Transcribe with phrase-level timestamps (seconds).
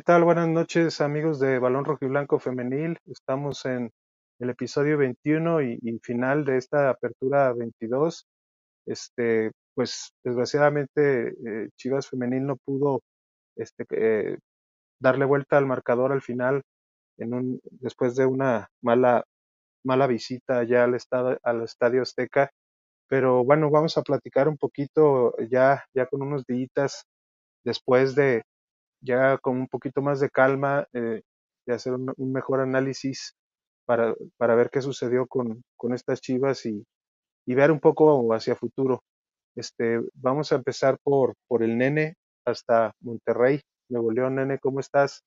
[0.00, 0.24] ¿Qué tal?
[0.24, 2.96] Buenas noches, amigos de Balón Rojo y Blanco Femenil.
[3.04, 3.90] Estamos en
[4.38, 8.26] el episodio 21 y, y final de esta apertura 22.
[8.86, 13.02] Este, pues desgraciadamente eh, Chivas Femenil no pudo
[13.56, 14.38] este, eh,
[15.00, 16.62] darle vuelta al marcador al final
[17.18, 19.24] en un, después de una mala,
[19.84, 22.50] mala visita ya al, estado, al Estadio Azteca.
[23.06, 27.04] Pero bueno, vamos a platicar un poquito ya, ya con unos días
[27.64, 28.44] después de,
[29.00, 31.22] ya con un poquito más de calma, eh,
[31.66, 33.34] de hacer un, mejor análisis
[33.86, 36.84] para, para ver qué sucedió con, con estas chivas y,
[37.46, 39.02] y, ver un poco hacia futuro.
[39.56, 42.14] Este, vamos a empezar por, por el nene
[42.44, 44.36] hasta Monterrey, Nuevo León.
[44.36, 45.22] Nene, ¿cómo estás?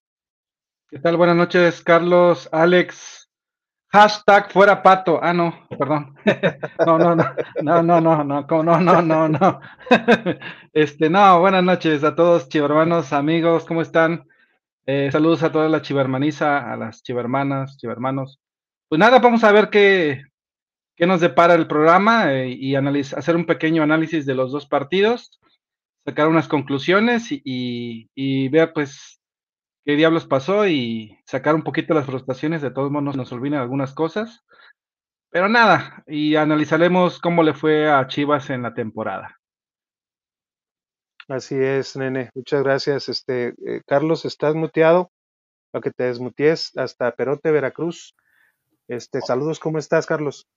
[0.89, 1.17] ¿Qué tal?
[1.17, 3.29] Buenas noches, Carlos, Alex.
[3.93, 5.19] Hashtag fuera pato.
[5.21, 6.15] Ah, no, perdón.
[6.85, 9.61] No, no, no, no, no, no, no, no, no, no, no.
[10.73, 14.27] Este, no, buenas noches a todos, chivermanos, amigos, ¿cómo están?
[14.87, 18.39] Eh, saludos a toda la chivermaniza, a las chivermanas, chivermanos.
[18.89, 20.23] Pues nada, vamos a ver qué,
[20.95, 24.65] qué nos depara el programa eh, y analiz hacer un pequeño análisis de los dos
[24.65, 25.39] partidos,
[26.03, 29.12] sacar unas conclusiones y, y, y ver, pues,
[29.85, 33.93] qué diablos pasó y sacar un poquito las frustraciones, de todos modos nos olvidan algunas
[33.93, 34.43] cosas.
[35.29, 39.39] Pero nada, y analizaremos cómo le fue a Chivas en la temporada.
[41.27, 42.29] Así es, nene.
[42.35, 43.09] Muchas gracias.
[43.09, 45.11] Este, eh, Carlos, estás muteado
[45.71, 48.15] para que te desmutees hasta Perote, Veracruz.
[48.87, 50.47] Este, saludos, ¿cómo estás, Carlos?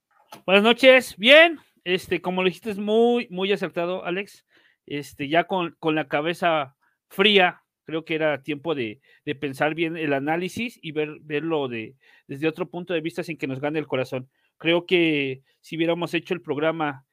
[0.45, 1.59] Buenas noches, bien.
[1.85, 4.45] Este, como lo dijiste, es muy, muy acertado, Alex.
[4.85, 6.77] Este, ya con, con la cabeza
[7.09, 11.95] fría, creo que era tiempo de, de, pensar bien el análisis y ver, verlo de,
[12.27, 14.29] desde otro punto de vista sin que nos gane el corazón.
[14.59, 17.07] Creo que si hubiéramos hecho el programa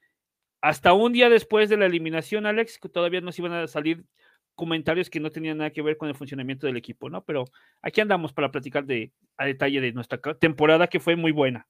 [0.61, 4.05] hasta un día después de la eliminación, Alex, que todavía nos iban a salir
[4.55, 7.23] comentarios que no tenían nada que ver con el funcionamiento del equipo, ¿no?
[7.23, 7.45] Pero
[7.81, 11.67] aquí andamos para platicar de, a detalle de nuestra temporada que fue muy buena.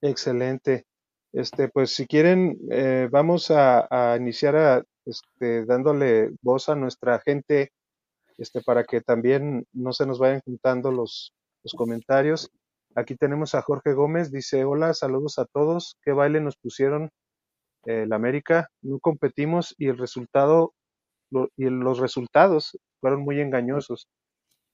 [0.00, 0.84] Excelente.
[1.32, 7.20] Este, pues si quieren, eh, vamos a, a iniciar a, este, dándole voz a nuestra
[7.20, 7.72] gente
[8.38, 12.50] este, para que también no se nos vayan juntando los, los comentarios.
[12.94, 17.10] Aquí tenemos a Jorge Gómez, dice, hola, saludos a todos, qué baile nos pusieron
[17.84, 20.74] el eh, América, no competimos y el resultado
[21.30, 24.08] lo, y los resultados fueron muy engañosos.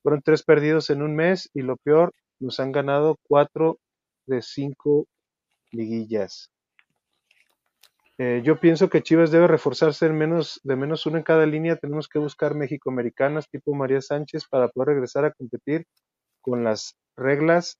[0.03, 3.78] Fueron tres perdidos en un mes y lo peor, nos han ganado cuatro
[4.27, 5.06] de cinco
[5.72, 6.50] liguillas.
[8.22, 11.76] Eh, yo pienso que Chivas debe reforzarse en menos, de menos uno en cada línea.
[11.76, 15.86] Tenemos que buscar México-americanas tipo María Sánchez para poder regresar a competir
[16.42, 17.78] con las reglas,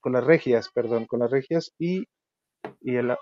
[0.00, 2.06] con las regias, perdón, con las regias y,
[2.80, 3.14] el,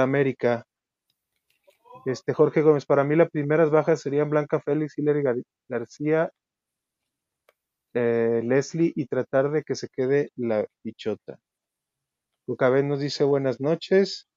[0.00, 0.66] América.
[2.04, 5.36] Este Jorge Gómez, para mí las primeras bajas serían Blanca Félix, Hilary Gar
[5.68, 6.32] García,
[7.94, 11.38] eh, Leslie y tratar de que se quede la bichota.
[12.48, 14.28] Lucabet nos dice buenas noches.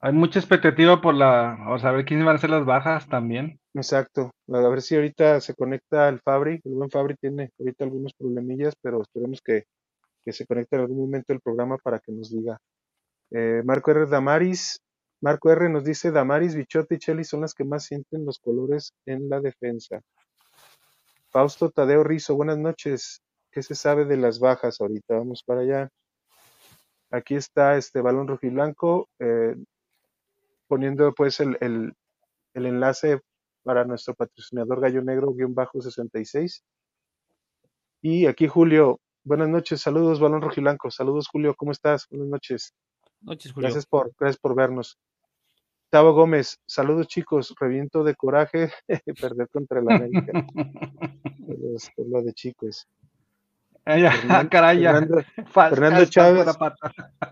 [0.00, 3.58] Hay mucha expectativa por la, o saber quiénes van a ser las bajas también.
[3.74, 4.30] Exacto.
[4.52, 6.60] A ver si ahorita se conecta el Fabri.
[6.64, 9.64] El buen Fabri tiene ahorita algunos problemillas, pero esperemos que,
[10.24, 12.58] que se conecte en algún momento el programa para que nos diga.
[13.30, 14.06] Eh, Marco R.
[14.06, 14.80] Damaris,
[15.20, 15.68] Marco R.
[15.68, 19.40] nos dice, Damaris, Bichote y Cheli son las que más sienten los colores en la
[19.40, 20.00] defensa.
[21.30, 23.22] Fausto Tadeo Rizo, buenas noches.
[23.50, 25.16] ¿Qué se sabe de las bajas ahorita?
[25.16, 25.88] Vamos para allá.
[27.10, 29.56] Aquí está este balón rojiblanco, eh,
[30.66, 31.94] poniendo pues el, el,
[32.54, 33.20] el, enlace
[33.62, 36.62] para nuestro patrocinador Gallo Negro guion bajo 66.
[38.02, 42.06] Y aquí Julio, buenas noches, saludos balón rojiblanco, saludos Julio, ¿cómo estás?
[42.10, 42.74] Buenas noches.
[43.22, 43.66] Noches, Julio.
[43.66, 44.98] Gracias por, gracias por vernos.
[45.90, 48.70] Tavo Gómez, saludos chicos, reviento de coraje,
[49.20, 50.46] perder contra el América.
[51.74, 52.86] es, es lo de chicos.
[53.88, 54.92] Ah, ya, Fernando, caray, ya.
[54.92, 56.46] Fernando, Fernando Chávez,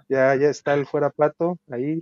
[0.09, 2.01] ya, ya está el fuera pato ahí.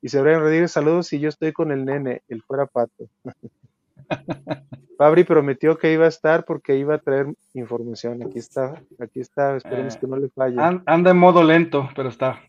[0.00, 3.08] Y Sebastián Rodríguez, saludos y yo estoy con el nene, el fuera pato.
[4.96, 8.22] Fabri prometió que iba a estar porque iba a traer información.
[8.22, 10.56] Aquí está, aquí está, esperemos eh, que no le falle.
[10.86, 12.40] Anda en modo lento, pero está.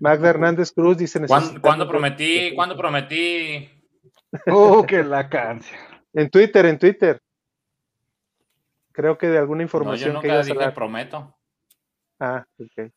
[0.00, 1.24] Magda Hernández Cruz dice...
[1.26, 2.54] ¿Cuándo, ¿cuándo prometí?
[2.54, 3.70] ¿Cuándo prometí?
[4.46, 5.80] Oh, que la canción.
[6.12, 7.20] En Twitter, en Twitter.
[8.92, 11.36] Creo que de alguna información no, yo que nunca dije prometo.
[12.18, 12.90] Ah, ok.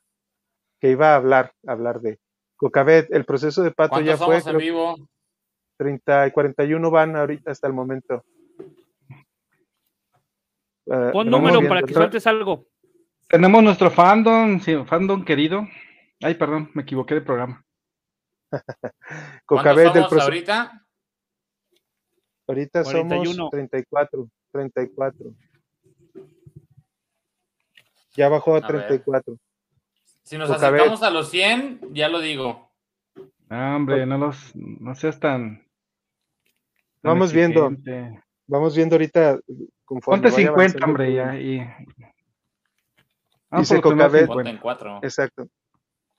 [0.80, 2.20] Que iba a hablar, hablar de
[2.56, 3.12] Cocabet.
[3.12, 4.40] El proceso de Pato ya fue.
[4.46, 4.96] En vivo?
[5.78, 8.24] 30 y 41 van ahorita hasta el momento.
[10.86, 12.68] Uh, Pon número para que sueltes algo.
[13.28, 15.68] Tenemos nuestro fandom, sí, fandom querido.
[16.22, 17.66] Ay, perdón, me equivoqué de programa.
[19.46, 20.24] Cocabet del proceso.
[20.24, 20.86] ahorita?
[22.48, 23.34] Ahorita 41.
[23.34, 24.28] somos 34.
[24.52, 25.34] 34.
[28.16, 29.04] Ya bajó a, A ver.
[30.24, 30.26] 34.
[30.26, 30.64] Si nos vez.
[30.64, 32.70] acercamos a los 100, ya lo digo.
[33.50, 35.58] Ah, hombre, no los, no seas tan.
[37.02, 37.72] tan Vamos viendo.
[38.48, 39.40] Vamos viendo ahorita
[39.86, 41.40] conforme Ponte vaya 50, avanzando hombre, ya.
[41.40, 41.60] Y...
[43.50, 44.28] Ah, Dice Cocabet.
[44.28, 44.50] Ponte 50.
[44.50, 45.00] en 4.
[45.04, 45.48] Exacto.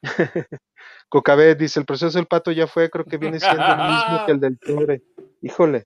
[1.08, 4.32] Cocabet dice, el proceso del pato ya fue, creo que viene siendo el mismo que
[4.32, 5.02] el del Torre.
[5.42, 5.84] Híjole.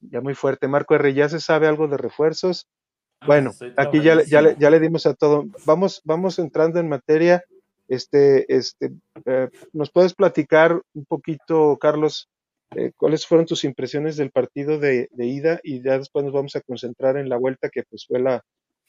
[0.00, 0.68] Ya muy fuerte.
[0.68, 2.68] Marco R, ¿ya se sabe algo de refuerzos?
[3.26, 5.46] Bueno, Estoy aquí ya, le- ya, le, ya le dimos a todo.
[5.66, 7.44] Vamos, vamos entrando en materia.
[7.88, 8.92] Este, este,
[9.26, 12.28] eh, ¿nos puedes platicar un poquito, Carlos,
[12.76, 15.60] eh, cuáles fueron tus impresiones del partido de, de ida?
[15.64, 18.44] Y ya después nos vamos a concentrar en la vuelta, que pues fue la,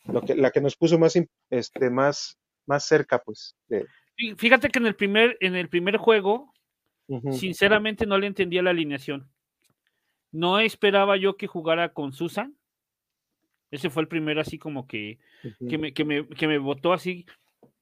[0.05, 1.17] lo que, la que nos puso más,
[1.49, 2.37] este, más,
[2.67, 3.55] más cerca, pues.
[3.67, 3.85] De,
[4.17, 6.53] Fí- Fíjate que en el primer, en el primer juego,
[7.33, 9.27] sinceramente no le entendía la alineación.
[10.31, 12.55] No esperaba yo que jugara con Susan.
[13.71, 15.17] Ese fue el primero así como que,
[15.67, 17.25] que me, que me, que me votó así.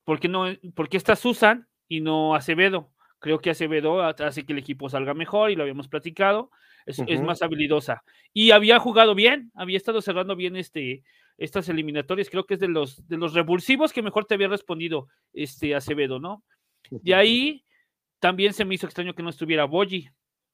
[0.04, 0.46] ¿Por qué, no,
[0.76, 2.92] ¿Por qué está Susan y no Acevedo?
[3.20, 6.52] Creo que Acevedo ha- hace que el equipo salga mejor y lo habíamos platicado.
[6.86, 7.26] Es, es Ujú.
[7.26, 8.04] más habilidosa.
[8.34, 11.04] Y había jugado bien, había estado cerrando bien este,
[11.38, 12.30] estas eliminatorias.
[12.30, 16.20] Creo que es de los, de los revulsivos que mejor te había respondido este Acevedo,
[16.20, 16.44] ¿no?
[16.90, 17.66] De ahí
[18.20, 20.10] también se me hizo extraño que no estuviera Boyi,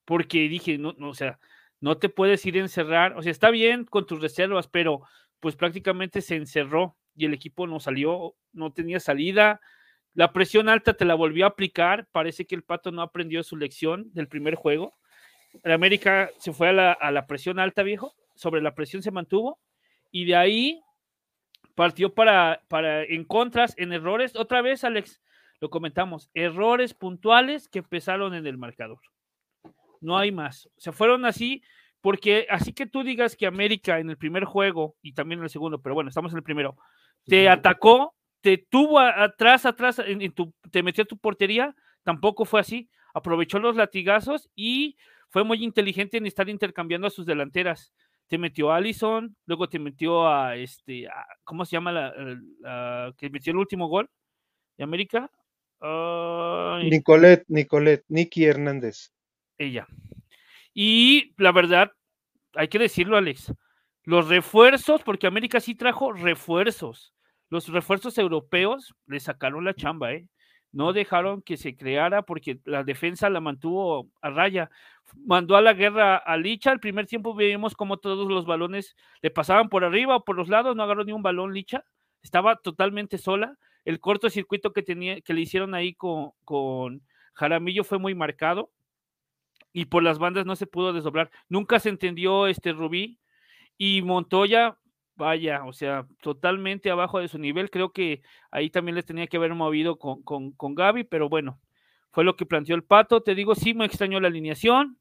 [0.06, 1.40] porque dije, no, no, o sea,
[1.80, 5.02] no te puedes ir a encerrar, o sea, está bien con tus reservas, pero
[5.40, 9.62] pues prácticamente se encerró y el equipo no salió, no tenía salida.
[10.14, 13.58] La presión alta te la volvió a aplicar, parece que el Pato no aprendió su
[13.58, 14.98] lección del primer juego.
[15.64, 19.12] El América se fue a la, a la presión alta, viejo, sobre la presión se
[19.12, 19.60] mantuvo
[20.12, 20.82] y de ahí
[21.76, 24.36] partió para, para en contras, en errores.
[24.36, 25.22] Otra vez, Alex,
[25.60, 29.00] lo comentamos, errores puntuales que empezaron en el marcador.
[30.02, 30.70] No hay más.
[30.78, 31.64] Se fueron así,
[32.06, 35.50] porque así que tú digas que América en el primer juego y también en el
[35.50, 36.78] segundo, pero bueno, estamos en el primero,
[37.26, 42.46] te atacó, te tuvo atrás, atrás, en, en tu, te metió a tu portería, tampoco
[42.46, 42.92] fue así.
[43.16, 44.98] Aprovechó los latigazos y
[45.32, 47.92] fue muy inteligente en estar intercambiando a sus delanteras.
[48.28, 52.14] Te metió a Allison, luego te metió a este, a- ¿cómo se llama la,
[52.60, 54.12] la- que metió el último gol
[54.78, 55.32] de América?
[55.80, 59.12] Ay, Nicolet, Nicolet, Nicky Hernández.
[59.58, 59.88] ella.
[60.78, 61.94] Y la verdad,
[62.56, 63.54] hay que decirlo, Alex,
[64.04, 67.14] los refuerzos, porque América sí trajo refuerzos.
[67.50, 70.28] Los refuerzos europeos le sacaron la chamba, ¿eh?
[70.72, 74.70] No dejaron que se creara porque la defensa la mantuvo a raya.
[75.26, 76.72] Mandó a la guerra a Licha.
[76.72, 80.50] Al primer tiempo vimos como todos los balones le pasaban por arriba o por los
[80.50, 81.86] lados, no agarró ni un balón Licha.
[82.22, 83.58] Estaba totalmente sola.
[83.86, 87.02] El cortocircuito que tenía, que le hicieron ahí con, con
[87.36, 88.72] Jaramillo fue muy marcado
[89.76, 91.30] y por las bandas no se pudo desdoblar.
[91.50, 93.20] Nunca se entendió este Rubí
[93.78, 94.78] y Montoya,
[95.18, 97.70] vaya, o sea, totalmente abajo de su nivel.
[97.70, 101.60] Creo que ahí también les tenía que haber movido con, con, con Gaby, pero bueno,
[102.12, 103.22] fue lo que planteó el Pato.
[103.22, 104.98] Te digo, sí me extrañó la alineación.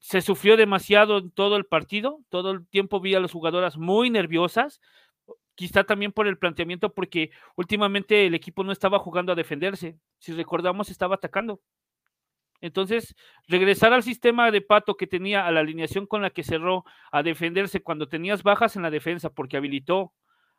[0.00, 2.20] Se sufrió demasiado en todo el partido.
[2.28, 4.82] Todo el tiempo vi a las jugadoras muy nerviosas.
[5.54, 9.96] Quizá también por el planteamiento, porque últimamente el equipo no estaba jugando a defenderse.
[10.18, 11.62] Si recordamos, estaba atacando.
[12.60, 13.14] Entonces,
[13.46, 17.22] regresar al sistema de pato que tenía, a la alineación con la que cerró, a
[17.22, 20.12] defenderse cuando tenías bajas en la defensa, porque habilitó,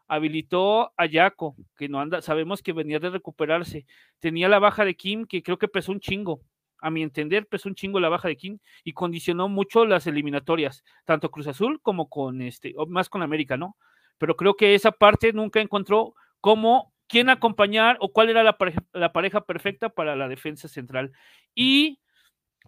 [0.08, 3.86] habilitó a Yaco, que no anda, sabemos que venía de recuperarse.
[4.20, 6.42] Tenía la baja de Kim, que creo que pesó un chingo.
[6.80, 10.84] A mi entender, pesó un chingo la baja de Kim y condicionó mucho las eliminatorias,
[11.06, 13.78] tanto Cruz Azul como con este, más con América, ¿no?
[14.18, 18.84] Pero creo que esa parte nunca encontró cómo quién acompañar o cuál era la pareja,
[18.94, 21.12] la pareja perfecta para la defensa central.
[21.54, 22.00] Y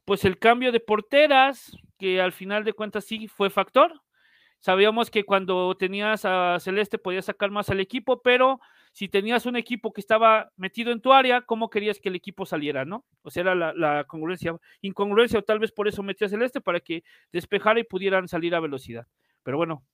[0.06, 4.02] pues el cambio de porteras, que al final de cuentas sí fue factor.
[4.60, 8.60] Sabíamos que cuando tenías a Celeste podías sacar más al equipo, pero
[8.92, 12.46] si tenías un equipo que estaba metido en tu área, ¿cómo querías que el equipo
[12.46, 13.06] saliera, no?
[13.22, 16.62] O sea, era la, la congruencia, incongruencia, o tal vez por eso metió a Celeste
[16.62, 19.06] para que despejara y pudieran salir a velocidad.
[19.44, 19.86] Pero bueno,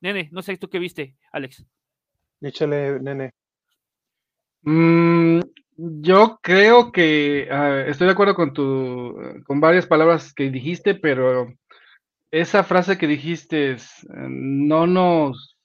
[0.00, 1.66] nene, no sé tú qué viste, Alex.
[2.40, 3.32] Échale, nene.
[4.62, 5.40] Mm,
[5.76, 9.16] yo creo que ah, estoy de acuerdo con tu,
[9.46, 11.52] con varias palabras que dijiste, pero
[12.30, 15.56] esa frase que dijiste es, eh, no nos,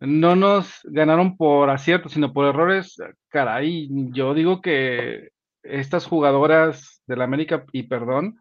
[0.00, 2.96] no nos ganaron por aciertos, sino por errores.
[3.28, 5.30] Caray, yo digo que
[5.62, 8.40] estas jugadoras del América, y perdón,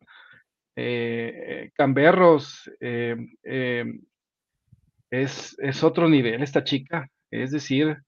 [0.76, 3.86] eh, Camberros, eh, eh,
[5.12, 7.08] es, es otro nivel esta chica.
[7.30, 8.02] Es decir,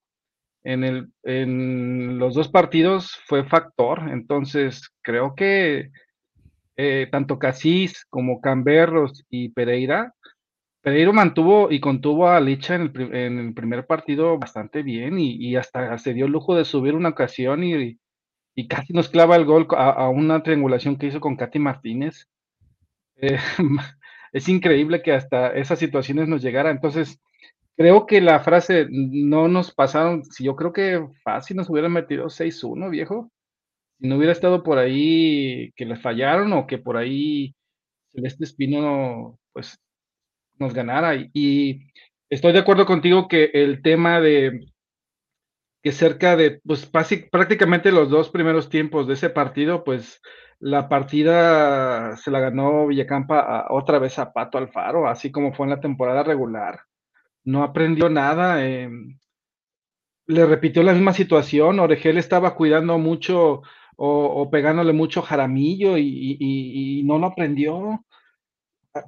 [0.63, 5.91] en, el, en los dos partidos fue factor, entonces creo que
[6.75, 10.13] eh, tanto Casís como Camberros y Pereira
[10.83, 15.55] Pereiro mantuvo y contuvo a Licha en el, en el primer partido bastante bien y,
[15.55, 17.97] hasta se dio el lujo de subir una ocasión y,
[18.53, 22.27] y casi nos clava el gol a, una triangulación que hizo con Katy Martínez.
[23.15, 23.37] Eh,
[24.33, 26.69] es increíble que hasta esas situaciones nos llegara.
[26.69, 27.21] Entonces,
[27.77, 32.29] creo que la frase no nos pasaron, si yo creo que fácil nos hubieran metido
[32.29, 33.31] 6-1, viejo.
[33.99, 37.55] Si no hubiera estado por ahí que les fallaron o que por ahí
[38.11, 39.79] Celeste Espino, pues
[40.59, 41.15] nos ganara.
[41.33, 41.89] Y
[42.29, 44.59] estoy de acuerdo contigo que el tema de
[45.83, 50.21] que cerca de, pues prácticamente los dos primeros tiempos de ese partido, pues
[50.59, 55.71] la partida se la ganó Villacampa otra vez a Pato Alfaro, así como fue en
[55.71, 56.79] la temporada regular.
[57.45, 58.65] No aprendió nada.
[58.65, 59.17] Em,
[60.27, 61.79] le repitió la misma situación.
[61.79, 63.61] Oregel estaba cuidando mucho
[63.95, 68.03] o, pegándole mucho jaramillo y, no lo aprendió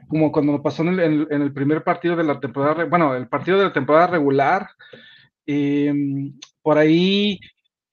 [0.07, 3.73] como cuando pasó en el, primer partido de la temporada, bueno, el partido de la
[3.73, 4.69] temporada regular,
[5.45, 7.39] em, por ahí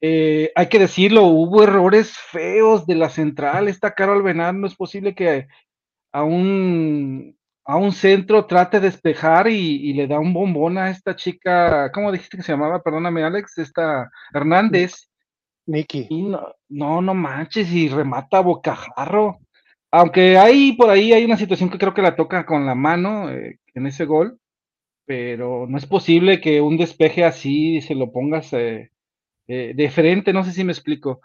[0.01, 4.75] eh, hay que decirlo, hubo errores feos de la central, esta Carol Benard, no es
[4.75, 5.49] posible que
[6.13, 11.15] a un, a un centro trate de despejar y, le da un bombón a esta
[11.15, 12.83] chica, ¿cómo dijiste que se llamaba?
[12.83, 15.09] Perdóname, Alex, esta Hernández.
[15.67, 16.09] Nicky.
[16.11, 19.39] No, no, no manches, y remata bocajarro.
[19.93, 23.31] Aunque hay por ahí hay una situación que creo que la toca con la mano
[23.31, 24.41] eh, en ese gol,
[25.05, 28.91] pero no es posible que un despeje así se lo pongas eh,
[29.49, 31.21] eh, de frente, no sé si me explico.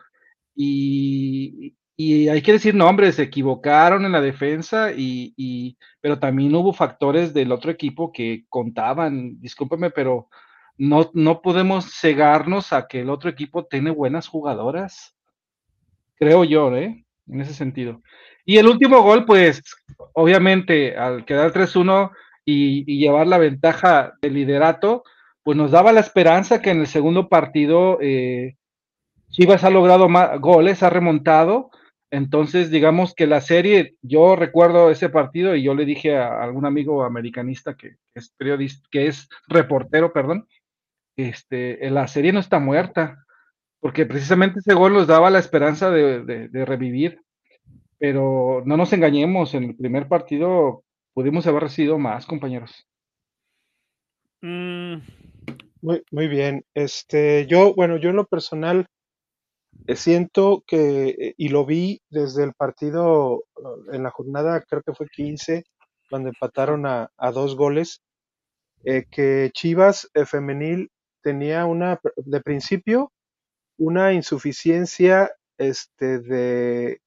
[0.55, 7.33] Y, hay que decir nombres, se equivocaron en la defensa, y, pero también hubo factores
[7.33, 10.29] del otro equipo que contaban, discúlpeme, pero
[10.77, 15.15] no, no podemos cegarnos a que el otro equipo tiene buenas jugadoras,
[16.15, 17.03] creo yo, ¿eh?
[17.27, 18.01] En ese sentido.
[18.45, 19.61] Y el último gol, pues,
[20.13, 22.11] obviamente, al quedar 3-1
[22.45, 25.03] y, llevar la ventaja del liderato,
[25.43, 28.55] pues nos daba la esperanza que en el segundo partido eh,
[29.29, 31.71] Chivas ha logrado más goles, ha remontado.
[32.09, 36.65] Entonces, digamos que la serie, yo recuerdo ese partido y yo le dije a algún
[36.65, 40.47] amigo americanista que es periodista, que es reportero, perdón,
[41.17, 43.25] este, la serie no está muerta,
[43.79, 47.21] porque precisamente ese gol nos daba la esperanza de revivir
[47.97, 50.83] pero no nos engañemos, en el primer partido
[51.13, 52.87] pudimos haber recibido más, compañeros.
[54.41, 54.97] Mm.
[55.81, 56.65] Muy, muy bien.
[56.73, 58.87] Este, yo, bueno, yo en lo personal
[59.95, 64.93] siento que, eh, y lo vi desde el partido eh, en la jornada, creo que
[64.93, 65.63] fue 15,
[66.09, 68.01] cuando empataron a, dos goles,
[69.11, 70.91] que Chivas femenil
[71.21, 73.11] tenía una, de principio,
[73.77, 77.01] una insuficiencia este, de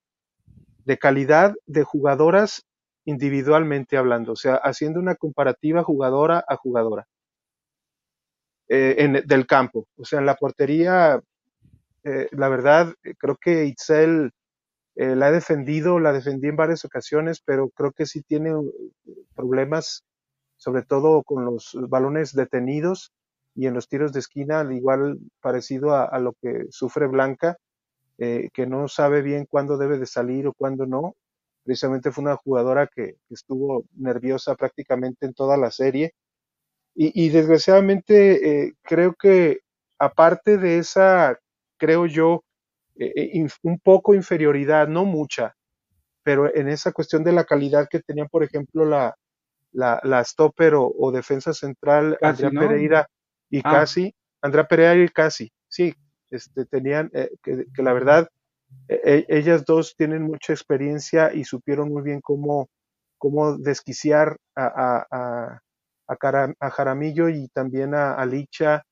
[0.85, 2.67] de calidad de jugadoras
[3.05, 7.07] individualmente hablando, o sea, haciendo una comparativa jugadora a jugadora
[8.69, 9.87] eh, en, del campo.
[9.97, 11.21] O sea, en la portería,
[12.05, 14.33] eh, la verdad, creo que Itzel
[14.97, 18.53] eh, la ha defendido, la defendí en varias ocasiones, pero creo que sí tiene
[19.35, 20.05] problemas,
[20.57, 23.13] sobre todo con los balones detenidos
[23.55, 27.57] y en los tiros de esquina, al igual parecido a lo que sufre Blanca
[28.23, 31.17] eh, que no sabe bien cuándo debe de salir o cuándo no.
[31.65, 36.13] Precisamente fue una jugadora que, estuvo nerviosa prácticamente en toda la serie.
[36.95, 39.61] Y, desgraciadamente eh, creo que
[39.99, 41.39] aparte de esa,
[41.81, 42.45] creo yo,
[42.97, 45.55] eh, un poco inferioridad, no mucha,
[46.23, 49.17] pero en esa cuestión de la calidad que tenía, por ejemplo, la,
[49.73, 53.07] la, stopper o, defensa central, Andrea Pereira
[53.49, 53.71] y ah.
[53.71, 55.95] casi, Andrea Pereira y casi, sí,
[56.31, 58.29] este, tenían, eh, que, la verdad,
[58.89, 62.69] e, ellas dos tienen mucha experiencia y supieron muy bien cómo,
[63.19, 65.61] cómo desquiciar a, a,
[66.61, 68.83] a, Jaramillo y también a, Licha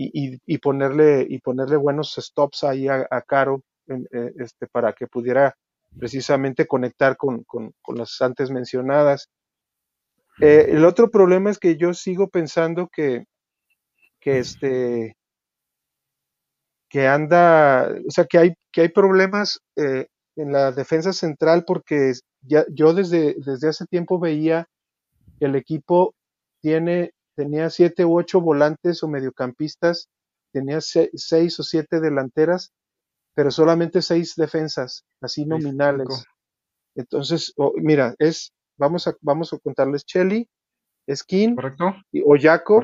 [0.00, 5.56] y, y, ponerle, y ponerle buenos stops ahí a, Caro eh, este, para que pudiera
[5.98, 9.28] precisamente conectar con, con, las antes mencionadas.
[10.40, 13.24] Eh, el otro problema es que yo sigo pensando que,
[14.20, 15.16] que este,
[16.88, 22.12] que anda, o sea, que hay, que hay problemas eh, en la defensa central porque
[22.42, 24.68] ya, yo desde, desde hace tiempo veía
[25.40, 26.14] que el equipo
[26.60, 30.08] tiene, tenía siete u ocho volantes o mediocampistas,
[30.52, 32.72] tenía seis o siete delanteras,
[33.36, 36.24] pero solamente seis defensas, así nominales.
[36.96, 40.48] Entonces, mira, es, vamos a, vamos a contarles Chelly,
[41.08, 41.56] Skin,
[42.10, 42.80] y, o Jaco,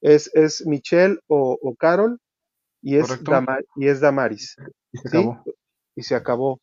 [0.00, 2.18] es, es Michelle o, o Carol,
[2.80, 3.06] y es,
[3.76, 4.56] y es Damaris.
[5.94, 6.58] Y se, acabó.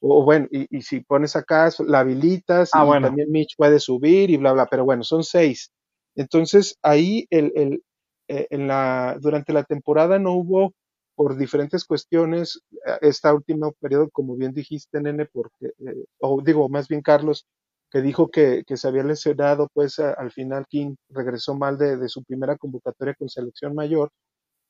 [0.00, 4.36] o bueno, y, si pones acá, la habilitas ah, y también Mitch puede subir y
[4.36, 5.72] bla, bla, pero bueno, son seis.
[6.18, 7.82] Entonces ahí el, el,
[8.28, 10.74] eh, en la, durante la temporada no hubo
[11.14, 16.68] por diferentes cuestiones, eh, esta última periodo, como bien dijiste, nene, porque, eh, o digo,
[16.68, 17.46] más bien Carlos,
[17.90, 22.24] que dijo que, se había lesionado, pues al final King regresó mal de, de, su
[22.24, 24.10] primera convocatoria con selección mayor,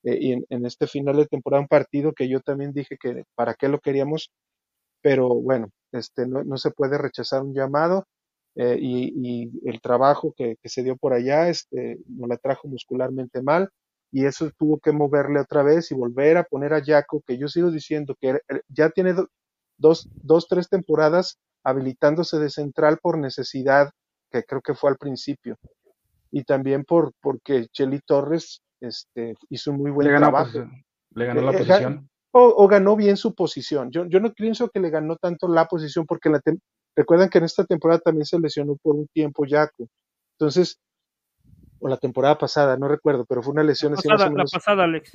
[0.04, 3.54] y en, en, este final de temporada un partido que yo también dije que para
[3.54, 4.30] qué lo queríamos,
[5.02, 8.04] pero bueno, este, no, no se puede rechazar un llamado
[8.60, 12.66] eh, y, y, el trabajo que, que, se dio por allá este, nos la trajo
[12.66, 13.70] muscularmente mal
[14.10, 17.46] y eso tuvo que moverle otra vez y volver a poner a Jaco, que yo
[17.46, 19.28] sigo diciendo que ya tiene do,
[19.76, 23.92] dos, dos, tres temporadas habilitándose de central por necesidad,
[24.32, 25.56] que creo que fue al principio,
[26.32, 30.68] y también por porque Cheli Torres este, hizo un muy buen le ganó, trabajo.
[31.14, 33.90] Le ganó la posición o, o, ganó bien su posición.
[33.90, 36.40] Yo, yo no pienso que le ganó tanto la posición porque la
[36.98, 39.88] recuerdan que en esta temporada también se lesionó por un tiempo Jaco.
[40.32, 40.80] Entonces,
[41.78, 44.52] o la temporada pasada, no recuerdo, pero fue una lesión la así más o menos.
[44.52, 45.12] La pasada, Alex.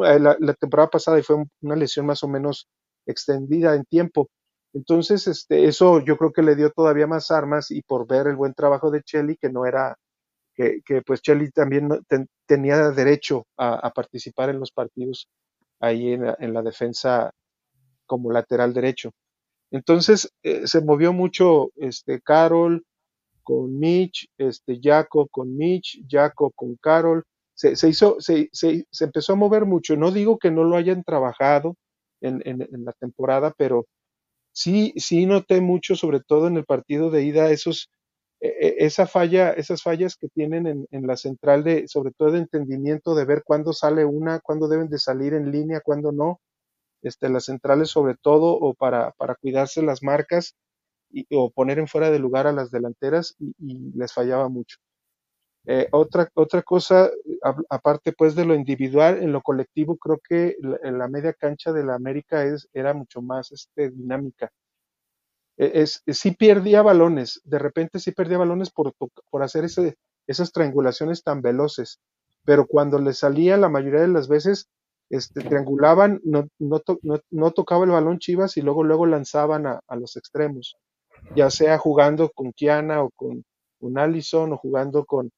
[0.00, 2.68] La, la, temporada pasada y fue una lesión más o menos
[3.06, 4.28] extendida en tiempo.
[4.72, 8.34] Entonces, este, eso yo creo que le dio todavía más armas y por ver el
[8.34, 9.96] buen trabajo de Chelly, que no era,
[10.54, 15.28] que, que pues Chelly también ten, tenía derecho a, a, participar en los partidos
[15.78, 17.30] ahí en en la defensa
[18.06, 19.12] como lateral derecho.
[19.70, 22.84] Entonces eh, se movió mucho este Carol
[23.42, 27.24] con Mitch, este Jaco con Mitch, Jaco con Carol.
[27.54, 29.96] Se, se hizo, se, se, se, empezó a mover mucho.
[29.96, 31.76] No digo que no lo hayan trabajado
[32.20, 33.86] en, en, la temporada, pero
[34.52, 37.90] sí, sí noté mucho, sobre todo en el partido de ida, esos,
[38.40, 42.38] eh, esa falla, esas fallas que tienen en, en, la central de, sobre todo de
[42.38, 46.40] entendimiento, de ver cuándo sale una, cuándo deben de salir en línea, cuándo no
[47.02, 50.54] este, las centrales sobre todo, o para, para cuidarse las marcas,
[51.30, 54.78] o poner en fuera de lugar a las delanteras, y, les fallaba mucho.
[55.66, 57.10] Eh, otra, otra cosa,
[57.68, 61.72] aparte pues de lo individual, en lo colectivo creo que la, en la media cancha
[61.72, 64.50] de la América es, era mucho más este, dinámica.
[65.56, 68.94] Es, es, sí perdía balones, de repente sí perdía balones por,
[69.30, 72.00] por hacer ese, esas triangulaciones tan veloces,
[72.44, 74.68] pero cuando le salía la mayoría de las veces
[75.10, 79.66] este, triangulaban, no, no, to, no, no, tocaba el balón Chivas y luego, luego lanzaban
[79.66, 80.76] a, a, los extremos,
[81.34, 83.44] ya sea jugando con Kiana o con,
[83.80, 85.30] con Allison o jugando con,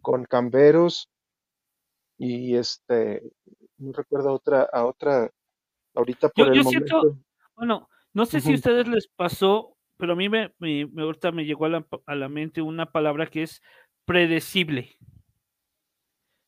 [0.00, 1.08] con Camberos
[2.16, 3.22] y este,
[3.78, 5.28] no recuerdo otra, a otra,
[5.94, 7.00] ahorita por yo, el yo momento.
[7.00, 7.18] Siento,
[7.56, 8.44] bueno, no sé uh -huh.
[8.44, 11.70] si a ustedes les pasó, pero a mí me, me, me ahorita me llegó a
[11.70, 13.62] la, a la mente una palabra que es
[14.04, 14.96] predecible.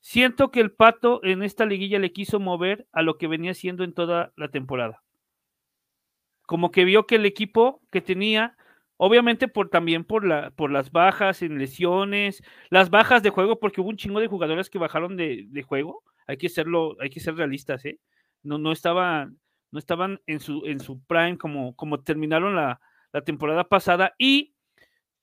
[0.06, 3.84] Siento que el Pato en esta liguilla le quiso mover a lo que venía haciendo
[3.84, 5.02] en toda la temporada.
[6.42, 8.54] Como que vio que el equipo que tenía,
[8.98, 13.80] obviamente por también por, la, por las bajas en lesiones, las bajas de juego, porque
[13.80, 16.02] hubo un chingo de jugadores que bajaron de, de juego.
[16.26, 17.98] Hay que serlo, hay que ser realistas, ¿eh?
[18.42, 19.38] No, no estaban,
[19.70, 22.78] no estaban en su, en su prime como, como terminaron la,
[23.10, 24.14] la temporada pasada.
[24.18, 24.54] Y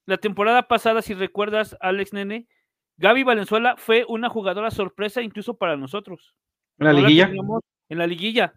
[0.07, 2.47] la temporada pasada, si recuerdas, Alex Nene,
[2.97, 6.35] Gaby Valenzuela fue una jugadora sorpresa incluso para nosotros.
[6.77, 7.27] ¿En la no liguilla?
[7.27, 8.53] La en la liguilla,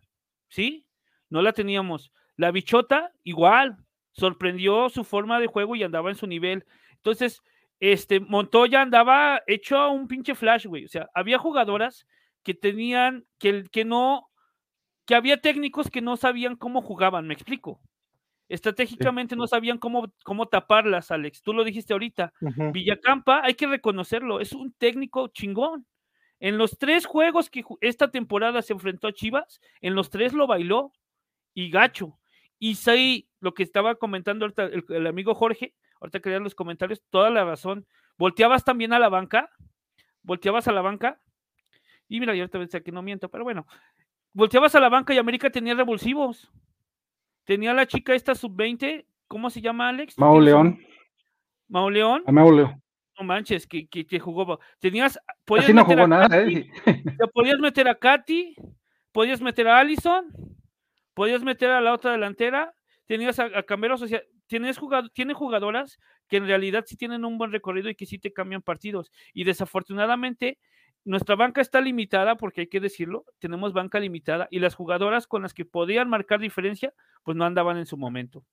[0.48, 0.86] ¿sí?
[1.28, 2.12] No la teníamos.
[2.36, 3.76] La bichota, igual,
[4.12, 6.64] sorprendió su forma de juego y andaba en su nivel.
[6.92, 7.42] Entonces,
[7.80, 10.84] este, Montoya andaba hecho a un pinche flash, güey.
[10.84, 12.06] O sea, había jugadoras
[12.42, 14.28] que tenían, que, que no,
[15.06, 17.80] que había técnicos que no sabían cómo jugaban, me explico.
[18.48, 21.42] Estratégicamente no sabían cómo, cómo taparlas, Alex.
[21.42, 22.32] Tú lo dijiste ahorita.
[22.40, 22.72] Uh -huh.
[22.72, 25.86] Villacampa, hay que reconocerlo, es un técnico chingón.
[26.40, 30.46] En los tres juegos que esta temporada se enfrentó a Chivas, en los tres lo
[30.46, 30.92] bailó
[31.54, 32.18] y gacho.
[32.58, 36.54] Y sí, lo que estaba comentando ahorita el, el amigo Jorge, ahorita que lean los
[36.54, 37.86] comentarios, toda la razón.
[38.18, 39.48] Volteabas también a la banca,
[40.22, 41.20] volteabas a la banca,
[42.08, 43.66] y mira, yo ahorita pensé que no miento, pero bueno,
[44.32, 46.50] volteabas a la banca y América tenía revulsivos
[47.44, 50.18] tenía la chica esta sub-20, ¿cómo se llama Alex?
[50.18, 50.78] Mau León.
[51.68, 52.22] Mau León.
[52.26, 52.82] A Mau León.
[53.18, 54.58] No manches, que, que, que jugó.
[54.80, 55.18] Tenías.
[55.44, 56.70] Podías Así no jugó nada, Katy, ¿eh?
[57.18, 58.56] te podías meter a Katy,
[59.12, 60.26] podías meter a Allison,
[61.14, 62.74] podías meter a la otra delantera,
[63.06, 67.24] tenías a, a Cameros, o sea, tienes jugado, tiene jugadoras que en realidad sí tienen
[67.24, 69.12] un buen recorrido y que sí te cambian partidos.
[69.32, 70.58] Y desafortunadamente,
[71.04, 75.42] nuestra banca está limitada, porque hay que decirlo, tenemos banca limitada y las jugadoras con
[75.42, 78.44] las que podían marcar diferencia, pues no andaban en su momento.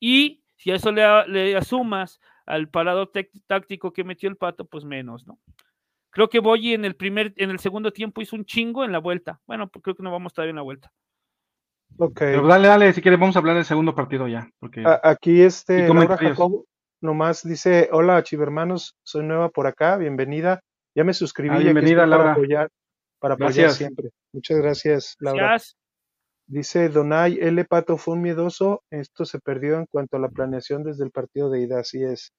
[0.00, 3.10] Y si a eso le, le asumas al parado
[3.46, 5.38] táctico que metió el pato, pues menos, ¿no?
[6.10, 8.98] Creo que Boyi en el primer, en el segundo tiempo hizo un chingo en la
[8.98, 9.40] vuelta.
[9.46, 10.90] Bueno, pues creo que no vamos a estar en la vuelta.
[11.98, 12.18] Ok.
[12.18, 14.48] Pero dale, dale, si quieres vamos a hablar del segundo partido ya.
[14.58, 14.82] Porque...
[14.84, 16.16] A- aquí este Laura.
[16.16, 16.64] Jacob
[17.00, 20.62] nomás dice, hola chivermanos, soy nueva por acá, bienvenida.
[20.98, 22.32] Ya me suscribí, Ah, bienvenida, estoy para Laura.
[22.32, 22.68] apoyar,
[23.20, 23.76] para apoyar Gracias.
[23.76, 24.10] siempre.
[24.32, 25.42] Muchas gracias, Laura.
[25.44, 25.76] Gracias.
[26.48, 27.64] Dice Donay, L.
[27.66, 31.50] Pato fue un miedoso, esto se perdió en cuanto a la planeación desde el partido
[31.50, 32.32] de ida, así es.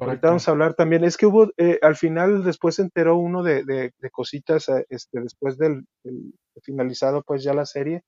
[0.00, 3.42] Ahorita vamos a hablar también, es que hubo, eh, al final después se enteró uno
[3.42, 8.00] de, de, de cositas, eh, este, después del, del finalizado pues ya la serie.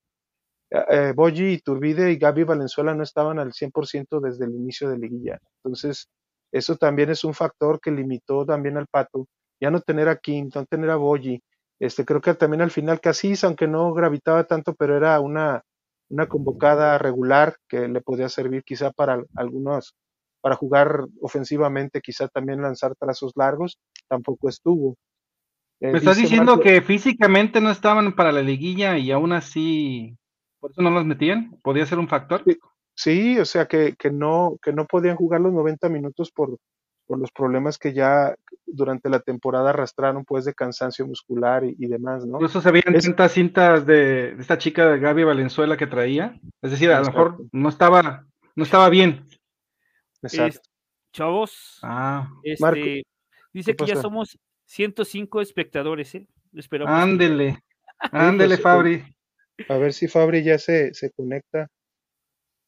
[0.71, 4.97] Eh, eh, Boyi, Iturbide y Gaby Valenzuela no estaban al 100% desde el inicio de
[4.99, 5.39] liguilla.
[5.63, 6.09] Entonces,
[6.53, 9.27] eso también es un factor que limitó también al Pato.
[9.61, 11.41] Ya no tener a Kim, no tener a Boyi.
[11.81, 15.63] Este, creo que también al final Casís, aunque no gravitaba tanto, pero era una,
[16.09, 19.95] una convocada regular que le podía servir quizá para algunos,
[20.41, 24.97] para jugar ofensivamente, quizá también lanzar trazos largos, tampoco estuvo.
[25.81, 30.17] Eh, Me estás diciendo Marco- que físicamente no estaban para la liguilla y aún así,
[30.61, 31.59] por eso no los metían.
[31.63, 32.43] ¿Podría ser un factor?
[32.45, 32.59] Sí.
[32.97, 36.57] Sí, o sea que, que no, que no podían jugar los 90 minutos por,
[37.07, 38.35] por los problemas que ya
[38.67, 42.45] durante la temporada arrastraron pues de cansancio muscular y, y demás, ¿no?
[42.45, 46.39] Eso se veían Es- tantas cintas de, de esta chica de Gaby Valenzuela que traía.
[46.63, 49.27] Es decir, a lo mejor no estaba, no estaba bien.
[50.23, 50.61] Exacto.
[50.61, 50.71] Es-
[51.13, 52.81] chavos, Ah, este, Marco,
[53.53, 56.27] dice ¿qué que ya somos 105 espectadores, ¿eh?
[56.55, 56.93] Esperamos.
[56.95, 57.59] que- ándele,
[57.99, 59.05] ándele, Fabri.
[59.69, 61.69] A ver si Fabri ya se, se conecta.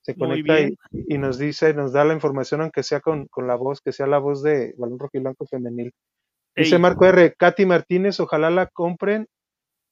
[0.07, 0.61] Se conecta
[0.93, 4.07] y, nos dice, nos da la información, aunque sea con, con la voz, que sea
[4.07, 5.93] la voz de Balón Rojiblanco Femenil.
[6.55, 7.35] Dice Marco R.
[7.37, 9.27] Katy Martínez, ojalá la compren.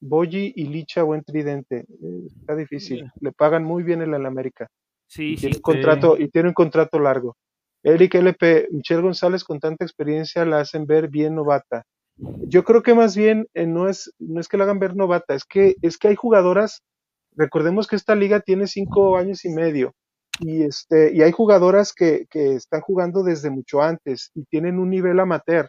[0.00, 1.78] Boyi y Licha, buen tridente.
[1.78, 3.10] Eh, Está difícil.
[3.20, 4.68] Le pagan muy bien en el América.
[5.08, 5.40] sí, y sí.
[5.40, 7.36] tiene un contrato y tiene un contrato largo.
[7.82, 11.82] Eric LP, Michelle González con tanta experiencia la hacen ver bien novata.
[12.46, 15.34] Yo creo que más bien eh, no es no es que la hagan ver novata,
[15.34, 16.84] es que es que hay jugadoras.
[17.32, 19.92] Recordemos que esta liga tiene cinco años y medio
[20.40, 24.90] y este y hay jugadoras que, que están jugando desde mucho antes y tienen un
[24.90, 25.68] nivel amateur.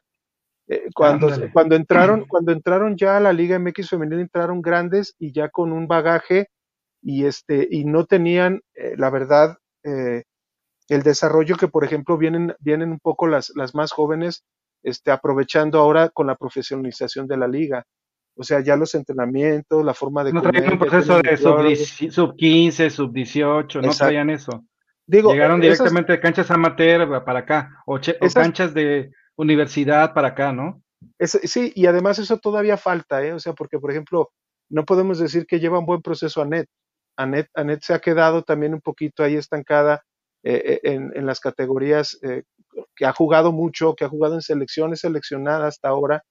[0.67, 1.51] Eh, cuando, Ándale.
[1.51, 5.71] cuando entraron cuando entraron ya a la liga MX femenil entraron grandes y ya con
[5.71, 6.47] un bagaje
[7.01, 10.23] y este y no tenían eh, la verdad eh,
[10.89, 14.43] el desarrollo que por ejemplo vienen vienen un poco las las más jóvenes
[14.83, 17.85] este aprovechando ahora con la profesionalización de la liga
[18.35, 21.57] o sea ya los entrenamientos la forma de No comer, traían un proceso de sub,
[21.57, 22.13] nutriólogos.
[22.13, 24.63] sub 15, sub 18, no traían eso.
[25.07, 30.13] digo Llegaron esas- directamente de canchas amateur para acá, o, che- o canchas de universidad
[30.13, 30.81] para acá, ¿no?
[31.19, 33.33] Es- sí, y además eso todavía falta, ¿eh?
[33.33, 34.31] O sea, porque, por ejemplo,
[34.69, 36.67] no podemos decir que lleva un buen proceso Anet.
[37.17, 40.01] Anet, Anet se ha quedado también un poquito ahí estancada
[40.43, 42.43] eh, eh, en, en las categorías eh,
[42.95, 46.23] que ha jugado mucho, que ha jugado en selecciones seleccionadas hasta ahora,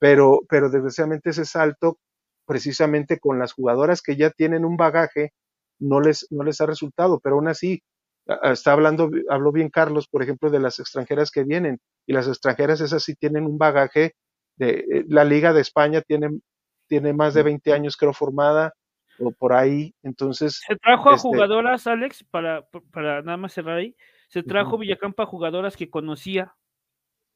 [0.00, 1.98] pero, pero desgraciadamente ese salto,
[2.46, 5.32] precisamente con las jugadoras que ya tienen un bagaje,
[5.78, 7.82] no les, no les ha resultado, pero aún así,
[8.26, 12.12] a- a- está hablando, habló bien Carlos, por ejemplo, de las extranjeras que vienen, y
[12.12, 14.14] las extranjeras esas sí tienen un bagaje
[14.56, 16.40] de, eh, la Liga de España tiene,
[16.88, 18.72] tiene más de 20 años creo formada,
[19.18, 23.76] o por ahí, entonces, Se trajo a Este- jugadoras, Alex, para, para nada más cerrar
[23.76, 23.94] ahí.
[24.28, 24.78] Se trajo Ujú.
[24.78, 26.54] Villacampa jugadoras que conocía,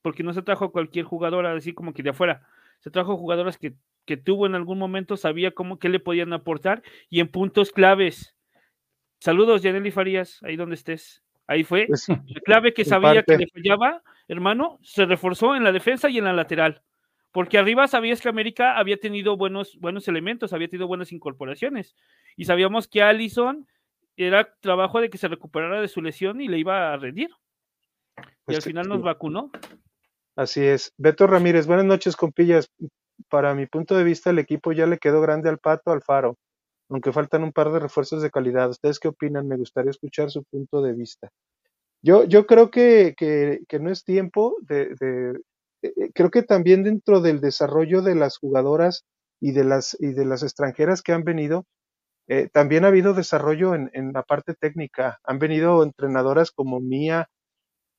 [0.03, 2.46] porque no se trajo a cualquier jugadora así como que de afuera.
[2.85, 3.73] Se trajo jugadoras que,
[4.05, 8.37] que tuvo en algún momento, sabía cómo qué le podían aportar y en puntos claves.
[9.20, 11.25] Saludos, Yaneli Farías, ahí donde estés.
[11.47, 11.87] Ahí fue.
[11.87, 16.18] pues, La clave que sabía que le fallaba, hermano, se reforzó en la defensa y
[16.18, 16.83] en la lateral.
[17.33, 21.97] Porque arriba sabías que América había tenido buenos, buenos elementos, había tenido buenas incorporaciones.
[22.37, 23.66] Y sabíamos que Allison
[24.18, 27.31] era trabajo de que se recuperara de su lesión y le iba a rendir.
[28.18, 29.51] y pues, al final nos vacunó.
[30.37, 30.92] Así es.
[30.99, 32.68] Beto Ramírez, buenas noches, compillas.
[33.31, 36.37] Para mi punto de vista, el equipo ya le quedó grande al Pato, al Faro,
[36.90, 38.70] aunque faltan un par de refuerzos de calidad.
[38.70, 39.49] ¿Ustedes qué opinan?
[39.49, 41.31] Me gustaría escuchar su punto de vista.
[42.03, 45.40] Yo, yo creo que, que, que no es tiempo de, de-
[45.83, 49.05] eh, eh, creo que también dentro del desarrollo de las jugadoras
[49.40, 51.66] y de las, y de las extranjeras que han venido,
[52.29, 55.20] eh, también ha habido desarrollo en, en la parte técnica.
[55.25, 57.29] Han venido entrenadoras como Mía,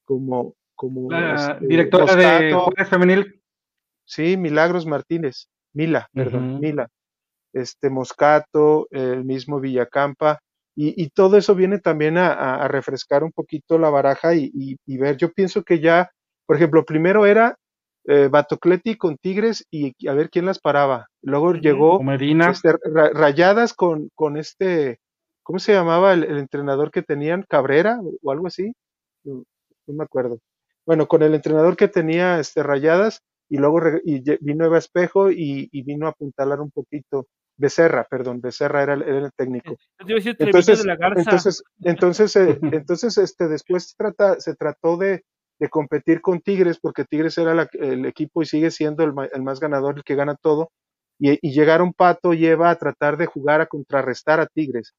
[0.06, 3.42] como, como La este, directora de Juárez Femenil.
[4.06, 6.60] Sí, Milagros Martínez, Mila, perdón.
[6.60, 6.88] Mila,
[7.54, 10.40] este Moscato, el mismo Villacampa,
[10.76, 14.52] y, y todo eso viene también a, a- a refrescar un poquito la baraja y,
[14.54, 16.12] y- y ver, yo pienso que ya,
[16.46, 17.56] por ejemplo, primero era
[18.08, 21.08] eh, Batocleti con Tigres y, a ver quién las paraba.
[21.24, 21.98] Luego llegó
[22.52, 25.00] este, Ra- Rayadas con, con este,
[25.42, 27.44] ¿cómo se llamaba el, el entrenador que tenían?
[27.50, 28.72] Cabrera o, o algo así,
[29.24, 29.44] no,
[29.88, 30.38] no me acuerdo.
[30.86, 35.32] Bueno, con el entrenador que tenía este Rayadas y luego re- y vino Eva Espejo
[35.32, 37.28] y, y vino a apuntalar un poquito.
[37.58, 39.78] Becerra, perdón, Becerra era, el- era el técnico.
[39.98, 41.22] Treviño Entonces, de la Garza.
[41.22, 45.24] entonces, entonces, eh, entonces, este, después trata, se trató de,
[45.60, 49.42] de competir con Tigres, porque Tigres era la- el equipo y sigue siendo el, el
[49.42, 50.72] más ganador, el que gana todo,
[51.18, 54.94] y, y llegaron Pato lleva a tratar de jugar a contrarrestar a Tigres.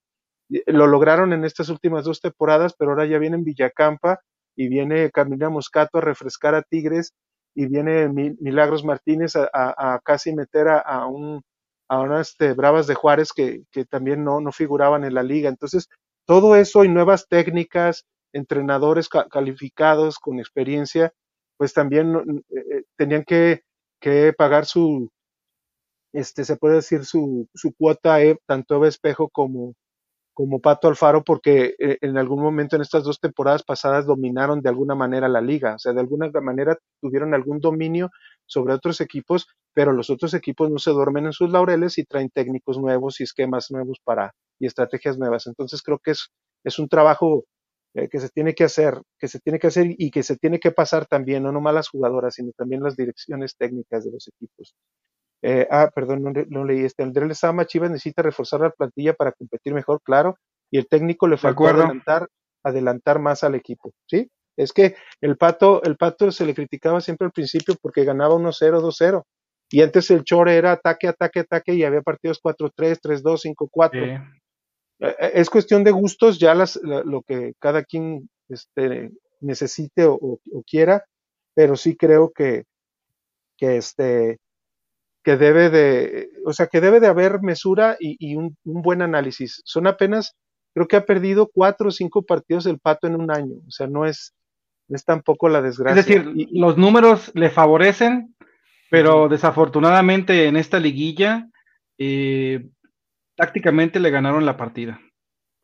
[0.49, 4.20] Y, eh, Lo lograron en estas últimas dos temporadas, pero ahora ya viene en Villacampa
[4.57, 7.12] y viene Camila Moscato a refrescar a Tigres
[7.55, 11.42] y viene Mi- Milagros Martínez a, casi meter a, un
[11.88, 15.49] a unas este, Bravas de Juárez que, que también no, no figuraban en la liga.
[15.49, 15.88] Entonces,
[16.27, 21.12] todo eso y nuevas técnicas, entrenadores ca- calificados con experiencia,
[21.57, 22.14] pues también
[22.51, 23.62] eh, eh, tenían que,
[24.01, 25.09] que pagar su,
[26.12, 29.75] este, se puede decir, su, su cuota, eh, tanto Eva Espejo como,
[30.37, 34.68] como Pato Alfaro, porque eh, en algún momento en estas dos temporadas pasadas dominaron de
[34.68, 38.11] alguna manera la liga, o sea, de alguna manera tuvieron algún dominio
[38.44, 42.29] sobre otros equipos, pero los otros equipos no se duermen en sus laureles y traen
[42.29, 45.46] técnicos nuevos y esquemas nuevos para y estrategias nuevas.
[45.46, 46.29] Entonces creo que es,
[46.64, 47.46] es un trabajo
[47.94, 50.61] eh, que se tiene que hacer, que se tiene que hacer y que se tiene
[50.61, 54.75] que pasar también, no nomás las jugadoras, sino también las direcciones técnicas de los equipos.
[55.42, 57.03] Eh, ah, perdón, no, le- no leí este.
[57.03, 60.37] Andrés Lezama, Chivas necesita reforzar la plantilla para competir mejor, claro,
[60.70, 62.29] y el técnico le faltó adelantar,
[62.64, 64.29] adelantar más al equipo, ¿sí?
[64.57, 68.81] Es que el Pato, el Pato se le criticaba siempre al principio porque ganaba 1-0,
[68.81, 69.25] 2-0.
[69.70, 74.05] Y antes el Chore era ataque, ataque, ataque y había partidos 4-3, 3-2, 5-4.
[74.05, 74.18] Eh,
[75.01, 80.07] Eh, eh, es cuestión de gustos, ya las, la- lo que cada quien este, necesite
[80.07, 81.05] o, o- o quiera,
[81.55, 82.64] pero sí creo que,
[83.59, 84.38] que este
[85.27, 89.03] que debe de, o sea, que debe de haber mesura y, y un, un buen
[89.03, 89.61] análisis.
[89.65, 90.37] Son apenas,
[90.73, 93.89] creo que ha perdido cuatro o cinco partidos el Pato en un año, o sea,
[93.89, 94.37] no es,
[94.87, 96.03] no es tampoco la es desgracia.
[96.05, 98.37] decir, Y- los números le favorecen,
[98.89, 101.49] pero desafortunadamente en esta liguilla
[101.99, 102.69] eh,
[103.35, 105.01] tácticamente le ganaron la partida.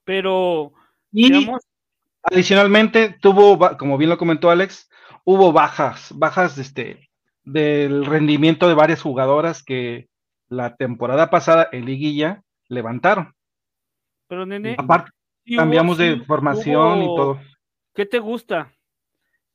[0.04, 0.72] Pero,
[1.12, 1.62] Y digamos,
[2.24, 4.90] adicionalmente tuvo, como bien lo comentó Alex,
[5.24, 7.08] hubo bajas, bajas este,
[7.44, 10.08] del rendimiento de varias jugadoras que
[10.48, 13.34] la temporada pasada en liguilla levantaron.
[14.28, 15.10] pero nene, Aparte,
[15.44, 17.40] sí cambiamos hubo- de formación y todo.
[17.94, 18.72] ¿Qué te gusta?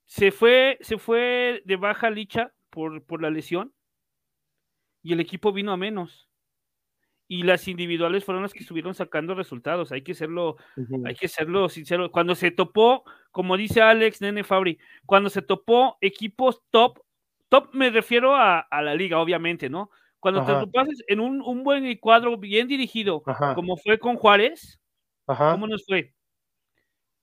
[0.06, 3.74] Se fue, se fue de baja Licha por, por la lesión
[5.02, 6.30] y el equipo vino a menos.
[7.30, 9.92] Y las individuales fueron las que estuvieron sacando resultados.
[9.92, 10.56] Hay que serlo,
[11.06, 12.10] hay que serlo sincero.
[12.10, 17.00] Cuando se topó, como dice Alex Nene Fabri, cuando se topó equipos top,
[17.50, 19.90] top me refiero a, a la liga, obviamente, ¿no?
[20.20, 20.54] Cuando Ajá.
[20.60, 23.54] te topas en un, un buen cuadro bien dirigido, Ajá.
[23.56, 24.80] como fue con Juárez,
[25.28, 25.52] Ajá.
[25.52, 26.14] ¿cómo nos fue?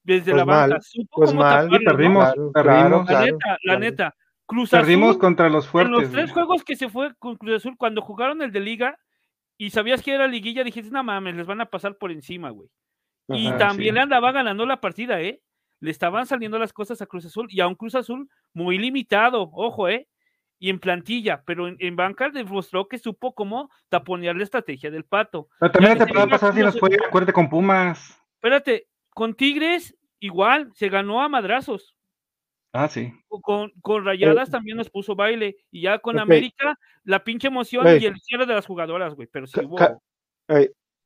[0.02, 1.84] Desde Pues la banca, mal, supo pues cómo mal, taparlo, ¿no?
[1.84, 2.52] perdimos, perdimos.
[2.52, 3.80] claro, La claro, neta, la claro.
[3.80, 4.14] neta.
[4.46, 5.92] Cruz Perdimos Azul, contra los en fuertes.
[5.92, 8.98] los tres juegos que se fue con Cruz Azul, cuando jugaron el de liga
[9.56, 12.68] y sabías que era liguilla, dijiste, no mames, les van a pasar por encima, güey.
[13.28, 13.94] Y Ajá, también sí.
[13.94, 15.40] le andaba ganando la partida, ¿eh?
[15.80, 19.48] Le estaban saliendo las cosas a Cruz Azul y a un Cruz Azul muy limitado,
[19.54, 20.06] ojo, ¿eh?
[20.58, 25.04] Y en plantilla, pero en, en banca demostró que supo cómo taponear la estrategia del
[25.04, 25.48] pato.
[25.58, 28.20] Pero también la temporada pasada sí Cruz nos fue, acuérdate, con Pumas.
[28.34, 31.94] Espérate, con Tigres igual, se ganó a madrazos.
[32.72, 33.12] Ah, sí.
[33.28, 35.56] con, con Rayadas también nos puso baile.
[35.70, 36.18] Y ya con.
[36.18, 39.28] América, la pinche emoción y el cierre de las jugadoras, güey.
[39.30, 39.76] Pero sí hubo.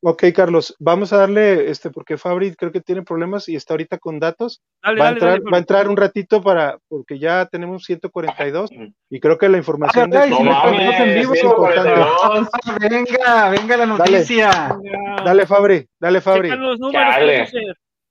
[0.02, 3.98] Ok, Carlos, vamos a darle, este, porque Fabri creo que tiene problemas y está ahorita
[3.98, 4.60] con datos.
[4.82, 7.84] Dale, Va a dale, entrar, dale, va a entrar un ratito para, porque ya tenemos
[7.84, 8.70] 142
[9.10, 11.34] y creo que la información de- No mames, estamos en vivo.
[11.34, 12.48] 142.
[12.90, 14.78] Venga, venga la noticia.
[15.24, 17.50] Dale, Fabri, dale, Fabri, los números,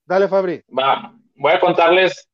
[0.05, 0.61] dale, Fabri.
[0.77, 2.27] Va, voy a contarles.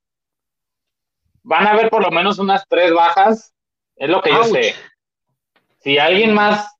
[1.43, 3.53] Van a haber por lo menos unas tres bajas.
[3.95, 4.73] Es lo que yo sé.
[5.81, 6.72] Si alguien más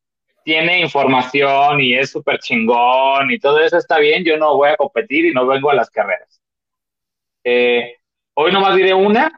[0.44, 4.78] tiene información y es súper chingón y todo eso está bien, yo no voy a
[4.78, 6.42] competir y no vengo a las carreras.
[7.44, 7.98] Eh,
[8.36, 9.32] hoy nomás diré una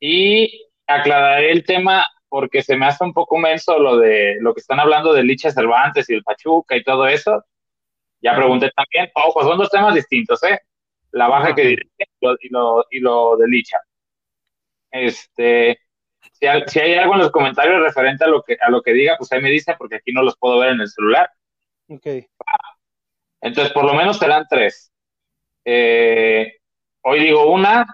[0.00, 4.60] y aclararé el tema porque se me hace un poco menso lo de lo que
[4.60, 7.44] están hablando de Licha Cervantes y el Pachuca y todo eso.
[8.20, 9.10] Ya pregunté también.
[9.14, 10.58] Ojo, son dos temas distintos, ¿eh?
[11.12, 13.78] La baja que diré y lo, y lo, y lo de Licha.
[14.90, 15.78] Este,
[16.32, 18.92] si, hay- si hay algo en los comentarios referente a lo que a lo que
[18.92, 21.30] diga, pues ahí me dice porque aquí no los puedo ver en el celular.
[21.88, 22.06] Ok,
[23.40, 24.90] Entonces, por lo menos serán tres.
[25.64, 26.54] Eh,
[27.02, 27.86] hoy digo una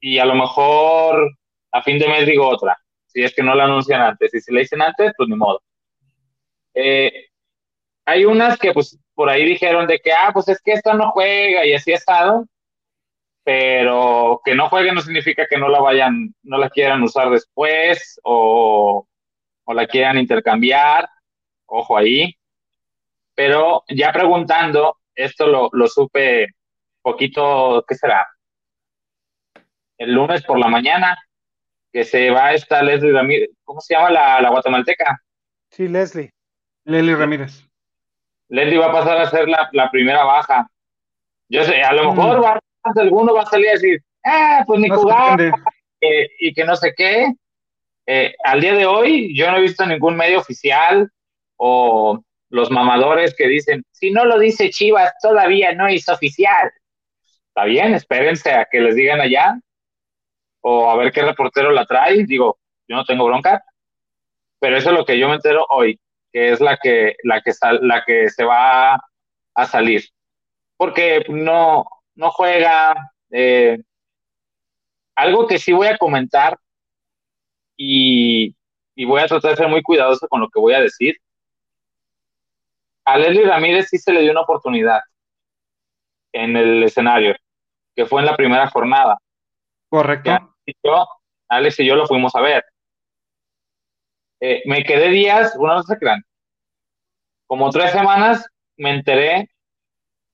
[0.00, 1.30] y a lo mejor
[1.72, 2.78] a fin de mes digo otra.
[3.06, 4.32] Si es que no la anuncian antes.
[4.34, 5.62] Y si la dicen antes, pues ni modo.
[6.74, 7.26] Eh,
[8.06, 11.10] hay unas que pues por ahí dijeron de que, ah, pues es que esta no
[11.12, 12.46] juega y así ha estado.
[13.44, 18.18] Pero que no juegue no significa que no la vayan, no la quieran usar después
[18.24, 19.06] o,
[19.64, 21.08] o la quieran intercambiar.
[21.66, 22.34] Ojo ahí.
[23.34, 26.48] pero ya preguntando, esto lo, lo supe
[27.02, 28.26] poquito, ¿qué será?
[29.98, 31.16] El lunes por la mañana,
[31.92, 35.20] que se va esta Leslie Ramírez, ¿cómo se llama la, la guatemalteca?
[35.70, 36.30] Sí, Leslie.
[36.84, 37.68] Leslie Ramírez.
[38.48, 40.68] Leslie va a pasar a ser la, la primera baja.
[41.48, 42.42] Yo sé, a lo mejor Mm.
[42.42, 42.60] va,
[42.96, 45.40] alguno va a salir a decir, ah, pues ni No jugar,
[46.00, 47.32] eh, y que no sé qué.
[48.06, 51.10] Eh, al día de hoy, yo no he visto ningún medio oficial
[51.56, 56.70] o los mamadores que dicen, si no lo dice Chivas, todavía no es oficial.
[57.48, 59.58] Está bien, espérense a que les digan allá
[60.60, 62.24] o a ver qué reportero la trae.
[62.26, 63.64] Digo, yo no tengo bronca,
[64.60, 65.98] pero eso es lo que yo me entero hoy,
[66.32, 68.94] que es la que, la que, sal- la que se va
[69.54, 70.04] a salir.
[70.76, 72.94] Porque no, no juega.
[73.30, 73.78] eh,
[75.16, 76.58] algo que sí voy a comentar
[77.76, 78.54] y,
[78.94, 81.16] y voy a tratar de ser muy cuidadoso con lo que voy a decir.
[83.04, 85.00] A Leslie Ramírez sí se le dio una oportunidad
[86.32, 87.34] en el escenario,
[87.94, 89.18] que fue en la primera jornada.
[89.88, 90.54] Correcto.
[90.66, 91.06] Y yo,
[91.48, 92.64] Alex y yo lo fuimos a ver.
[94.40, 96.22] Eh, me quedé días, una vez se crean,
[97.46, 98.46] como tres semanas
[98.76, 99.48] me enteré,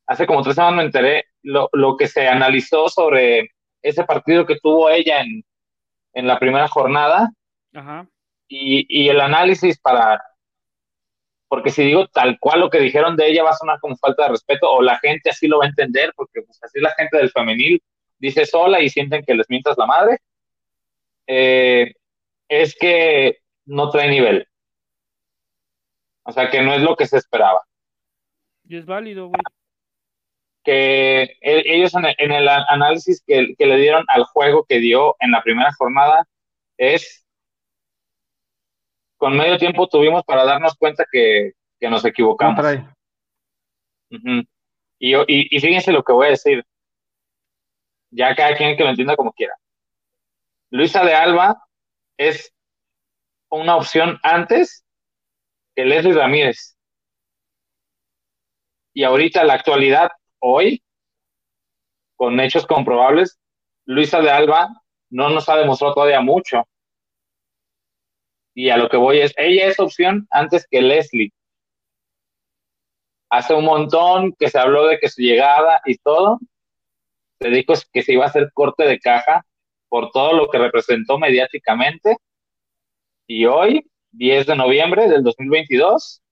[0.06, 3.50] hace como tres semanas me enteré lo, lo que se analizó sobre
[3.82, 5.44] ese partido que tuvo ella en,
[6.12, 7.30] en la primera jornada
[7.74, 8.06] Ajá.
[8.48, 10.22] y, y el análisis para,
[11.48, 14.22] porque si digo tal cual lo que dijeron de ella va a sonar como falta
[14.24, 17.16] de respeto o la gente así lo va a entender, porque pues así la gente
[17.16, 17.82] del femenil
[18.18, 20.18] dice sola y sienten que les mientas la madre,
[21.26, 21.92] eh,
[22.48, 24.46] es que no trae nivel.
[26.22, 27.62] O sea, que no es lo que se esperaba.
[28.68, 29.40] Y es válido, güey.
[30.62, 34.64] Que el- ellos en el, en el a- análisis que, que le dieron al juego
[34.68, 36.26] que dio en la primera jornada
[36.76, 37.24] es
[39.16, 42.64] con medio tiempo tuvimos para darnos cuenta que, que nos No equivocamos.
[44.10, 44.42] Ujú.
[44.98, 46.64] y, y, y fíjense lo que voy a decir.
[48.12, 49.54] Ya cada quien que lo entienda como quiera.
[50.70, 51.62] Luisa de Alba
[52.18, 52.52] es
[53.50, 54.84] una opción antes
[55.74, 56.76] que Leslie Ramírez.
[58.94, 60.82] Y ahorita, la actualidad, hoy,
[62.16, 63.38] con hechos comprobables,
[63.86, 64.68] Luisa de Alba
[65.10, 66.66] no nos ha demostrado todavía mucho.
[68.54, 71.32] Y a lo que voy es, ella es opción antes que Leslie.
[73.30, 76.40] Hace un montón que se habló de que su llegada y todo,
[77.40, 79.46] se dijo que se iba a hacer corte de caja
[79.88, 82.16] por todo lo que representó mediáticamente.
[83.26, 86.22] Y hoy, 10 de noviembre del 2022,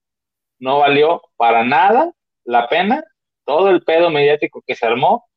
[0.59, 2.11] no valió para nada
[2.43, 3.03] la pena
[3.49, 5.27] todo el pedo mediático que se armó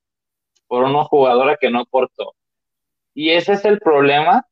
[0.66, 2.34] por una jugadora que no aportó.
[3.14, 4.46] Y ese es el problema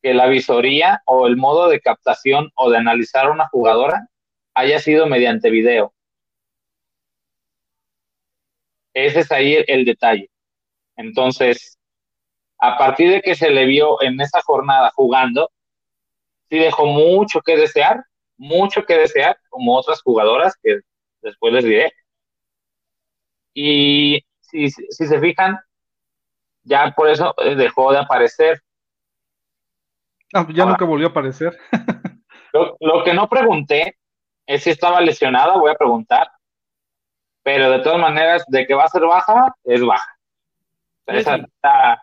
[0.00, 4.06] que la visoría o el modo de captación o de analizar a una jugadora
[4.54, 5.92] haya sido mediante video.
[8.94, 10.30] Ese es ahí el, el detalle.
[10.94, 11.76] Entonces,
[12.60, 15.50] a partir de que se le vio en esa jornada jugando,
[16.48, 18.04] sí dejó mucho que desear,
[18.36, 20.78] mucho que desear, como otras jugadoras que
[21.22, 21.92] después les diré.
[23.58, 25.58] Y si, si se fijan,
[26.62, 28.60] ya por eso eh, dejó de aparecer.
[30.34, 30.72] Ah, ya Ahora.
[30.74, 31.56] nunca volvió a aparecer.
[32.52, 33.96] Lo, lo que no pregunté
[34.46, 36.30] es si estaba lesionada, voy a preguntar,
[37.42, 40.16] pero de todas maneras, de que va a ser baja, es baja.
[41.06, 41.46] Esa Leslie.
[41.54, 42.02] está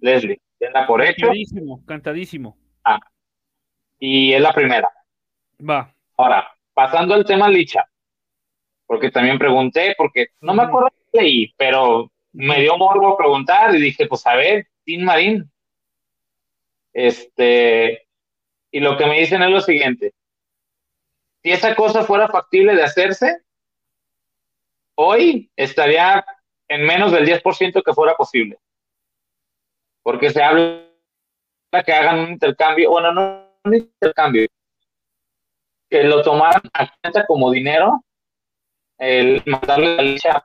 [0.00, 2.56] Leslie, tenla por hecho, Cantadísimo, cantadísimo.
[4.00, 4.90] y es la primera.
[5.60, 5.94] Va.
[6.16, 7.88] Ahora, pasando al tema Licha,
[8.86, 13.80] porque también pregunté, porque no me acuerdo qué leí, pero me dio morbo preguntar y
[13.80, 15.50] dije, pues a ver, Tim Marín.
[16.92, 18.06] Este,
[18.70, 20.14] y lo que me dicen es lo siguiente.
[21.42, 23.42] Si esa cosa fuera factible de hacerse,
[24.94, 26.24] hoy estaría
[26.68, 28.58] en menos del 10% que fuera posible.
[30.02, 30.84] Porque se habla
[31.84, 34.46] que hagan un intercambio, bueno, no un intercambio,
[35.88, 38.04] que lo tomaran a cuenta como dinero,
[39.02, 40.40] el mandarle la leche a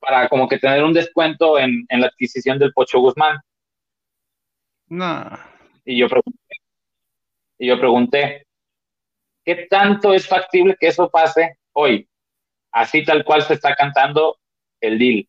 [0.00, 3.38] para como que tener un descuento en, en la adquisición del Pocho Guzmán.
[4.86, 5.28] No.
[5.84, 6.54] Y yo pregunté,
[7.58, 8.46] y yo pregunté,
[9.44, 12.08] ¿qué tanto es factible que eso pase hoy?
[12.72, 14.38] Así tal cual se está cantando
[14.80, 15.28] el deal.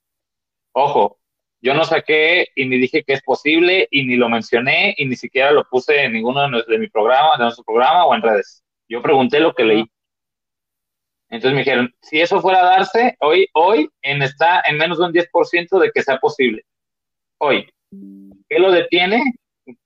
[0.72, 1.18] Ojo,
[1.62, 5.18] yo no saqué y ni dije que es posible y ni lo mencioné y ni
[5.18, 8.22] siquiera lo puse en ninguno de, nuestro, de mi programa, de nuestro programa o en
[8.22, 8.64] redes.
[8.88, 9.86] Yo pregunté lo que leí.
[11.30, 15.06] Entonces me dijeron, si eso fuera a darse, hoy, hoy en está en menos de
[15.06, 16.66] un 10% de que sea posible.
[17.38, 17.70] Hoy.
[18.50, 19.22] ¿Qué lo detiene?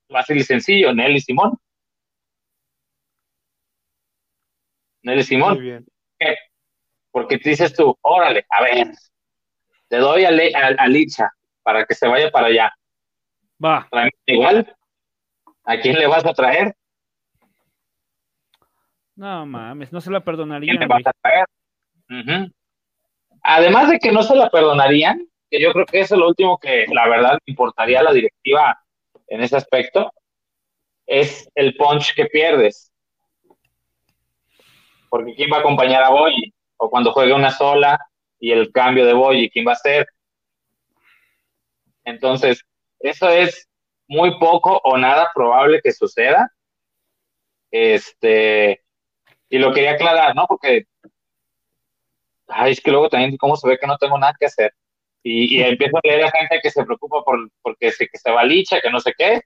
[0.07, 1.57] Fácil y sencillo, Nelly Simón.
[5.03, 5.55] Nelly Simón.
[5.55, 5.85] Muy bien.
[6.17, 6.37] qué?
[7.11, 8.87] Porque dices tú, órale, a ver,
[9.87, 11.29] te doy a, a, Licha
[11.61, 12.73] para que se vaya para allá.
[13.63, 13.87] Va.
[14.25, 14.75] Igual,
[15.65, 16.75] ¿a quién le vas a traer?
[19.15, 20.77] No mames, no se la perdonarían.
[20.77, 21.45] ¿Quién le vas a?
[23.43, 26.57] Además de que no se la perdonarían, que yo creo que eso es lo último
[26.57, 28.79] que la verdad importaría a la directiva
[29.27, 30.11] en ese aspecto,
[31.05, 32.91] es el punch que pierdes.
[35.09, 36.53] Porque ¿quién va a acompañar a Boyi?
[36.77, 37.99] O cuando juegue una sola
[38.39, 40.07] y el cambio de Boyi, ¿quién va a ser?
[42.03, 42.63] Entonces,
[42.99, 43.69] eso es
[44.07, 46.49] muy poco o nada probable que suceda.
[47.71, 48.82] Este,
[49.49, 50.45] y lo quería aclarar, ¿no?
[50.47, 50.85] Porque,
[52.47, 54.73] ay, es que luego también, ¿cómo se ve que no tengo nada que hacer?
[55.23, 58.43] Y, empiezo a leer a gente que se preocupa por porque se, que se va
[58.43, 59.41] Licha, que no sé qué.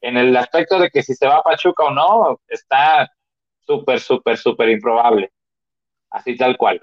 [0.00, 3.10] En el aspecto de que si se va a Pachuca o no, está
[3.60, 5.30] súper, súper, súper improbable.
[6.10, 6.82] Así tal cual.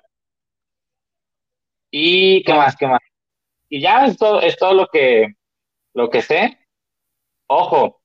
[1.91, 3.01] Y qué más, qué más.
[3.69, 5.27] Y ya es todo, es todo lo que,
[5.93, 6.59] lo que sé.
[7.47, 8.01] Ojo,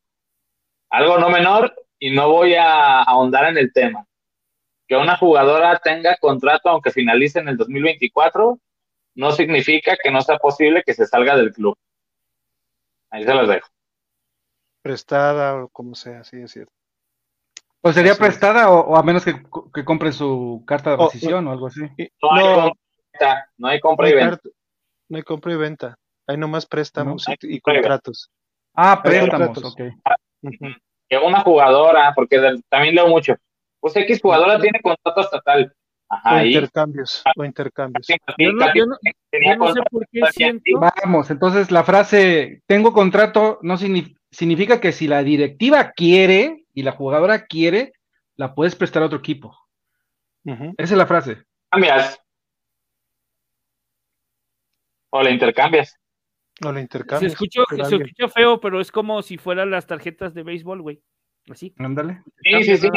[0.91, 4.05] algo no menor y no voy a ahondar en el tema.
[4.89, 8.59] Que una jugadora tenga contrato aunque finalice en el 2024
[9.15, 11.79] no significa que no sea posible que se salga del club.
[13.09, 13.69] Ahí se los dejo.
[14.83, 16.73] Prestada o como sea, sí es cierto.
[17.83, 19.41] ¿O sería prestada o, a menos que,
[19.73, 21.83] que compre su carta de rescisión o, algo así?
[22.21, 24.41] No, hay, compra, no hay compra y venta.
[25.09, 25.99] No hay compra y venta.
[26.27, 28.29] Hay nomás préstamos y, contratos.
[28.75, 29.83] Ah, préstamos, ok.
[31.13, 32.41] Que una jugadora, porque
[32.71, 33.35] también leo mucho.
[33.81, 35.75] Pues X jugadora tiene contrato estatal
[36.09, 38.07] o intercambios, o intercambios.
[41.05, 46.93] Vamos, entonces la frase tengo contrato no significa que si la directiva quiere y la
[46.93, 47.93] jugadora quiere,
[48.37, 49.55] la puedes prestar a otro equipo.
[50.45, 51.45] Esa es la frase.
[51.71, 52.19] Cambias.
[55.11, 55.95] O la intercambias.
[56.65, 57.33] O la intercambias.
[57.33, 57.65] Se escuchó,
[58.29, 61.03] feo, pero es como si fueran las tarjetas de béisbol, güey.
[61.51, 61.75] Así.
[61.79, 62.23] Ándale.
[62.43, 62.89] Sí, sí, sí,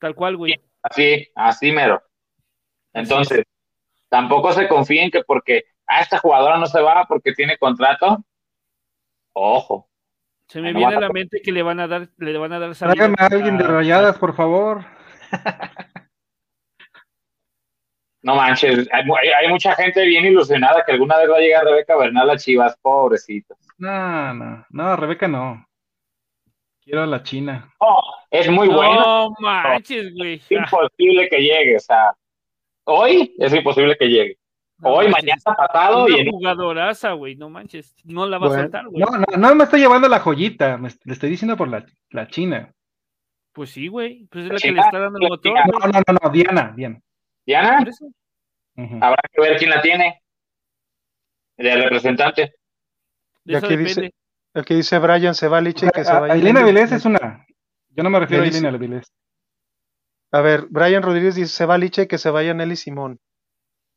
[0.00, 0.60] Tal cual, güey.
[0.82, 2.02] Así, así mero.
[2.92, 3.44] Entonces,
[4.08, 8.24] tampoco se confíen que porque a ah, esta jugadora no se va porque tiene contrato.
[9.32, 9.88] Ojo.
[10.48, 12.74] Se me viene a la mente que le van a dar, le van a dar
[12.74, 13.12] salida.
[13.18, 14.84] a alguien de rayadas, por favor.
[18.24, 22.30] No manches, hay, mucha gente bien ilusionada que alguna vez va a llegar Rebeca Bernal
[22.30, 23.54] a Chivas, pobrecito.
[23.76, 25.62] No, no, no, Rebeca no.
[26.82, 27.70] Quiero a la China.
[27.78, 27.98] No,
[28.30, 29.28] es muy bueno.
[29.28, 30.36] No manches, güey.
[30.36, 32.14] Es imposible que llegue, o sea,
[32.84, 34.38] hoy es imposible que llegue.
[34.82, 36.08] hoy, mañana, pasado.
[36.08, 36.30] y en...
[36.30, 37.94] jugadoraza, güey, no manches.
[38.04, 39.02] No la va a soltar, güey.
[39.02, 40.78] No, no, no me estoy llevando la joyita.
[40.78, 42.72] le estoy diciendo por la, la China.
[43.52, 44.26] Pues sí, güey.
[44.30, 45.52] Pues es la, que le está dando el motor.
[45.52, 46.98] No, no, no, no, Diana, Diana.
[47.46, 47.84] ¿Diana?
[48.76, 50.22] Habrá que ver quién la tiene.
[51.56, 52.54] El representante.
[53.44, 54.12] De aquí dice,
[54.54, 56.34] aquí dice Brian, se va Liche que se va.
[56.34, 57.46] Elena Vilés es una.
[57.90, 59.12] Yo no me refiero a Elena Vilés.
[60.32, 63.20] A ver, Brian Rodríguez dice, se va Liche y que se vaya Nelly Simón.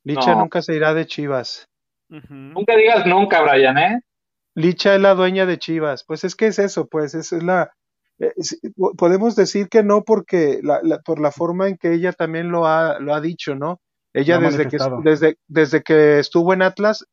[0.03, 1.67] Licha nunca se irá de Chivas.
[2.09, 4.01] Nunca digas nunca, Brian, ¿eh?
[4.53, 6.03] Licha es la dueña de Chivas.
[6.03, 7.73] Pues es que es eso, pues es la...
[8.19, 8.33] Eh,
[8.97, 12.99] podemos decir que no porque la, por la forma en que ella también lo ha,
[12.99, 13.79] lo ha dicho, ¿no?
[14.13, 17.05] Ella desde que, desde, desde que estuvo en Atlas,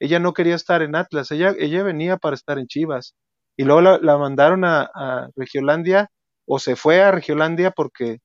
[0.00, 3.14] ella no quería estar en Atlas, ella, ella venía para estar en Chivas.
[3.58, 6.10] Y luego la, mandaron a, a Regiolandia
[6.46, 8.20] o se fue a Regiolandia porque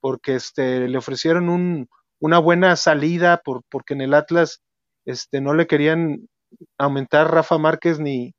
[0.00, 1.88] porque este, le ofrecieron un,
[2.20, 4.62] una buena salida por, porque en el Atlas
[5.04, 6.28] este, no le querían
[6.78, 8.34] aumentar Rafa Márquez ni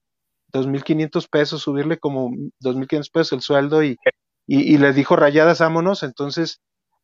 [0.51, 2.31] 2.500 pesos, subirle como
[2.63, 3.97] 2.500 pesos el sueldo y,
[4.47, 6.03] y, y le dijo rayadas, vámonos.
[6.03, 6.59] Entonces,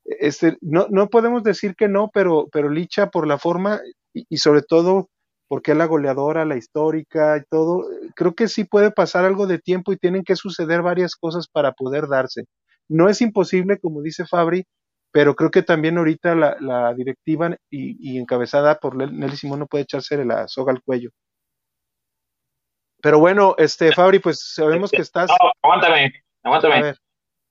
[0.05, 3.79] este, no, no podemos decir que no, pero, pero Licha por la forma
[4.13, 5.09] y, y, sobre todo
[5.47, 7.85] porque es la goleadora, la histórica y todo,
[8.15, 11.71] creo que sí puede pasar algo de tiempo y tienen que suceder varias cosas para
[11.73, 12.45] poder darse.
[12.89, 14.65] No es imposible, como dice Fabri,
[15.11, 20.23] pero creo que también ahorita la, directiva y, encabezada por Nelly Simón no puede echarse
[20.25, 21.11] la soga al cuello.
[23.01, 25.29] Pero bueno, este Fabri, pues sabemos que estás.
[25.29, 26.95] No, aguántame, aguántame.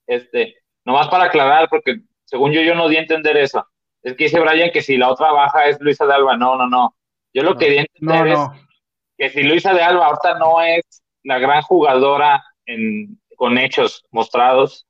[0.06, 3.66] Este, nomás para aclarar, porque según yo, yo no di a entender eso.
[4.02, 6.36] Es que dice Brian que si la otra baja es Luisa de Alba.
[6.36, 6.96] No, no, no.
[7.32, 8.38] Yo lo que di a entender es
[9.18, 14.86] que si Luisa de Alba ahorita no es la gran jugadora en, con hechos mostrados,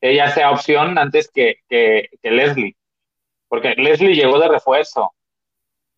[0.00, 2.76] ella sea opción antes que, que, Leslie,
[3.48, 5.14] porque Leslie llegó de refuerzo,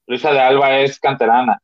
[0.06, 1.60] Luisa de Alba es canterana,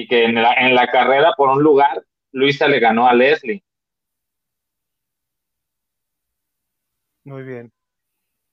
[0.00, 3.62] y que en la, en la carrera por un lugar, Luisa le ganó a Leslie.
[7.24, 7.70] Muy bien.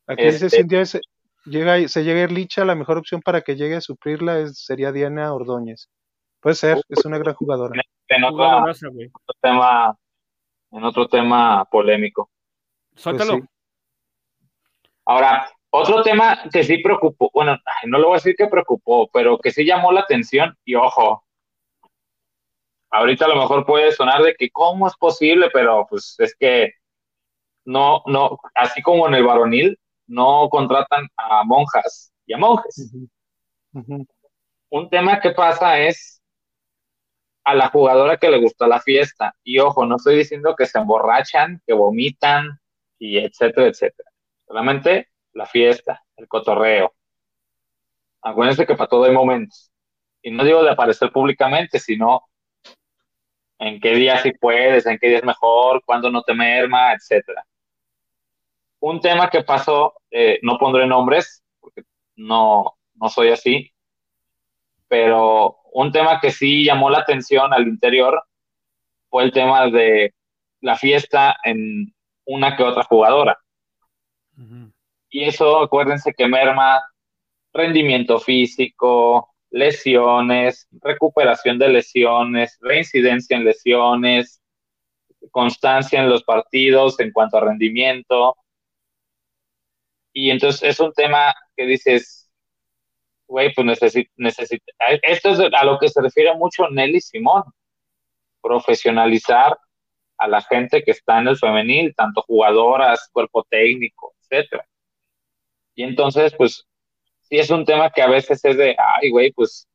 [0.08, 1.00] Aquí dice Este- día se
[1.46, 2.28] llega, se llega
[2.66, 5.90] la mejor opción para que llegue a suplirla es- sería Diana Ordóñez.
[6.42, 7.82] Puede ser, es una gran jugadora.
[8.10, 8.74] En otro,
[9.42, 9.98] tema,
[10.72, 12.30] en otro tema polémico.
[12.96, 13.40] Suéltalo.
[13.40, 13.50] Pues sí.
[15.06, 19.38] Ahora, otro tema que sí preocupó, bueno, no lo voy a decir que preocupó, pero
[19.38, 21.27] que sí llamó la atención y ojo,
[22.92, 26.72] ahorita a lo mejor puede sonar de que cómo es posible, pero pues es que
[27.66, 29.78] no, no, así como en el varonil,
[30.08, 32.94] no contratan a monjas y a monjes.
[34.70, 36.22] Un tema que pasa es
[37.44, 39.34] a la jugadora que le gusta la fiesta.
[39.44, 42.60] Y ojo, no estoy diciendo que se emborrachan, que vomitan
[43.00, 44.10] y etcétera, etcétera.
[44.46, 46.94] Solamente la fiesta, el cotorreo.
[48.22, 49.72] Acuérdense que para todo hay momentos.
[50.22, 52.27] Y no digo de aparecer públicamente, sino
[53.60, 57.46] en qué día sí puedes, en qué día es mejor, cuándo no te merma, etcétera.
[58.80, 61.84] Un tema que pasó, eh, no pondré nombres, porque
[62.16, 63.72] no, no soy así,
[64.88, 68.24] pero un tema que sí llamó la atención al interior
[69.10, 70.14] fue el tema de
[70.62, 71.94] la fiesta en
[72.26, 73.38] una que otra jugadora.
[75.10, 76.82] Y eso, acuérdense que merma
[77.54, 84.42] rendimiento físico, lesiones, recuperación de lesiones, reincidencia en lesiones,
[85.32, 88.36] constancia en los partidos en cuanto a rendimiento.
[90.14, 92.30] Y entonces es un tema que dices,
[93.28, 94.66] güey, pues necesito, necesito,
[95.04, 97.44] esto es a lo que se refiere mucho Nelly Simón,
[98.42, 99.58] profesionalizar
[100.18, 104.66] a la gente que está en el femenil, tanto jugadoras, cuerpo técnico, etcétera.
[105.76, 106.67] Y entonces, pues,
[107.30, 109.68] sí es un tema que a veces es de, ay, güey, pues,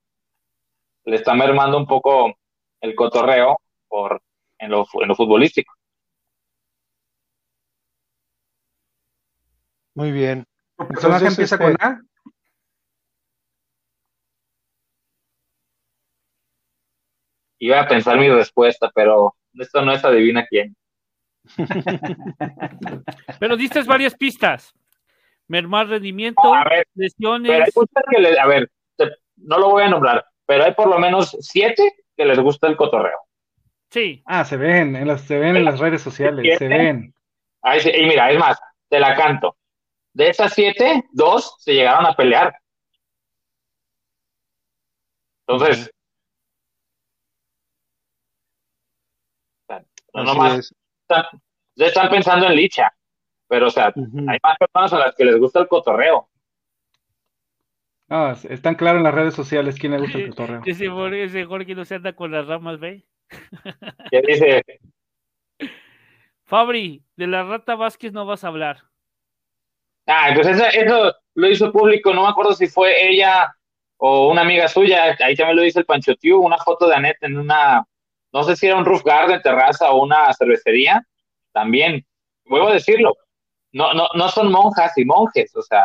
[1.05, 2.35] le está mermando un poco
[2.81, 4.23] el cotorreo por,
[4.59, 5.73] en, lo, en lo futbolístico.
[9.95, 10.47] Muy bien.
[10.79, 12.01] ¿Tu personaje Entonces, empieza este- con A?
[17.59, 20.75] Iba a pensar mi respuesta, pero esto no es adivina quién.
[23.41, 24.73] Pero diste varias pistas.
[25.53, 27.51] Mermar rendimiento, No, a ver, pero lesiones.
[27.51, 30.89] hay muchas que le, a ver, te- no lo voy a nombrar, pero hay por
[30.89, 33.19] lo menos siete que les gusta el cotorreo.
[33.91, 37.15] Sí, Ah, se ven, en las, se ven en las redes sociales, se ven.
[37.61, 39.59] Ahí y mira, es más, te la canto.
[40.15, 42.55] De esas siete, dos se llegaron a pelear.
[45.47, 45.91] Entonces,
[50.15, 50.75] no nomás es.
[51.03, 51.25] están,
[51.75, 52.91] ya están pensando en licha,
[53.53, 56.27] pero o sea, hay más personas a las que les gusta el cotorreo.
[58.09, 60.63] Es- están claros en las redes sociales quién le gusta el cotorreo.
[60.65, 63.05] ese, Jorge- ese Jorge no se anda con las ramas, ¿ve?
[64.11, 64.65] Que dice,
[66.45, 68.79] Fabri, de la Rata Vázquez no vas a hablar.
[70.07, 73.55] ah, pues eso, eso lo hizo público, no me acuerdo si fue ella
[73.99, 77.23] o una amiga suya, ahí también lo dice el Pancho Tiu, una foto de Annette
[77.25, 77.85] en una,
[78.33, 81.07] no sé si era un roof garden, terraza o una cervecería,
[81.53, 82.05] también,
[82.47, 83.15] vuelvo a decirlo,
[83.73, 85.85] no, no, no son monjas y monjes, o sea,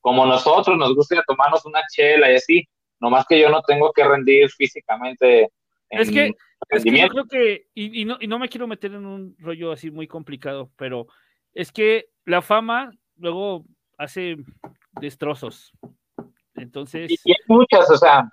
[0.00, 2.68] como nosotros nos gusta tomarnos una chela y así,
[3.00, 5.50] nomás que yo no tengo que rendir físicamente
[5.90, 6.32] en Es que-
[6.68, 9.34] Es que yo creo que, y, y no, y no me quiero meter en un
[9.38, 11.06] rollo así muy complicado, pero
[11.54, 13.64] es que la fama luego
[13.96, 14.36] hace
[15.00, 15.72] destrozos.
[16.54, 18.28] Entonces, Y, hay muchas, o sea,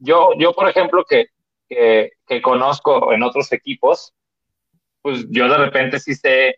[0.00, 1.26] yo, yo por ejemplo, que,
[1.66, 4.12] que, que conozco en otros equipos,
[5.02, 6.56] pues yo de repente sí sé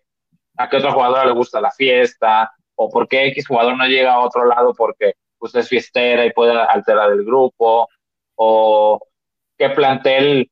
[0.57, 4.15] a qué otra jugadora le gusta la fiesta, o por qué X jugador no llega
[4.15, 7.89] a otro lado porque pues, es fiestera y puede alterar el grupo,
[8.37, 9.01] o
[9.57, 10.51] qué plantel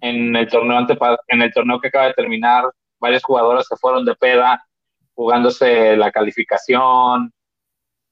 [0.00, 0.86] en el torneo
[1.28, 2.64] en el torneo que acaba de terminar,
[2.98, 4.64] varias jugadoras se fueron de peda
[5.14, 7.32] jugándose la calificación,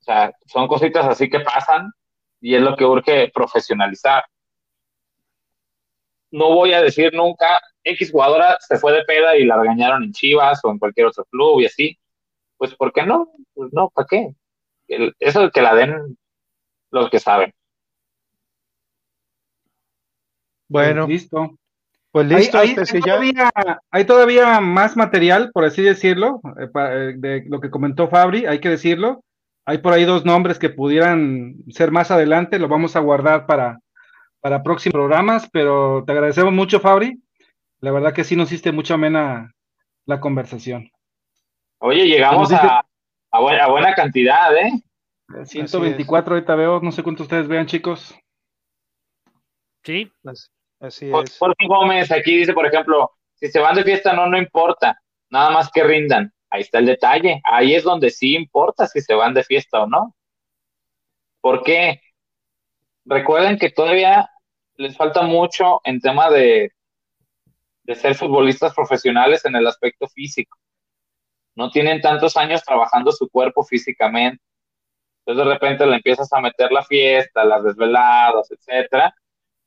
[0.00, 1.92] o sea, son cositas así que pasan
[2.40, 4.24] y es lo que urge profesionalizar.
[6.36, 10.12] No voy a decir nunca, X jugadora se fue de peda y la regañaron en
[10.12, 11.98] Chivas o en cualquier otro club y así.
[12.58, 13.30] Pues, ¿por qué no?
[13.54, 14.34] Pues no, ¿para qué?
[14.88, 16.18] El- eso es que la den
[16.90, 17.52] los que saben.
[20.68, 21.56] Bueno, listo.
[22.10, 23.50] pues Hay, listo, hay- este, hay todavía,
[23.90, 28.46] hay todavía más material, por así decirlo, eh, pa- eh, de lo que comentó Fabri,
[28.46, 29.22] hay que decirlo.
[29.64, 33.80] Hay por ahí dos nombres que pudieran ser más adelante, lo vamos a guardar para,
[34.46, 37.20] para próximos programas, pero te agradecemos mucho, Fabri.
[37.80, 39.52] La verdad que sí nos hiciste mucho amena
[40.04, 40.88] la conversación.
[41.78, 42.86] Oye, llegamos a,
[43.32, 44.70] a, buena, a buena cantidad, ¿eh?
[45.46, 48.14] 124 ahorita veo, no sé cuántos ustedes vean, chicos.
[49.82, 51.36] sí, Así- Así Por- es.
[51.38, 54.96] Jorge Gómez aquí dice, por ejemplo, si se van de fiesta, no, no importa,
[55.28, 56.32] nada más que rindan.
[56.50, 57.40] ahí está el detalle.
[57.42, 60.14] Ahí es donde sí importa si se van de fiesta o no.
[61.40, 62.00] ¿Por qué?
[63.04, 64.28] Recuerden que todavía
[64.76, 66.70] les falta mucho en tema de,
[67.84, 70.58] de ser futbolistas profesionales en el aspecto físico.
[71.54, 74.42] No tienen tantos años trabajando su cuerpo físicamente.
[75.24, 79.14] Entonces de repente le empiezas a meter la fiesta, las desveladas, etcétera,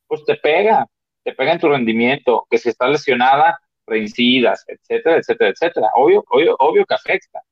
[0.06, 0.86] pues te pega,
[1.22, 5.88] te pega en tu rendimiento, que si estás lesionada, reincidas, etcétera, etcétera, etcétera.
[5.94, 7.42] Obvio, obvio, obvio que afecta.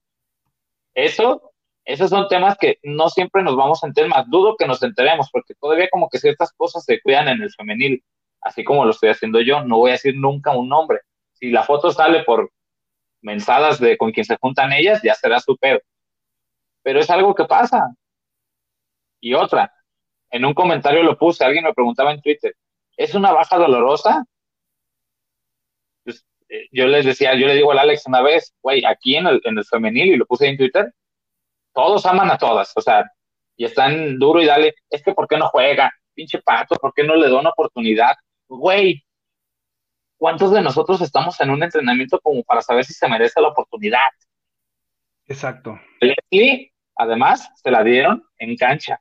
[0.95, 1.53] Eso,
[1.89, 5.31] esos son temas que no siempre nos vamos a enterar, más dudo que nos enteremos,
[5.33, 8.05] porque todavía como que ciertas cosas se cuidan en el femenil,
[8.43, 11.01] así como lo estoy haciendo yo, no voy a decir nunca un nombre.
[11.33, 12.53] Si la foto sale por
[13.23, 15.81] mensadas de con quien se juntan ellas, ya será su pedo.
[16.83, 17.95] Pero es algo que pasa.
[19.19, 19.73] Y otra,
[20.29, 22.55] en un comentario lo puse, alguien me preguntaba en Twitter,
[22.99, 24.27] ¿es una baja dolorosa?
[26.05, 29.27] Pues, eh, yo les decía, yo le digo al Alex una vez, güey, aquí en
[29.27, 30.93] el, en el femenil, y lo puse en Twitter,
[31.79, 33.09] todos aman a todas, o sea,
[33.57, 35.93] y están duro y dale, es que ¿por qué no juega?
[36.13, 38.17] Pinche pato, ¿por qué no le da una oportunidad?
[38.49, 39.05] Güey,
[40.17, 44.09] ¿cuántos de nosotros estamos en un entrenamiento como para saber si se merece la oportunidad?
[45.29, 45.79] Exacto.
[46.01, 49.01] Leslie, además, se la dieron en cancha.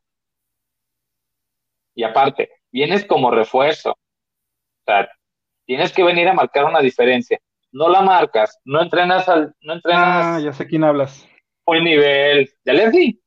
[1.96, 3.94] Y aparte, vienes como refuerzo.
[3.94, 5.10] O sea,
[5.66, 7.40] tienes que venir a marcar una diferencia.
[7.72, 10.26] No la marcas, no entrenas al, no entrenas.
[10.28, 11.28] Ah, ya sé quién hablas.
[11.68, 12.50] Buen nivel.
[12.64, 13.20] ¿De Leslie?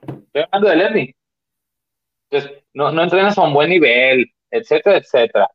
[0.00, 1.16] Estoy hablando de Leslie.
[2.30, 5.48] Entonces, no, no entrenas a un buen nivel, etcétera, etcétera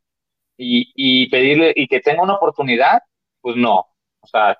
[0.58, 3.00] y, y pedirle y que tenga una oportunidad,
[3.40, 3.86] pues no.
[4.20, 4.58] O sea,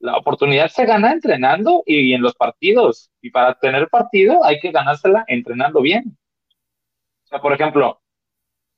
[0.00, 3.10] la oportunidad se gana entrenando y, en los partidos.
[3.22, 6.18] Y para tener partido hay que ganársela entrenando bien.
[7.24, 8.00] O sea, por ejemplo,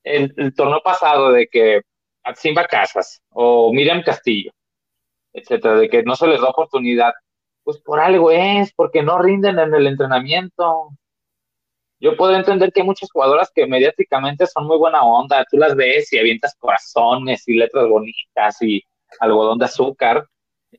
[0.05, 1.83] el, el torneo pasado de que
[2.37, 4.53] Simba Casas o Miriam Castillo,
[5.33, 7.13] etcétera, de que no se les da oportunidad,
[7.69, 10.89] pues por algo es, porque no rinden en el entrenamiento.
[12.01, 15.77] Yo puedo entender que hay muchas jugadoras que mediáticamente son muy buena onda, tú las
[15.77, 18.83] ves y avientas corazones y letras bonitas y
[19.21, 20.27] algodón de azúcar,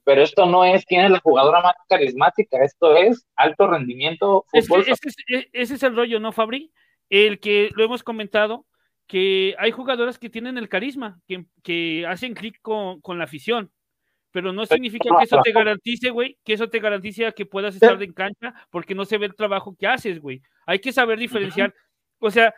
[0.03, 4.45] pero esto no es quién es la jugadora más carismática, esto es alto rendimiento.
[4.47, 4.83] Fútbol.
[4.87, 4.99] Es
[5.53, 6.71] ese, es el rollo, ¿no, Fabri?
[7.07, 8.65] El que lo hemos comentado,
[9.05, 13.71] que hay jugadoras que tienen el carisma, que, que hacen clic con, con la afición
[14.31, 18.01] pero no significa que eso te garantice, güey, que eso te garantice que puedas estar
[18.01, 20.41] en cancha porque no se ve el trabajo que haces, güey.
[20.65, 21.73] Hay que saber diferenciar.
[22.19, 22.53] O sea,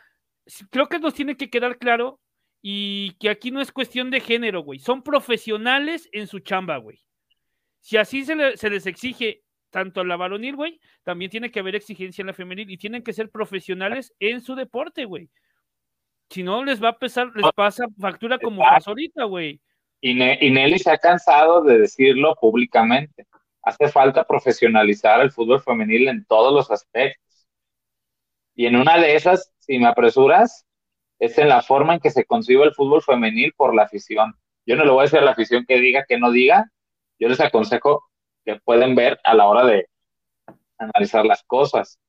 [0.70, 2.20] creo que nos tiene que quedar claro
[2.60, 4.78] y que aquí no es cuestión de género, güey.
[4.78, 7.00] Son profesionales en su chamba, güey.
[7.80, 12.22] Si así se, les exige tanto a la varonil, güey, también tiene que haber exigencia
[12.22, 15.30] en la femenil y tienen que ser profesionales en su deporte, güey.
[16.28, 19.60] Si no, les va a pesar, les ah, pasa factura como pasó ahorita, güey.
[20.04, 23.24] Y, Nelly se ha cansado de decirlo públicamente.
[23.62, 27.46] Hace falta profesionalizar el fútbol femenil en todos los aspectos.
[28.56, 30.66] Y en una de esas, si me apresuras,
[31.20, 34.34] es en la forma en que se concibe el fútbol femenil por la afición.
[34.66, 36.68] Yo no le voy a decir a la afición que diga, que no diga.
[37.20, 38.02] Yo les aconsejo
[38.44, 39.86] que pueden ver a la hora de
[40.78, 42.00] analizar las cosas.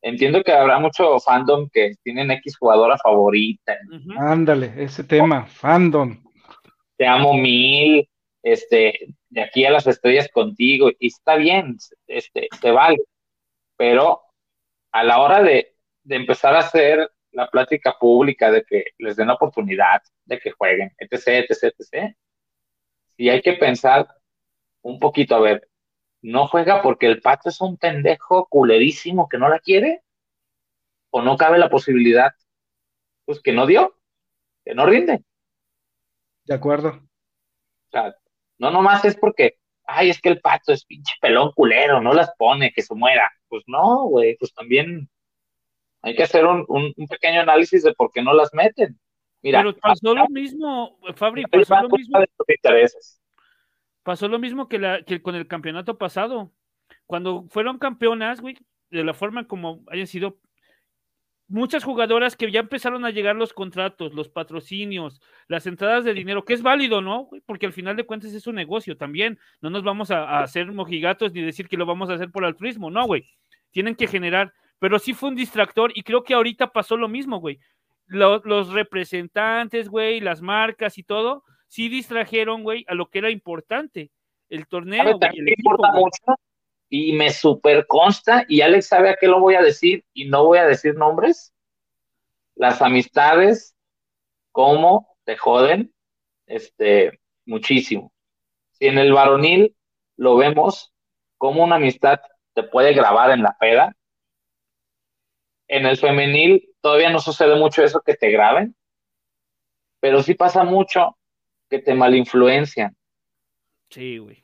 [0.00, 3.76] Entiendo que habrá mucho fandom que tienen X jugadora favorita.
[4.16, 6.21] Ándale, ese tema, fandom
[7.02, 8.08] te amo mil,
[8.44, 11.76] este, de aquí a las estrellas contigo, y está bien,
[12.06, 12.98] este, te vale,
[13.76, 14.22] pero
[14.92, 15.74] a la hora de,
[16.04, 20.92] de empezar a hacer la plática pública de que les den oportunidad, de que jueguen,
[20.96, 22.14] etc., etc., etc.,
[23.16, 24.06] y hay que pensar
[24.82, 25.68] un poquito, a ver,
[26.20, 30.02] ¿no juega porque el pato es un pendejo culerísimo que no la quiere?
[31.10, 32.30] ¿O no cabe la posibilidad?
[33.24, 33.98] Pues que no dio,
[34.64, 35.24] que no rinde.
[36.44, 36.88] De acuerdo.
[36.88, 38.14] O sea,
[38.58, 42.32] no nomás es porque, ay, es que el pato es pinche pelón culero, no las
[42.36, 43.30] pone, que se muera.
[43.48, 45.08] Pues no, güey, pues también
[46.02, 48.98] hay que hacer un, un, pequeño análisis de por qué no las meten.
[49.40, 52.18] Mira, Pero pasó lo mismo, Fabri, pasó lo mismo.
[54.02, 56.52] Pasó lo mismo que, la, que con el campeonato pasado.
[57.06, 58.56] Cuando fueron campeonas, güey,
[58.90, 60.38] de la forma como hayan sido
[61.48, 66.44] muchas jugadoras que ya empezaron a llegar los contratos, los patrocinios, las entradas de dinero,
[66.44, 67.28] que es válido, ¿no?
[67.46, 69.38] Porque al final de cuentas es un negocio también.
[69.60, 72.90] No nos vamos a, hacer mojigatos ni decir que lo vamos a hacer por altruismo,
[72.90, 73.26] no, güey.
[73.70, 77.38] Tienen que generar, pero sí fue un distractor y creo que ahorita pasó lo mismo,
[77.38, 77.58] güey.
[78.06, 84.10] Los, representantes, güey, las marcas y todo, sí distrajeron, güey, a lo que era importante,
[84.50, 85.18] el torneo.
[85.18, 86.34] mucho
[86.94, 90.44] y me super consta, y Alex sabe a qué lo voy a decir, y no
[90.44, 91.54] voy a decir nombres,
[92.54, 93.74] las amistades,
[94.50, 95.94] cómo te joden,
[96.46, 98.12] este, muchísimo.
[98.72, 99.74] Si en el varonil
[100.18, 100.92] lo vemos
[101.38, 102.20] como una amistad
[102.52, 103.96] te puede grabar en la peda.
[105.68, 108.76] En el femenil todavía no sucede mucho eso que te graben,
[109.98, 111.16] pero sí pasa mucho
[111.70, 112.94] que te malinfluencian.
[113.88, 114.41] Sí, güey.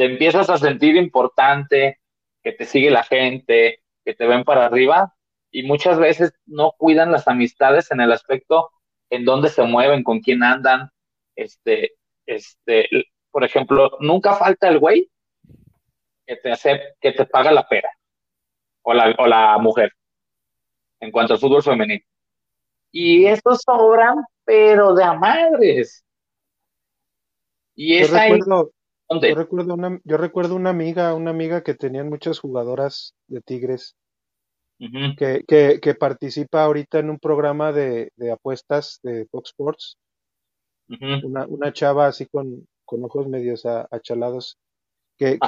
[0.00, 2.00] Te empiezas a sentir importante,
[2.42, 5.14] que te sigue la gente, que te ven para arriba,
[5.50, 8.70] y muchas veces no cuidan las amistades en el aspecto
[9.10, 10.88] en dónde se mueven, con quién andan.
[11.36, 12.88] Este, este,
[13.30, 15.10] por ejemplo, nunca falta el güey
[16.26, 17.90] que te hace, que te paga la pera,
[18.80, 19.92] o la, o la mujer,
[21.00, 22.02] en cuanto al fútbol femenino.
[22.90, 26.02] Y estos sobran, pero de a madres.
[27.74, 28.72] Y es ahí recuerdo,
[29.26, 33.96] yo recuerdo una, yo recuerdo una amiga, una amiga que tenían muchas jugadoras de Tigres
[35.16, 39.96] que, que, que participa ahorita en un programa de, de apuestas de Fox Sports,
[41.22, 44.56] una, una chava así con, con ojos medios a- achalados,
[45.18, 45.38] que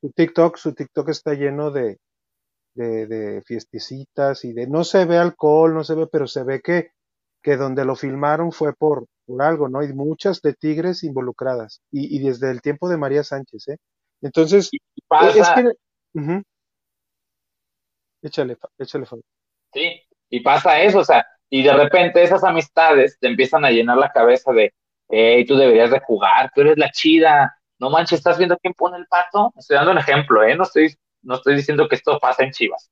[0.00, 1.98] su TikTok, su TikTok está lleno de,
[2.74, 6.60] de, de fiestecitas y de, no se ve alcohol, no se ve, pero se ve
[6.62, 6.90] que,
[7.42, 9.82] que donde lo filmaron fue por, por algo, ¿no?
[9.82, 13.76] Y muchas de Tigres involucradas, y, y desde el tiempo de María Sánchez, ¿eh?
[14.22, 14.74] Entonces,
[15.18, 15.62] e- es pasa, que,
[18.22, 19.24] échale, Fa- échale, Fabio.
[19.72, 23.98] sí, y pasa eso, o sea, y de repente esas amistades te empiezan a llenar
[23.98, 24.72] la cabeza de,
[25.08, 28.96] hey, tú deberías de jugar, tú eres la chida, no manches, ¿estás viendo quién pone
[28.96, 29.52] el pato?
[29.56, 30.56] Estoy dando un ejemplo, ¿eh?
[30.56, 32.90] No estoy, no estoy diciendo que esto pasa en Chivas.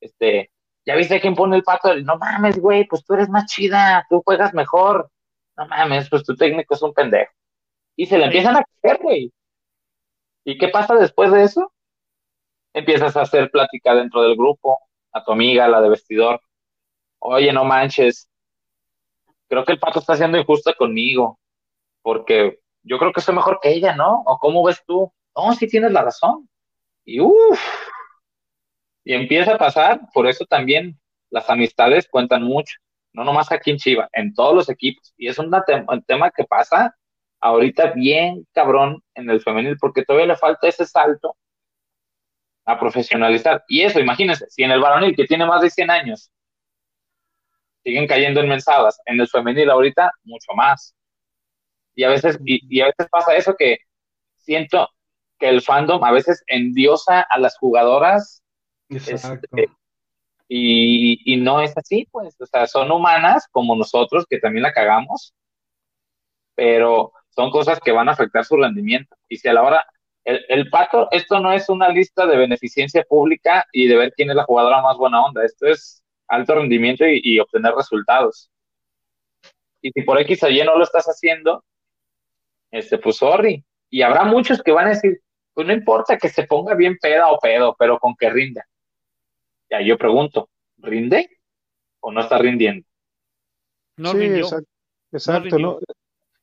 [0.00, 0.50] Este,
[0.86, 1.94] ¿ya viste quién pone el pato?
[1.96, 5.10] No mames, güey, pues tú eres más chida, tú juegas mejor.
[5.56, 7.32] No mames, pues tu técnico es un pendejo.
[7.96, 9.32] Y se le empiezan a caer, güey.
[10.44, 11.72] ¿Y qué pasa después de eso?
[12.72, 14.78] Empiezas a hacer plática dentro del grupo,
[15.12, 16.40] a tu amiga, la de vestidor.
[17.18, 18.30] Oye, no manches,
[19.48, 21.40] creo que el pato está siendo injusto conmigo,
[22.02, 24.22] porque yo creo que soy mejor que ella, ¿no?
[24.26, 25.12] ¿O cómo ves tú?
[25.34, 26.48] No, sí tienes la razón.
[27.04, 27.60] Y uff,
[29.06, 31.00] y empieza a pasar, por eso también
[31.30, 32.76] las amistades cuentan mucho,
[33.14, 35.14] no nomás aquí en Chiva, en todos los equipos.
[35.18, 36.96] Y es una tem- un tema que pasa
[37.40, 41.36] ahorita bien cabrón en el femenil, porque todavía le falta ese salto
[42.66, 43.64] a profesionalizar.
[43.68, 46.30] Y eso, imagínense, si en el varonil, que tiene más de 100 años,
[47.84, 50.94] siguen cayendo en mensadas, en el femenil ahorita, mucho más.
[51.94, 53.78] Y a veces, y, y a veces pasa eso que
[54.36, 54.88] siento
[55.38, 58.42] que el fandom a veces endiosa a las jugadoras
[58.88, 59.68] Este,
[60.48, 64.72] y, y no es así, pues, o sea, son humanas como nosotros que también la
[64.72, 65.34] cagamos,
[66.54, 69.14] pero son cosas que van a afectar su rendimiento.
[69.28, 69.86] Y si a la hora,
[70.24, 74.30] el, el pato, esto no es una lista de beneficencia pública y de ver quién
[74.30, 78.50] es la jugadora más buena onda, esto es alto rendimiento y, y obtener resultados.
[79.82, 81.64] Y si por X o Y no lo estás haciendo,
[82.70, 83.64] este, pues sorry.
[83.90, 85.20] Y habrá muchos que van a decir,
[85.54, 88.64] pues no importa que se ponga bien peda o pedo, pero con que rinda.
[89.70, 90.48] Ya yo pregunto,
[90.78, 91.28] ¿rinde
[92.00, 92.86] o no está rindiendo?
[93.98, 94.46] No sí, rindió.
[94.46, 94.68] exacto,
[95.12, 95.72] exacto, rindió.
[95.72, 95.78] ¿no?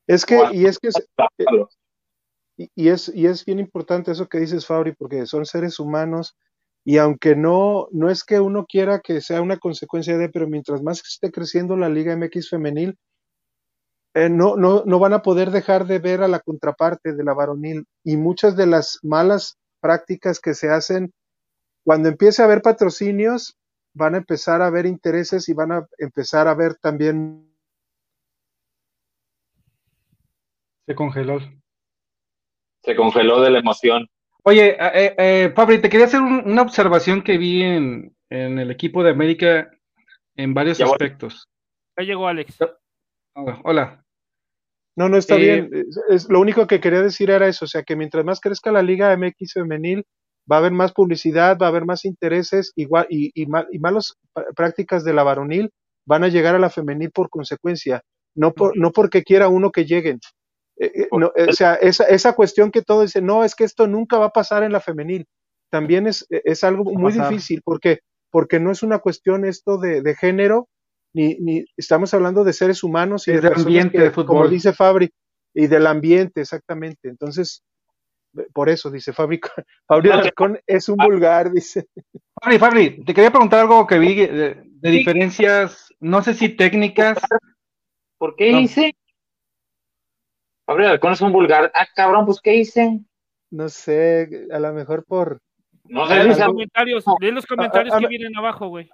[0.07, 1.07] Es que, y es que, es-
[2.57, 6.35] y, y es, y es bien importante eso que dices, Fabri, porque son seres humanos
[6.85, 10.81] y aunque no, no es que uno quiera que sea una consecuencia de, pero mientras
[10.83, 12.97] más esté creciendo la Liga MX femenil,
[14.13, 17.33] eh, no, no, no van a poder dejar de ver a la contraparte de la
[17.33, 21.11] varonil y muchas de las malas prácticas que se hacen,
[21.83, 23.57] cuando empiece a haber patrocinios,
[23.95, 27.49] van a empezar a haber intereses y van a empezar a ver también
[30.85, 31.39] Se congeló.
[32.83, 34.07] Se congeló de la emoción.
[34.43, 38.69] Oye, eh, eh, Fabri, te quería hacer un- una observación que vi en, en el
[38.71, 39.71] equipo de América
[40.35, 40.93] en varios Ya voy.
[40.93, 41.47] aspectos.
[41.97, 42.57] Ya llegó Alex.
[43.63, 44.03] Hola.
[44.97, 45.69] No, no está Eh, bien.
[45.71, 48.71] Es, es- lo único que quería decir era eso, o sea, que mientras más crezca
[48.73, 50.05] la Liga MX femenil,
[50.51, 53.79] va a haber más publicidad, va a haber más intereses, igual y, y, ma- y
[53.79, 55.69] malas pr- prácticas de la varonil
[56.05, 58.01] van a llegar a la femenil por consecuencia,
[58.35, 60.19] no por, no porque quiera uno que lleguen.
[60.77, 63.63] Eh, eh, no, eh, o sea, esa, esa cuestión que todos dicen, no, es que
[63.63, 65.25] esto nunca va a pasar en la femenil,
[65.71, 67.29] también es, es algo muy pasar.
[67.29, 67.99] difícil, porque,
[68.31, 70.67] porque no es una cuestión esto de, de género,
[71.15, 74.73] ni, ni estamos hablando de seres humanos y Es de ambiente que, de como dice
[74.73, 75.11] Fabri,
[75.53, 77.07] y del ambiente, exactamente.
[77.07, 77.61] Entonces,
[78.53, 79.39] por eso dice Fabri,
[79.87, 81.87] Fabri Alarcón es un vulgar, dice.
[82.41, 87.19] Fabri, Fabri, te quería preguntar algo que vi de, de diferencias, no sé si técnicas.
[88.17, 88.59] ¿Por qué No.
[88.59, 88.95] hice?
[90.67, 91.71] Gabriel Alcón es un vulgar.
[91.75, 92.99] Ah, cabrón, pues ¿qué hice?
[93.51, 95.39] No sé, a lo mejor por,
[95.85, 98.89] No sé, los o sea, comentarios, lee los comentarios a- a- que vienen abajo, güey.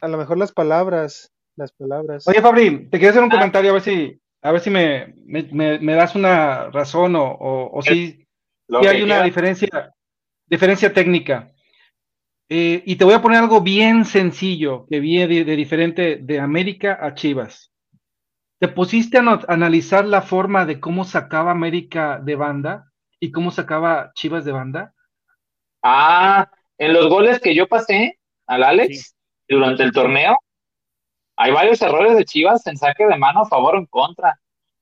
[0.00, 2.26] a lo mejor las palabras, las palabras.
[2.26, 3.34] Oye, Fabri, te quería hacer un Ah.
[3.36, 7.24] comentario a ver si, a ver si me, me, me- me das una razón o,
[7.32, 8.19] o, o si
[8.82, 9.92] y hay una diferencia,
[10.46, 11.52] diferencia técnica.
[12.48, 16.98] Eh, y te voy a poner algo bien sencillo que viene de, diferente de América
[17.00, 17.72] a Chivas.
[18.58, 22.90] ¿Te pusiste a analizar la forma de cómo sacaba América de banda
[23.20, 24.94] y cómo sacaba Chivas de banda?
[25.82, 29.16] Ah, en los goles que yo pasé al Alex
[29.48, 30.36] durante el torneo,
[31.36, 34.38] hay varios errores de Chivas en saque de mano a favor o en contra.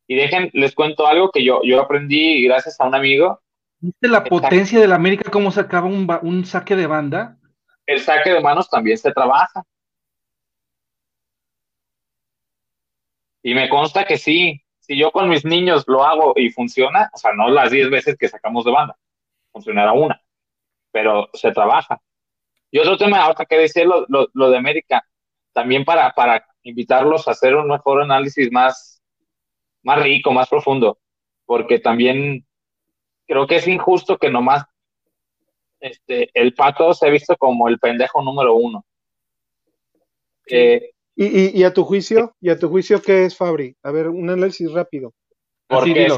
[0.09, 3.41] Y dejen, les cuento algo que yo, yo aprendí gracias a un amigo.
[3.81, 7.39] ¿Viste la potencia de la América cómo sacaba un, un saque de banda?
[7.89, 9.65] el saque de manos también se trabaja.
[13.43, 17.17] Y me consta que sí, si yo con mis niños lo hago y funciona, o
[17.17, 18.99] sea, no las 10 veces que sacamos de banda,
[19.51, 20.21] funcionará una,
[20.93, 21.99] pero se trabaja.
[22.71, 25.03] Y otro tema, ahora que decir lo, lo, de América,
[25.55, 29.03] también para, para invitarlos a hacer un mejor análisis más,
[29.83, 30.99] más rico, más profundo,
[31.47, 32.47] porque también
[33.29, 34.65] creo que es injusto que nomás
[35.79, 38.85] este, el pato se ha visto como el pendejo número uno.
[40.47, 42.35] Eh, ¿Y, a tu juicio?
[42.41, 43.77] ¿Y a tu juicio qué es Fabri?
[43.83, 45.13] A ver, un análisis rápido.
[45.67, 46.09] Porque,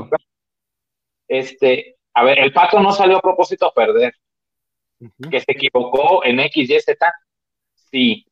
[1.27, 4.15] este, a ver, el pato no salió a propósito a perder.
[5.31, 7.13] Que se equivocó en X, Y, Z.
[7.75, 8.27] Sí.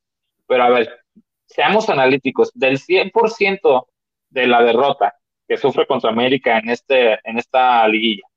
[0.47, 0.99] Pero a ver,
[1.47, 2.51] seamos analíticos.
[2.53, 3.87] Del 100%
[4.29, 8.28] de la derrota que sufre contra América en, este, en esta liguilla,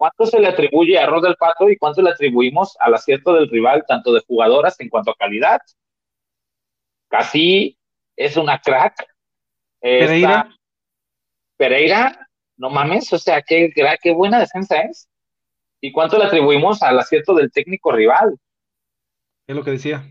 [0.00, 3.50] ¿Cuánto se le atribuye a Rod del Pato y cuánto le atribuimos al acierto del
[3.50, 5.60] rival, tanto de jugadoras en cuanto a calidad?
[7.10, 7.76] Casi
[8.16, 8.94] es una crack.
[9.78, 10.56] Pereira.
[11.58, 13.70] Pereira, no mames, o sea, qué,
[14.02, 15.06] qué buena defensa es.
[15.82, 18.38] ¿Y cuánto le atribuimos al acierto del técnico rival?
[19.46, 20.02] Es lo que decía.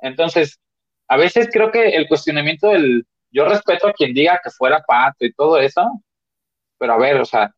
[0.00, 0.60] Entonces,
[1.08, 3.06] a veces creo que el cuestionamiento del.
[3.30, 6.02] Yo respeto a quien diga que fuera pato y todo eso,
[6.76, 7.54] pero a ver, o sea,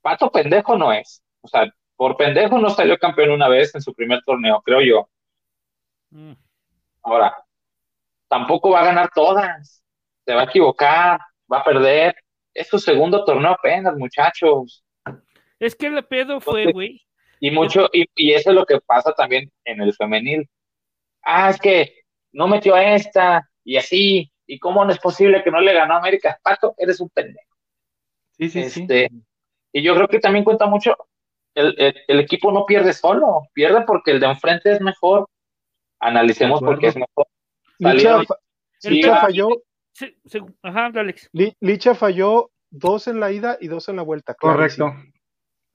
[0.00, 1.22] Pato pendejo no es.
[1.40, 5.08] O sea, por pendejo no salió campeón una vez en su primer torneo, creo yo.
[6.10, 6.32] Mm.
[7.02, 7.36] Ahora,
[8.28, 9.82] tampoco va a ganar todas.
[10.24, 11.20] Se va a equivocar,
[11.52, 12.14] va a perder.
[12.52, 14.84] Es su segundo torneo apenas, muchachos.
[15.58, 17.00] Es que el pedo fue, güey.
[17.40, 20.48] Y mucho, y, y, eso es lo que pasa también en el femenil.
[21.22, 25.50] Ah, es que no metió a esta, y así, y cómo no es posible que
[25.50, 26.38] no le ganó a América.
[26.42, 27.54] Pato, eres un pendejo.
[28.32, 29.22] Sí, sí, este, sí.
[29.76, 30.96] Y yo creo que también cuenta mucho,
[31.52, 31.74] el,
[32.06, 35.28] el, equipo no pierde solo, pierde porque el de enfrente es mejor.
[35.98, 37.26] Analicemos por qué es mejor.
[38.82, 39.48] Licha, falló.
[40.62, 41.28] ajá, Alex.
[41.60, 44.34] Licha falló dos en la ida y dos en la vuelta.
[44.34, 44.94] Correcto.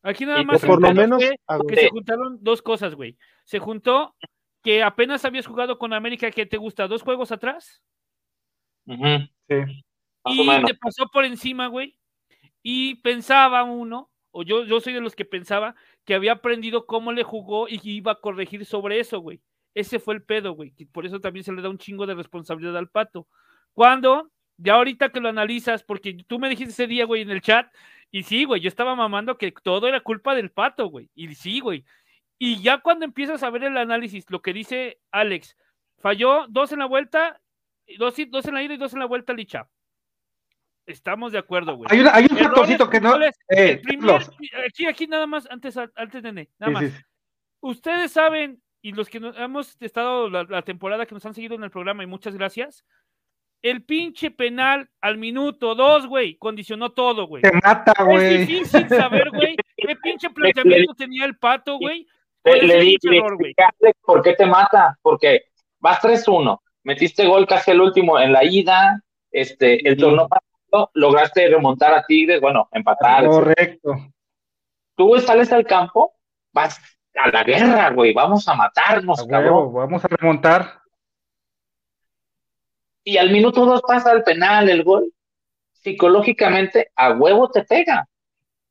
[0.01, 0.63] Aquí nada más.
[0.65, 1.21] por lo menos.
[1.45, 3.17] Porque se juntaron dos cosas, güey.
[3.43, 4.15] Se juntó
[4.63, 7.81] que apenas habías jugado con América, que te gusta, dos juegos atrás.
[8.85, 9.83] Sí.
[10.25, 11.98] y te pasó por encima, güey,
[12.63, 17.11] y pensaba uno, o yo, yo soy de los que pensaba, que había aprendido cómo
[17.11, 19.41] le jugó y iba a corregir sobre eso, güey.
[19.73, 20.73] Ese fue el pedo, güey.
[20.91, 23.27] Por eso también se le da un chingo de responsabilidad al pato.
[23.73, 27.41] Cuando, ya ahorita que lo analizas, porque tú me dijiste ese día, güey, en el
[27.41, 27.71] chat,
[28.11, 31.09] y sí, güey, yo estaba mamando que todo era culpa del pato, güey.
[31.13, 31.85] Y sí, güey.
[32.39, 35.55] Y ya cuando empiezas a ver el análisis, lo que dice Alex,
[35.99, 37.41] falló dos en la vuelta,
[37.97, 39.69] dos, dos en la ida y dos en la vuelta, Licha.
[40.89, 41.87] Estamos de acuerdo, güey.
[41.91, 43.15] Hay, hay un factorcito que no.
[43.49, 43.79] Eh,
[44.67, 46.85] aquí, aquí nada más, antes, antes de nada más.
[47.61, 51.69] Ustedes saben, y los que hemos estado la, temporada que nos han seguido en el
[51.69, 52.83] programa, y muchas gracias.
[53.61, 57.43] El pinche penal al minuto dos, güey, condicionó todo, güey.
[57.43, 58.41] Te mata, güey.
[58.41, 62.07] Es difícil saber, güey, qué pinche planteamiento tenía el pato, güey.
[62.45, 62.97] Le, di,
[64.01, 64.97] ¿Por qué te mata?
[65.03, 65.43] Porque
[65.79, 70.27] vas 3-1, metiste gol casi el último en la ida, este, el torneo
[70.93, 73.25] lograste remontar a Tigres, bueno, empatar.
[73.25, 73.95] Correcto.
[74.95, 76.13] Tú sales al campo,
[76.51, 76.79] vas
[77.15, 79.73] a la guerra, güey, vamos a matarnos, cabrón.
[79.73, 80.81] vamos a remontar.
[83.03, 85.13] Y al minuto dos pasa el penal, el gol.
[85.71, 88.07] Psicológicamente, a huevo te pega.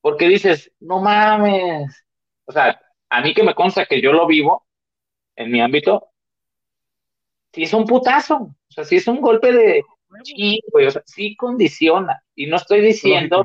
[0.01, 2.05] Porque dices, no mames.
[2.44, 4.66] O sea, a mí que me consta que yo lo vivo
[5.34, 6.11] en mi ámbito,
[7.53, 8.36] si es un putazo.
[8.36, 9.82] O sea, si es un golpe de,
[10.25, 12.23] Sí, güey, o sea, sí condiciona.
[12.35, 13.45] Y no estoy diciendo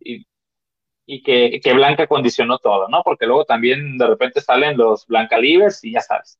[0.00, 0.26] y,
[1.06, 3.02] y que, que, Blanca condicionó todo, ¿no?
[3.02, 6.38] Porque luego también de repente salen los Blanca Libres y ya sabes.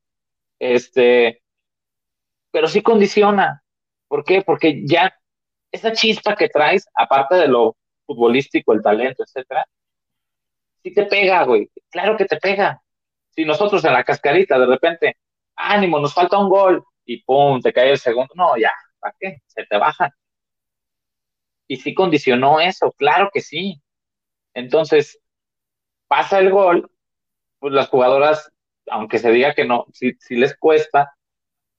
[0.58, 1.42] Este,
[2.50, 3.62] pero sí condiciona.
[4.08, 4.42] ¿Por qué?
[4.42, 5.14] Porque ya
[5.72, 7.76] esa chispa que traes, aparte de lo
[8.06, 9.66] futbolístico, el talento, etcétera,
[10.82, 11.70] sí te pega, güey.
[11.90, 12.82] Claro que te pega.
[13.30, 15.16] Si nosotros en la cascarita de repente,
[15.56, 19.42] ánimo, nos falta un gol y pum, te cae el segundo, no, ya, ¿para qué?
[19.46, 20.10] Se te bajan.
[21.66, 23.80] Y sí condicionó eso, claro que sí.
[24.54, 25.20] Entonces,
[26.08, 26.90] pasa el gol,
[27.58, 28.52] pues las jugadoras,
[28.88, 31.14] aunque se diga que no, sí, sí les cuesta,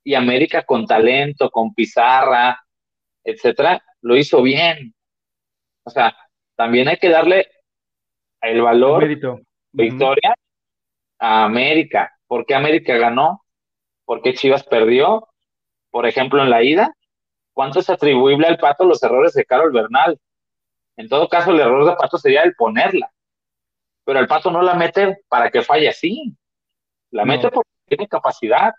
[0.03, 2.59] y América con talento, con pizarra,
[3.23, 4.95] etcétera, lo hizo bien.
[5.83, 6.15] O sea,
[6.55, 7.49] también hay que darle
[8.41, 9.39] el valor, Mérito.
[9.71, 10.35] victoria
[11.19, 12.11] a América.
[12.27, 13.43] ¿Por qué América ganó?
[14.05, 15.27] ¿Por qué Chivas perdió?
[15.91, 16.95] Por ejemplo, en la ida,
[17.53, 20.19] ¿cuánto es atribuible al Pato los errores de Carol Bernal?
[20.97, 23.11] En todo caso, el error de Pato sería el ponerla.
[24.03, 26.35] Pero el Pato no la mete para que falle así.
[27.11, 27.33] La No.
[27.33, 28.73] mete porque tiene capacidad.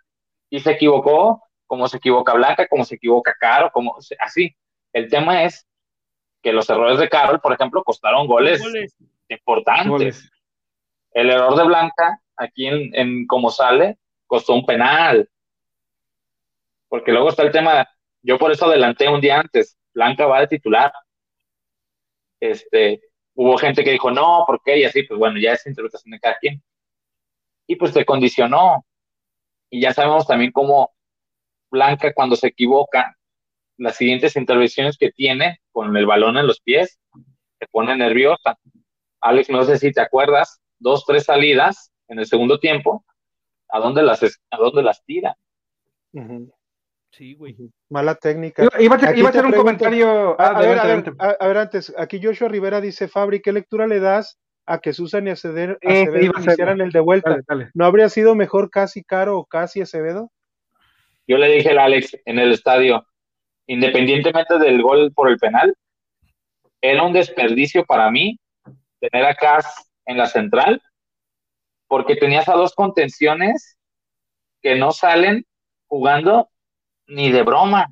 [0.50, 4.54] Y se equivocó, como se equivoca Blanca, como se equivoca Caro, como así.
[4.92, 5.66] El tema es
[6.42, 8.96] que los errores de Carol, por ejemplo, costaron goles, Goles.
[9.28, 9.88] importantes.
[9.88, 10.30] Goles.
[11.12, 13.96] El error de Blanca, aquí en, en como sale,
[14.26, 15.28] costó un penal.
[16.88, 17.88] Porque luego está el tema,
[18.22, 20.92] yo por eso adelanté un día antes, Blanca va de titular.
[22.40, 23.02] Este,
[23.34, 24.78] hubo gente que dijo, no, ¿por qué?
[24.78, 26.62] Y así, pues bueno, ya es interpretación de cada quien.
[27.66, 28.84] Y pues se condicionó.
[29.70, 30.92] Y ya sabemos también cómo
[31.70, 33.16] Blanca cuando se equivoca,
[33.78, 37.00] las siguientes intervenciones que tiene con el balón en los pies,
[37.58, 38.58] se pone nerviosa.
[39.20, 43.04] Alex, no sé si te acuerdas, dos, tres salidas en el segundo tiempo,
[43.68, 45.36] ¿a dónde las, a dónde las tira?
[46.12, 46.52] Ujú,
[47.12, 47.52] Sí, güey.
[47.52, 47.70] ujú.
[47.90, 48.62] Mala técnica.
[48.64, 50.40] Iba, iba a, iba hacer un comentario.
[50.40, 51.24] A, Ah, a ver, a adelante, ver, adelante.
[51.42, 54.92] a, a ver, antes, aquí Joshua Rivera dice, Fabri, ¿qué lectura le das a que
[54.94, 57.30] Susan y Acevedo, Eh, Acevedo iba a ser- hicieran el de vuelta?
[57.30, 57.70] Dale, dale.
[57.74, 60.30] ¿No habría sido mejor casi Caro o casi Acevedo?
[61.26, 63.06] Yo le dije al Alex en el estadio,
[63.66, 65.74] independientemente del gol por el penal,
[66.80, 68.38] era un desperdicio para mí
[69.00, 69.66] tener a Cas
[70.06, 70.80] en la central,
[71.88, 73.76] porque tenías a dos contenciones
[74.62, 75.44] que no salen
[75.86, 76.48] jugando
[77.06, 77.86] ni de broma.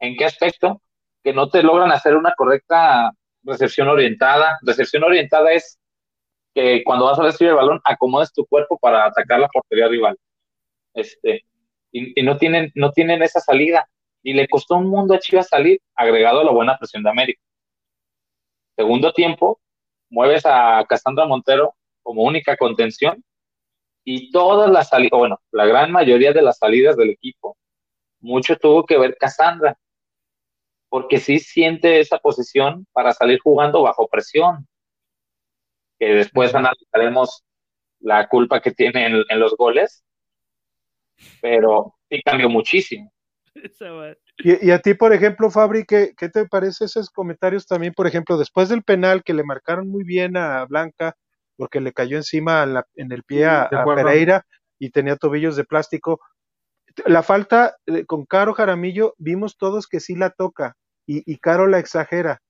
[0.00, 0.80] ¿En qué aspecto?
[1.22, 4.58] Que no te logran hacer una correcta recepción orientada.
[4.62, 5.78] Recepción orientada es
[6.54, 10.16] que cuando vas a recibir el balón, acomodes tu cuerpo para atacar la portería rival.
[10.94, 11.44] Este,
[11.92, 13.88] y, no tienen, no tienen esa salida.
[14.22, 17.40] Y le costó un mundo a Chivas salir, agregado a la buena presión de América.
[18.76, 19.60] Segundo tiempo,
[20.10, 23.24] mueves a Cassandra Montero como única contención
[24.04, 27.56] y todas las salidas, bueno, la gran mayoría de las salidas del equipo,
[28.22, 29.76] mucho tuvo que ver Cassandra,
[30.88, 34.66] porque sí siente esa posición para salir jugando bajo presión,
[35.98, 37.44] que después analizaremos
[38.00, 40.04] la culpa que tiene en, en los goles,
[41.40, 43.12] pero sí cambió muchísimo.
[44.38, 47.92] Y, y a ti, por ejemplo, Fabri, ¿qué, ¿qué te parece esos comentarios también?
[47.94, 51.14] Por ejemplo, después del penal que le marcaron muy bien a Blanca,
[51.56, 53.68] porque le cayó encima en, la- en el pie a.
[53.94, 54.46] Pereira
[54.78, 56.20] y tenía tobillos de plástico.
[57.06, 60.76] La falta eh, con Caro Jaramillo, vimos todos que sí la toca
[61.06, 62.40] y, y Caro la exagera.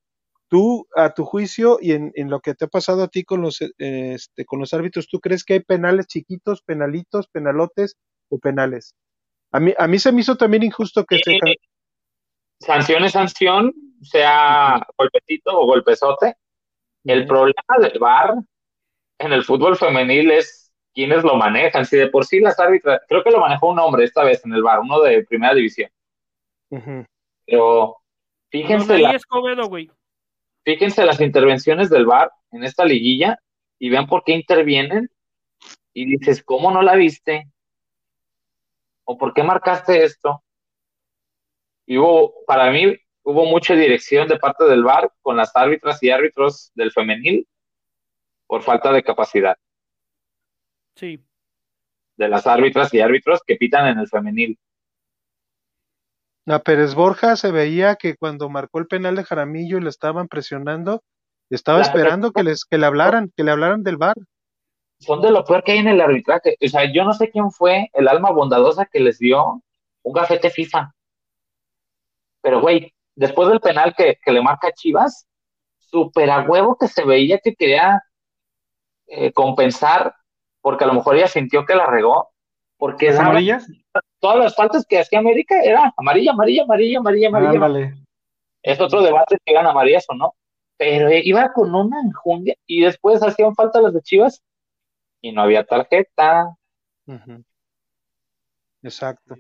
[0.49, 3.41] Tú, a tu juicio y en, en lo que te ha pasado a ti con
[3.41, 7.97] los, eh, este, con los árbitros, ¿tú crees que hay penales chiquitos, penalitos, penalotes
[8.29, 8.95] o penales?
[9.51, 11.39] A mí, a mí se me hizo también injusto que se...
[11.43, 11.57] Sí,
[12.61, 13.73] sanción es sanción,
[14.03, 16.37] sea golpecito o golpezote.
[17.05, 18.35] El problema del VAR
[19.19, 20.62] en el fútbol femenil es
[20.95, 21.85] quiénes lo manejan.
[21.87, 24.53] Si de por sí las árbitras, creo que lo manejó un hombre esta vez en
[24.53, 25.91] el VAR, uno de primera división.
[27.47, 27.97] Pero
[28.51, 29.69] fíjense, la- Escobedo,
[30.65, 33.39] fíjense las intervenciones del VAR en esta liguilla
[33.79, 35.11] y vean por qué intervienen.
[35.95, 37.49] Y dices, ¿cómo no la viste?
[39.05, 40.43] ¿O por qué marcaste esto?
[41.85, 46.11] Y hubo, para mí, hubo mucha dirección de parte del VAR con las árbitras y
[46.11, 47.47] árbitros del femenil
[48.47, 49.57] por falta de capacidad
[50.95, 51.25] Sí.
[52.17, 54.59] de las árbitras y árbitros que pitan en el femenil.
[56.47, 60.29] A Pérez Borja se veía que cuando marcó el penal de Jaramillo y le estaban
[60.29, 61.03] presionando,
[61.51, 64.15] estaba La- esperando que les que le hablaran, que le hablaran del bar.
[65.01, 66.57] Son de lo peor que hay en el arbitraje.
[66.65, 69.63] O sea, yo no sé quién fue el alma bondadosa que les dio
[70.03, 70.95] un gafete FIFA.
[72.41, 75.27] Pero, güey, después del penal que, que le marca Chivas,
[75.79, 78.03] súper a huevo que se veía que quería
[79.07, 80.15] eh, compensar,
[80.63, 82.31] porque a lo mejor ella sintió que la regó,
[82.79, 83.67] porque ¿Las daba- amarillas?
[84.21, 87.95] todas las faltas que hacía América era amarilla, amarilla, amarilla, amarilla, amarilla.
[88.63, 90.35] Es otro debate si eran amarillas o no.
[90.79, 94.43] Pero iba con una enjundia y después hacían falta las de Chivas
[95.21, 96.57] y no había tarjeta.
[98.83, 99.37] Exacto.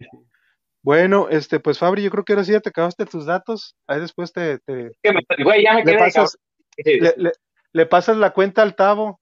[0.82, 3.76] Bueno, este, pues Fabri, yo creo que ahora sí ya te acabaste tus datos.
[3.86, 6.36] Ahí después te, te- Que me- güey, ya me le pasas,
[6.76, 7.02] cabrón.
[7.16, 7.32] le, le-
[7.72, 9.20] le pasas la cuenta al Tavo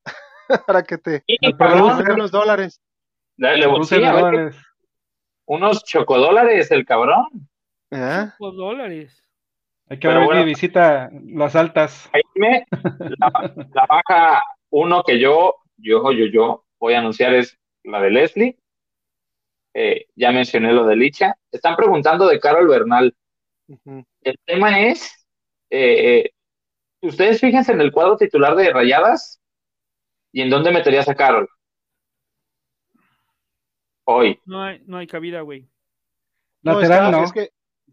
[0.66, 1.36] para que te Sí,
[2.12, 2.80] unos dólares.
[3.36, 4.57] Le- le- Produce sí, dólares.
[5.46, 7.26] unos chocodólares el cabrón.
[7.90, 8.34] ¿Ah?
[8.38, 9.22] Cinco dólares.
[9.88, 12.09] Hay que ver bueno, visita las altas.
[12.12, 12.64] Jaime,
[13.18, 18.11] la, la baja uno que yo, yo, yo, yo voy a anunciar es la de
[18.11, 18.59] Leslie.
[19.74, 21.36] Eh, ya mencioné lo de Licha.
[21.51, 23.14] Están preguntando de Carol Bernal.
[24.22, 25.26] El tema es,
[25.70, 26.30] eh,
[27.03, 29.39] ustedes fíjense en el cuadro titular de Rayadas
[30.32, 31.48] y en dónde meterías a Carol.
[34.04, 34.40] Hoy.
[34.44, 35.68] No hay, no hay cabida, güey.
[36.62, 37.24] Lateral, no.
[37.24, 37.50] Es que,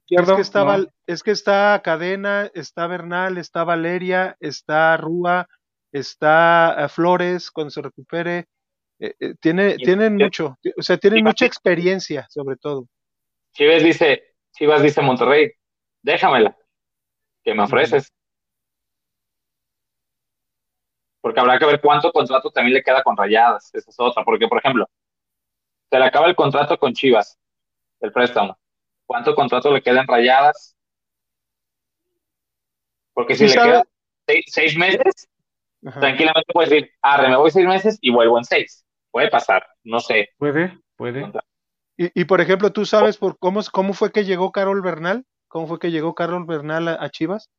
[0.10, 5.48] es que, estaba, es que está Cadena, está Bernal, está Valeria, está Rúa,
[5.92, 8.46] está eh, Flores cuando se recupere.
[9.00, 12.88] Eh, eh, tiene, tienen mucho, o sea, tienen mucha experiencia, sobre todo.
[13.54, 14.24] Chivas dice,
[14.54, 15.52] Chivas dice Monterrey,
[16.02, 16.58] déjamela,
[17.44, 18.12] que me ofreces.
[21.28, 24.48] Porque habrá que ver cuánto contrato también le queda con Rayadas, esa es otra, porque
[24.48, 24.90] por ejemplo,
[25.90, 27.38] se le acaba el contrato con Chivas,
[28.00, 28.58] el préstamo.
[29.06, 30.78] ¿Cuánto contrato le queda en Rayadas?
[33.12, 33.84] Porque si le queda
[34.48, 35.28] seis, meses,
[36.00, 38.86] tranquilamente puedes decir, arre, me voy seis meses y vuelvo en seis.
[39.12, 40.30] Puede pasar, no sé.
[40.38, 41.30] Puede, puede.
[41.98, 45.26] Y, y por ejemplo, ¿tú sabes por cómo, cómo fue que llegó Carol Bernal?
[45.50, 47.50] ¿Cómo fue que llegó Carol Bernal a, Chivas?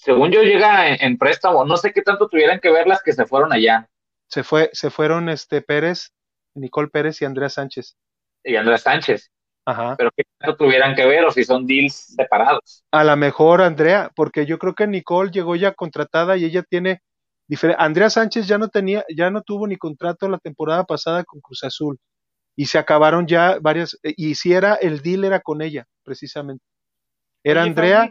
[0.00, 3.26] Según yo llega en, préstamo, no sé qué tanto tuvieran que ver las que se
[3.26, 3.86] fueron allá.
[4.28, 6.14] Se fue, se fueron este Pérez,
[6.54, 7.98] Nicole Pérez y Andrea Sánchez.
[8.42, 9.30] Y Andrea Sánchez.
[9.66, 9.96] Ajá.
[9.98, 12.82] Pero qué tanto tuvieran que ver o si son deals separados.
[12.90, 17.02] A lo mejor Andrea, porque yo creo que Nicole llegó ya contratada y ella tiene
[17.76, 21.62] Andrea Sánchez ya no tenía, ya no tuvo ni contrato la temporada pasada con Cruz
[21.64, 21.98] Azul
[22.56, 26.64] y se acabaron ya varias, eh, y si era el deal era con ella, precisamente.
[27.44, 28.10] Era Andrea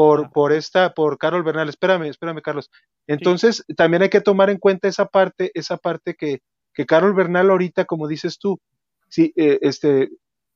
[0.00, 1.68] por, por esta, por Carol Bernal.
[1.68, 2.70] Espérame, espérame, Carlos.
[3.06, 6.40] Entonces, también hay que tomar en cuenta esa parte, esa parte que,
[6.72, 8.58] que Carol Bernal ahorita, como dices tú,
[9.10, 10.08] sí, eh, este,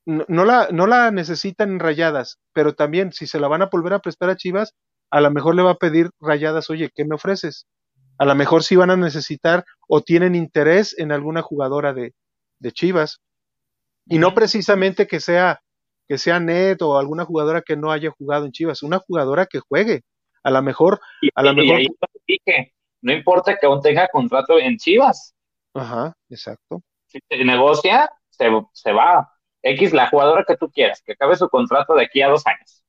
[0.07, 3.99] no, la, no la necesitan rayadas, pero también si se la van a volver a
[3.99, 4.73] prestar a Chivas,
[5.11, 7.67] a lo mejor le va a pedir rayadas, oye, ¿qué me ofreces?
[8.17, 12.15] a lo mejor sí van a necesitar o tienen interés en alguna jugadora de,
[12.61, 13.21] de Chivas.
[14.07, 15.61] Y no precisamente que sea,
[16.09, 19.61] que sea Net o alguna jugadora que no haya jugado en Chivas, una jugadora que
[19.61, 20.03] juegue.
[20.43, 21.01] A lo mejor,
[21.35, 21.81] a lo mejor.
[23.01, 25.35] no importa que aún tenga contrato en Chivas.
[25.75, 26.83] Ajá, exacto.
[27.07, 29.31] Si se negocia, se, se va.
[29.63, 32.85] X, la jugadora que tú quieras, que acabe su contrato de aquí a dos años.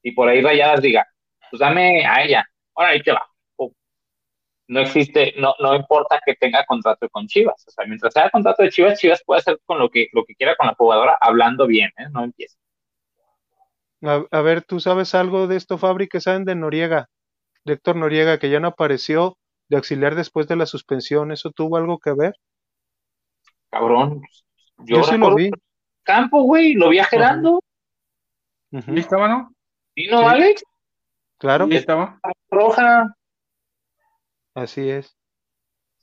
[0.00, 1.04] Y por ahí Rayadas diga,
[1.50, 2.44] pues dame a ella.
[2.76, 3.26] Ahora ahí te va
[4.66, 7.64] no existe, no, no importa que tenga contrato con Chivas.
[7.66, 10.34] O sea, mientras sea contrato de Chivas, Chivas puede hacer con lo que, lo que
[10.34, 12.06] quiera con la jugadora, hablando bien, ¿eh?
[12.10, 12.56] No empieza.
[14.02, 17.08] A, ver, ¿tú sabes algo de esto, Fabri, que saben de Noriega?
[17.64, 19.38] De Héctor Noriega, que ya no apareció
[19.68, 21.32] de auxiliar después de la suspensión.
[21.32, 22.34] ¿Eso tuvo algo que ver?
[23.70, 24.20] Cabrón.
[24.78, 25.50] Yo, sí lo vi.
[26.02, 27.60] Campo, güey, lo vi a Gerando.
[28.70, 29.54] ¿Y estaba, no?
[29.94, 30.62] ¿Y no, Alex?
[31.38, 31.66] Claro.
[31.70, 32.20] ¿Y estaba?
[32.50, 33.16] Roja.
[34.54, 35.16] Así es.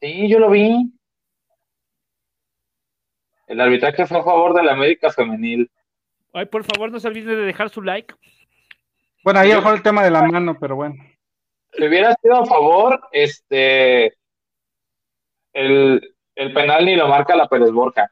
[0.01, 0.91] Sí, yo lo vi.
[3.47, 5.69] El arbitraje fue a favor de la América Femenil.
[6.33, 8.13] Ay, por favor, no se olviden de dejar su like.
[9.23, 10.95] Bueno, ahí dejó el tema de la mano, pero bueno.
[11.73, 14.17] Si hubiera sido a favor, este.
[15.53, 18.11] El, el penal ni lo marca la Pérez Borja.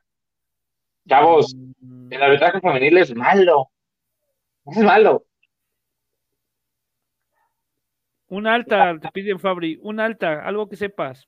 [1.07, 1.55] Chavos,
[2.09, 3.69] el arbitraje femenil es malo.
[4.65, 5.25] Es malo.
[8.29, 11.27] Un alta, te piden Fabri, un alta, algo que sepas.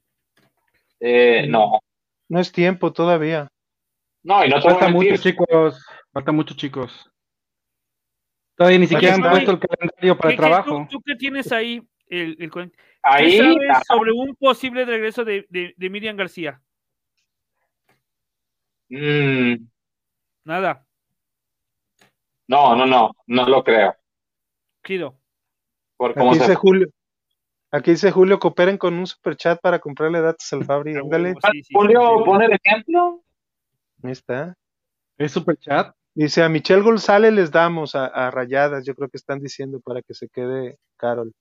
[0.99, 1.79] Eh, no.
[2.29, 3.47] No es tiempo todavía.
[4.23, 5.83] No, y no falta mucho, chicos.
[6.13, 7.11] Falta mucho, chicos.
[8.55, 10.87] Todavía ni siquiera han puesto el calendario para el trabajo.
[10.89, 11.81] ¿tú, qué tienes ahí?
[12.07, 12.71] El, el,
[13.01, 16.61] ahí ¿Qué sabes sobre un posible regreso de, de, Miriam García?
[18.89, 19.55] Mm.
[20.43, 20.85] Nada.
[22.47, 23.95] No, no, no, no lo creo.
[26.03, 26.87] Aquí, dice Julio,
[27.71, 30.95] aquí dice Julio, cooperen con un super chat para comprarle datos al Fabri.
[31.71, 33.21] Julio, pone el ejemplo.
[34.03, 34.55] Ahí está.
[35.17, 35.93] ¿Es super chat?
[36.13, 40.13] Dice, a Michelle González les damos a, rayadas, yo creo que están diciendo para que
[40.13, 41.31] se quede Carol.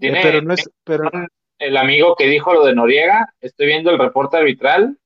[0.00, 1.10] Eh, pero no es, pero...
[1.58, 4.98] El amigo que dijo lo de Noriega, estoy viendo el reporte arbitral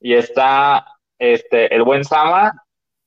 [0.00, 0.86] y está
[1.18, 2.52] este el buen Sama,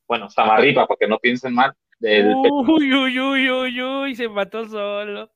[0.05, 5.31] bueno, Samarripa, porque no piensen mal, Uy, uy, uy, uy, uy, se mató solo.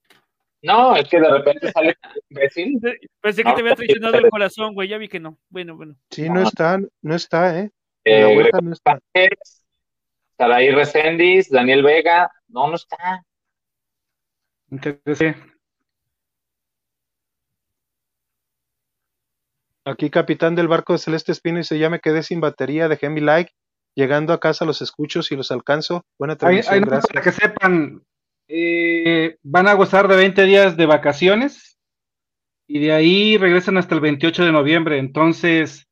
[0.64, 1.96] No, es que de repente sale
[2.30, 2.80] imbécil.
[3.22, 5.38] Pensé que te había traicionado el corazón, güey, ya vi que no.
[5.50, 5.96] Bueno, bueno.
[6.10, 7.72] Sí, no, está, no está, ¿eh?
[8.04, 9.00] eh la vuelta no está.
[10.38, 13.24] Saraí Recendis, Daniel Vega, no, no está.
[14.72, 15.56] Interesante.
[19.88, 23.22] Aquí, capitán del barco de Celeste Espino, dice, ya me quedé sin batería, dejé mi
[23.22, 23.52] like
[23.96, 26.06] Llegando a casa los escucho y los alcanzo.
[26.20, 27.08] Buena Hay, transmisión, hay gracias.
[27.08, 28.04] para que sepan,
[28.48, 31.80] eh, van a gozar de 20 días de vacaciones
[32.68, 35.00] y de ahí regresan hasta el 28 de noviembre.
[35.00, 35.88] Entonces,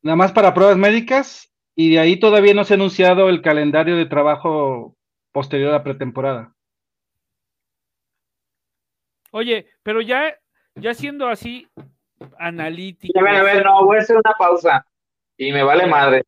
[0.00, 3.96] nada más para pruebas médicas y de ahí todavía no se ha anunciado el calendario
[3.96, 4.96] de trabajo
[5.32, 6.54] posterior a la pretemporada.
[9.32, 10.38] Oye, pero ya,
[10.76, 11.68] ya siendo así
[12.38, 13.18] analítico.
[13.18, 14.86] A ver, a ver, no, voy a hacer una pausa
[15.36, 16.24] y me vale madre.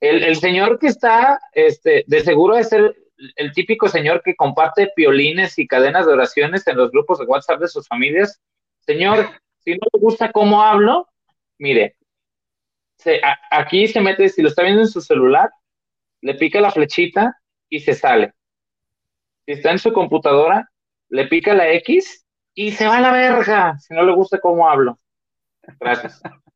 [0.00, 2.94] El, el señor que está, este, de seguro es el,
[3.36, 7.60] el típico señor que comparte piolines y cadenas de oraciones en los grupos de WhatsApp
[7.60, 8.40] de sus familias.
[8.80, 9.28] Señor,
[9.58, 11.08] si no le gusta cómo hablo,
[11.58, 11.96] mire,
[12.96, 13.20] se,
[13.50, 15.50] aquí se mete, si lo está viendo en su celular,
[16.22, 18.32] le pica la flechita y se sale.
[19.46, 20.70] Si está en su computadora,
[21.08, 22.24] le pica la X
[22.54, 24.98] y se va a la verga, si no le gusta cómo hablo.
[25.78, 26.20] Gracias.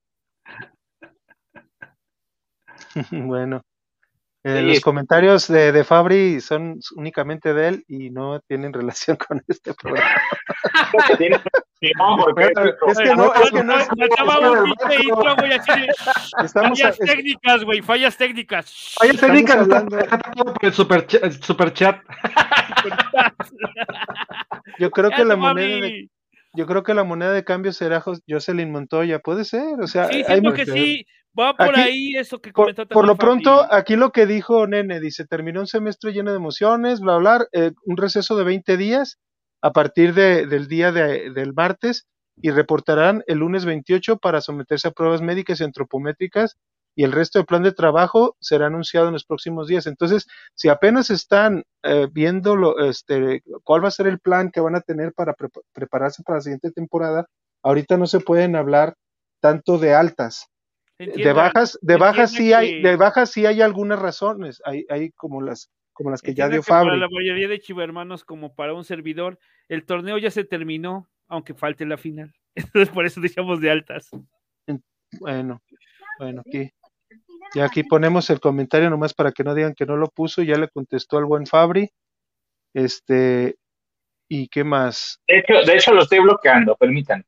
[3.10, 3.62] bueno,
[4.44, 4.66] eh, Sí.
[4.68, 9.72] los comentarios de, de Fabri son únicamente de él y no tienen relación con este
[9.74, 10.10] programa.
[11.84, 13.58] Es que no, es que
[15.84, 18.94] es- fallas es- técnicas, güey, fallas técnicas.
[19.02, 19.98] Estamos técnicas, hablando-
[20.54, 22.00] por el super, cha- el super chat.
[24.78, 26.08] yo creo que la no moneda de.
[26.54, 30.18] Yo creo que la moneda de cambio será Jocelyn Montoya, puede ser, o sea, Sí,
[30.26, 31.06] hay siento que sí.
[31.38, 35.00] Va por Aquí- ahí eso que comentó por lo pronto, aquí lo que dijo Nene,
[35.00, 39.18] dice, terminó un semestre lleno de emociones, bla, bla, eh, un receso de 20 días
[39.60, 42.06] a partir de- del día de- del martes
[42.40, 46.56] y reportarán el lunes 28 para someterse a pruebas médicas y antropométricas
[46.94, 49.86] y el resto del plan de trabajo será anunciado en los próximos días.
[49.86, 54.60] Entonces, si apenas están eh, viendo lo, este, cuál va a ser el plan que
[54.60, 57.26] van a tener para prepa- prepararse para la siguiente temporada,
[57.62, 58.94] ahorita no se pueden hablar
[59.40, 60.48] tanto de altas
[60.98, 65.42] de bajas, de bajas sí hay, de bajas sí hay algunas razones, hay, hay como
[65.42, 67.00] las, como las que ya dio que Para Fabri.
[67.00, 69.38] la mayoría de chivermanos, como para un servidor,
[69.68, 72.32] el torneo ya se terminó, aunque falte la final.
[72.54, 74.10] Entonces, por eso decíamos de altas.
[75.20, 75.62] Bueno,
[76.18, 76.70] bueno, aquí,
[77.54, 80.56] ya aquí ponemos el comentario nomás para que no digan que no lo puso, ya
[80.56, 81.90] le contestó el buen Fabri.
[82.74, 83.56] Este,
[84.28, 85.20] ¿y qué más?
[85.28, 87.24] De hecho, de hecho lo estoy bloqueando, permítanme.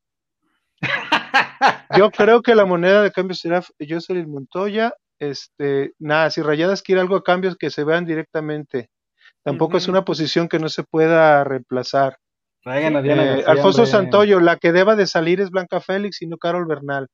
[1.97, 4.93] Yo creo que la moneda de cambio será Jocelyn Montoya.
[5.19, 8.91] Este, nada, si Rayadas quiere algo a cambio que se vean directamente.
[9.43, 12.19] Tampoco es una posición que no se pueda reemplazar.
[12.65, 13.93] Diana Eh, García, Alfonso hombre.
[13.93, 17.07] Santoyo, la que deba de salir es Blanca Félix y no Carol Bernal.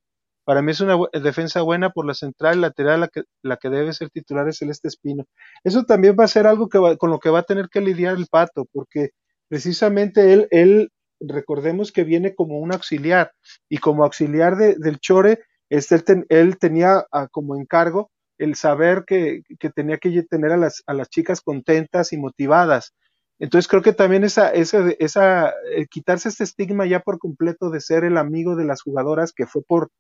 [0.45, 3.93] Para mí es una defensa buena por la central, lateral, la que, la que debe
[3.93, 5.25] ser titular es Celeste Espino.
[5.65, 7.81] Eso también va a ser algo que va- con lo que va a tener que
[7.81, 9.11] lidiar el Pato, porque
[9.49, 10.91] precisamente él, él,
[11.21, 13.33] recordemos que viene como un auxiliar,
[13.69, 15.41] y como auxiliar de- del Chore,
[15.71, 20.83] este, él tenía ah, como encargo el saber que, que tenía que tener a las,
[20.87, 22.93] a las chicas contentas y motivadas.
[23.39, 27.81] Entonces creo que también esa, esa, esa eh, quitarse este estigma ya por completo de
[27.81, 29.91] ser el amigo de las jugadoras, que fue por,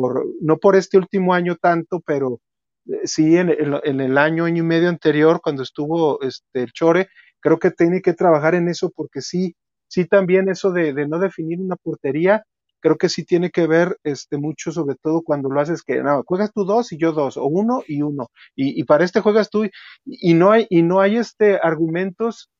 [0.00, 2.40] por no por este último año tanto, pero
[2.86, 7.08] eh, sí en, el año, año y medio anterior, cuando estuvo este, el Chore,
[7.40, 9.54] creo que tiene que trabajar en eso porque sí,
[9.88, 12.42] sí también eso de, no definir una portería,
[12.80, 16.22] creo que sí tiene que ver este, mucho, sobre todo cuando lo haces que, no,
[16.26, 19.48] juegas tú dos y yo dos, o uno y uno, y, y para este juegas
[19.48, 19.70] tú, y,
[20.04, 22.50] y no hay, y no hay este argumentos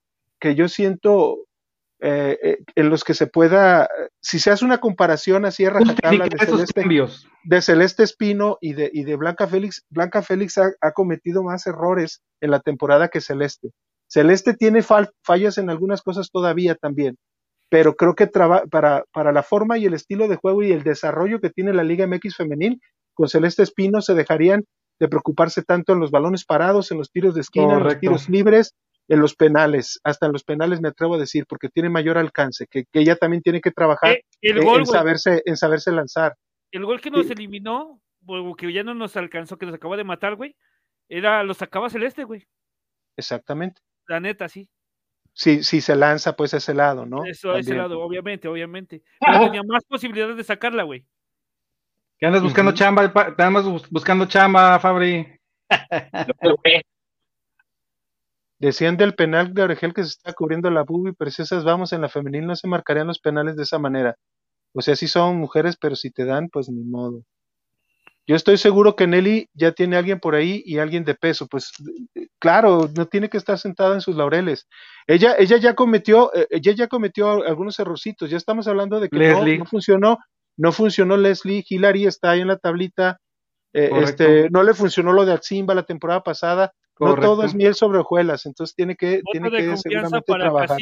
[0.40, 1.46] que yo siento
[2.06, 3.88] eh, eh, en los que se pueda,
[4.20, 7.28] si se hace una comparación así a rajatabla de Celeste, cambios.
[7.44, 11.66] de Celeste Espino y de, y de Blanca Félix, Blanca Félix ha, ha cometido más
[11.66, 13.70] errores en la temporada que Celeste.
[14.06, 17.16] Celeste tiene fal- fallas en algunas cosas todavía también,
[17.70, 20.82] pero creo que traba- para, para la forma y el estilo de juego y el
[20.82, 22.80] desarrollo que tiene la Liga MX femenil,
[23.14, 24.64] con Celeste Espino se dejarían
[25.00, 28.28] de preocuparse tanto en los balones parados, en los tiros de esquina, en los tiros
[28.28, 28.74] libres,
[29.08, 32.66] en los penales, hasta en los penales me atrevo a decir, porque tiene mayor alcance,
[32.66, 35.56] que, que ella también tiene que trabajar Eh, el en- gol, en, güey, saberse, en
[35.56, 36.34] saberse lanzar.
[36.72, 37.32] el gol que nos Sí.
[37.32, 40.56] eliminó, o que ya no nos alcanzó, que nos acaba de matar, güey,
[41.08, 42.46] era, lo sacaba Celeste, güey.
[43.16, 43.80] Exactamente.
[44.08, 44.68] La neta, sí.
[45.34, 47.24] Si, si se lanza, pues a ese lado, ¿no?
[47.24, 49.02] Eso, a ese lado, obviamente, obviamente.
[49.20, 51.04] Pero tenía más posibilidades de sacarla, güey.
[52.18, 52.78] ¿Qué andas buscando Ujú.
[52.78, 53.12] chamba?
[53.12, 55.26] pa- Andas bus- buscando chamba, Fabri.
[58.64, 61.92] Decían del penal de Oregel que se está cubriendo la bubi, pero si esas vamos
[61.92, 64.16] en la femenil no se marcarían los penales de esa manera.
[64.72, 67.24] O sea, sí son mujeres, pero si te dan, pues ni modo.
[68.26, 71.46] Yo estoy seguro que Nelly ya tiene alguien por ahí y alguien de peso.
[71.46, 71.72] Pues
[72.38, 74.66] claro, no tiene que estar sentada en sus laureles.
[75.06, 78.30] Ella, ella ya cometió, eh, ella ya cometió algunos errorcitos.
[78.30, 80.18] Ya estamos hablando de que no, no funcionó,
[80.56, 81.66] no funcionó Leslie.
[81.68, 83.20] Hillary está ahí en la tablita.
[83.74, 86.72] Eh, este, no le funcionó lo de Atzimba la temporada pasada.
[87.00, 90.78] No todo es miel sobre hojuelas, entonces tiene que, tiene que seguramente trabajar.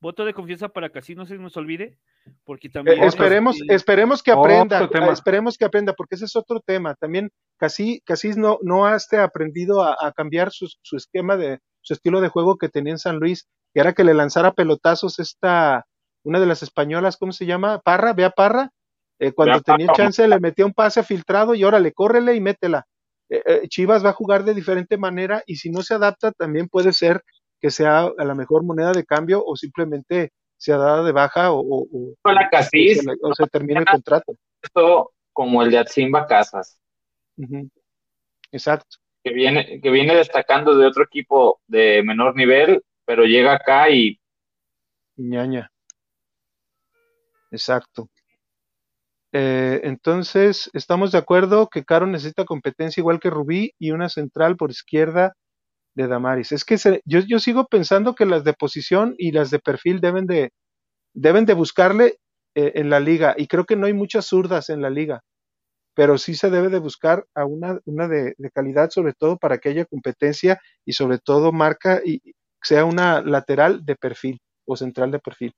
[0.00, 1.98] voto de confianza para que así no se nos olvide,
[2.44, 6.94] porque eh, también esperemos, esperemos que aprenda, esperemos que aprenda, porque ese es otro tema.
[6.94, 12.20] También casi casi no, no ha aprendido a, cambiar su, su, esquema de su estilo
[12.20, 15.86] de juego que tenía en San Luis, que era que le lanzara pelotazos esta,
[16.24, 17.78] una de las españolas, ¿cómo se llama?
[17.78, 18.72] Parra, vea Parra,
[19.18, 22.86] eh, cuando tenía chance le metía un pase filtrado y órale, córrele y métela.
[23.28, 26.68] Eh, eh, Chivas va a jugar de diferente manera y si no se adapta también
[26.68, 27.22] puede ser
[27.60, 31.60] que sea a la mejor moneda de cambio o simplemente sea dada de baja o,
[31.60, 32.14] o,
[33.34, 34.34] se, termine el contrato.
[34.62, 36.80] Esto como el de Atzimba Casas.
[38.52, 38.96] Exacto.
[39.22, 44.18] Que viene, que viene destacando de otro equipo de menor nivel, pero llega acá y...
[45.16, 45.70] ñaña.
[47.50, 48.08] Exacto.
[49.32, 54.56] Eh, entonces, estamos de acuerdo que Caro necesita competencia igual que Rubí y una central
[54.56, 55.34] por izquierda
[55.94, 56.52] de Damaris.
[56.52, 60.26] Es que yo, yo, sigo pensando que las de posición y las de perfil deben
[60.26, 60.52] de,
[61.14, 62.18] deben de buscarle
[62.54, 63.34] eh, en la liga.
[63.36, 65.22] Y creo que no hay muchas zurdas en la liga,
[65.94, 69.70] pero sí se debe de buscar a una, una de, calidad, sobre todo para que
[69.70, 72.20] haya competencia y sobre todo marca y
[72.62, 75.52] sea una lateral de perfil o central de perfil.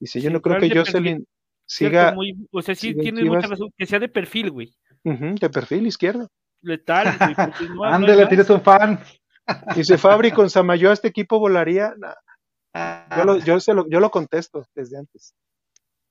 [0.00, 1.24] Dice, yo no creo que Jocelyn,
[1.66, 2.14] siga.
[2.50, 4.74] o sea, sí tiene mucha razón, que sea de perfil, güey.
[5.02, 6.28] de perfil izquierdo.
[6.62, 7.34] Letal, güey.
[7.76, 9.00] No, Ándale, tienes un fan.
[9.76, 11.94] Dice Fabri, con Samayo este equipo volaría.
[13.16, 15.34] Yo, lo, yo, se lo, yo lo contesto desde antes.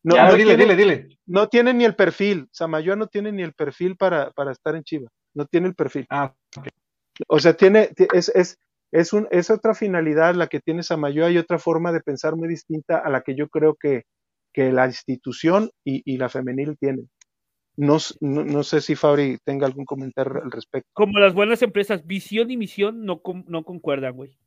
[0.04, 1.20] No, dile, dile, dile.
[1.26, 2.50] No tiene ni el perfil.
[2.52, 5.10] Samayoa no tiene ni el perfil para, para estar en Chiva.
[5.34, 6.06] No tiene el perfil.
[6.10, 6.34] Ah,
[7.28, 8.60] O sea, tiene, es, es,
[8.92, 12.50] es, un, es otra finalidad la que tiene Samayoa y otra forma de pensar muy
[12.50, 14.04] distinta a la que yo creo que,
[14.54, 17.10] que la institución y, la femenil tienen.
[17.76, 20.90] No, no, sé si Fabri tenga algún comentario al respecto.
[20.94, 24.38] Como las buenas empresas, visión y misión no, no concuerdan, güey.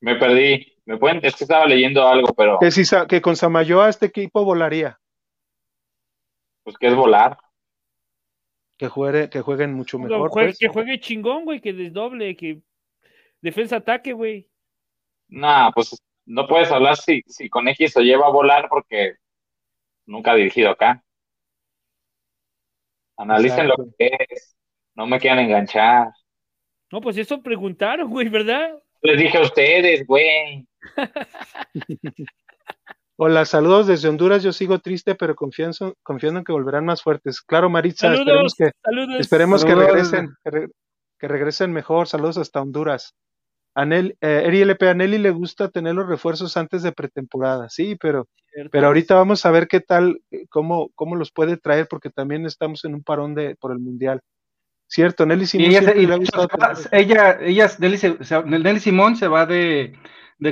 [0.00, 0.66] Me perdí.
[0.84, 2.58] Me pueden, es que estaba leyendo algo, pero.
[2.60, 4.98] Que, si, que con Samayoa este equipo volaría.
[6.62, 7.38] Pues que es volar.
[8.76, 10.30] Que, juegue, que jueguen mucho mejor.
[10.30, 10.58] Pues.
[10.58, 12.62] Que juegue chingón, güey, que desdoble, que
[13.40, 14.48] defensa-ataque, güey.
[15.28, 15.96] Nah, pues
[16.30, 19.14] no puedes hablar si, si con X o lleva a volar porque
[20.06, 21.02] nunca ha dirigido acá.
[23.16, 24.56] Analicen lo que es.
[24.94, 26.10] No me quieran enganchar.
[26.92, 28.78] No, pues eso preguntaron, güey, ¿verdad?
[29.02, 30.66] Les dije a ustedes, güey.
[33.16, 34.44] Hola, saludos desde Honduras.
[34.44, 37.40] Yo sigo triste, pero confiando, confiando en que volverán más fuertes.
[37.42, 38.70] Claro, Maritza, esperemos que,
[39.18, 40.28] esperemos que regresen,
[41.18, 42.06] que regresen mejor.
[42.06, 43.16] Saludos hasta Honduras.
[43.80, 48.28] Anel, eh, a Nelly le gusta tener los refuerzos antes de pretemporada, sí, pero,
[48.70, 52.44] pero ahorita vamos a ver qué tal, eh, cómo, cómo los puede traer, porque también
[52.44, 54.20] estamos en un parón de, por el Mundial.
[54.86, 55.70] Cierto, Nelly Simón.
[56.92, 59.94] ella, ella, Nelly, Simón se va de,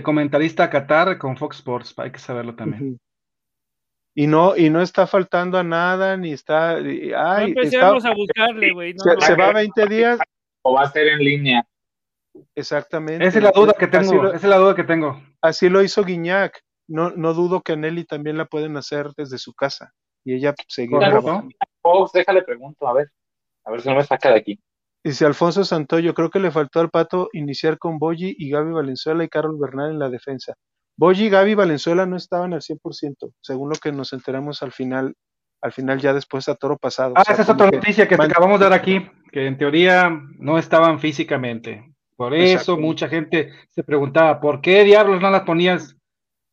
[0.03, 2.99] comentarista a Qatar con Fox Sports, hay que saberlo también.
[4.15, 6.77] Y no, y no está faltando a nada, ni está.
[6.77, 8.95] Ay, empecemos a buscarle, güey.
[8.97, 10.19] se, se, va 20 días.
[10.63, 11.65] O va a ser en línea.
[12.55, 13.27] Exactamente.
[13.27, 14.27] Esa es la duda que tengo.
[14.29, 15.23] esa es la duda que tengo.
[15.41, 16.61] Así lo hizo Guiñac.
[16.89, 19.93] No, no dudo que Nelly también la pueden hacer desde su casa.
[20.25, 21.49] Y ella seguir trabajando.
[22.13, 23.11] déjale pregunto, a ver.
[23.65, 24.61] A ver si no me saca de aquí.
[25.05, 29.23] Dice Alfonso Santoyo, creo que le faltó al Pato iniciar con Boyi y Gaby Valenzuela
[29.23, 30.55] y Carol Bernal en la defensa.
[30.99, 35.15] Boyi y Gaby Valenzuela no estaban al 100%, según lo que nos enteramos al final,
[35.63, 37.15] al final ya después a toro pasado.
[37.17, 40.99] Ah, esa es otra noticia que acabamos de dar aquí, que en teoría no estaban
[40.99, 41.88] físicamente.
[42.19, 45.97] Por eso mucha gente se preguntaba, ¿por qué diablos no las ponías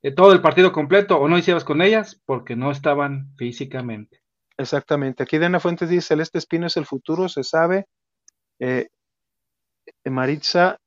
[0.03, 2.21] eh, todo el partido completo o no hicieras con ellas?
[2.23, 4.21] Porque no estaban físicamente.
[4.59, 5.23] Exactamente.
[5.23, 7.87] Aquí Dana Fuentes dice, Celeste Espino es el futuro, se sabe.
[8.59, 8.89] Eh,
[10.05, 10.77] Maritza,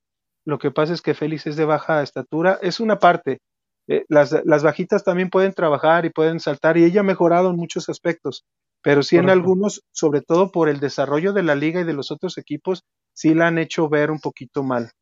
[0.44, 2.60] lo que pasa es que Félix es de baja estatura.
[2.62, 3.40] Es una parte.
[3.88, 7.56] Eh, las, las, bajitas también pueden trabajar y pueden saltar y ella ha mejorado en
[7.56, 8.44] muchos aspectos,
[8.80, 12.12] pero sí en algunos, sobre todo por el desarrollo de la liga y de los
[12.12, 12.84] otros equipos,
[13.19, 14.93] sí la han hecho ver un poquito mal.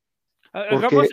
[0.51, 1.07] Hagamos,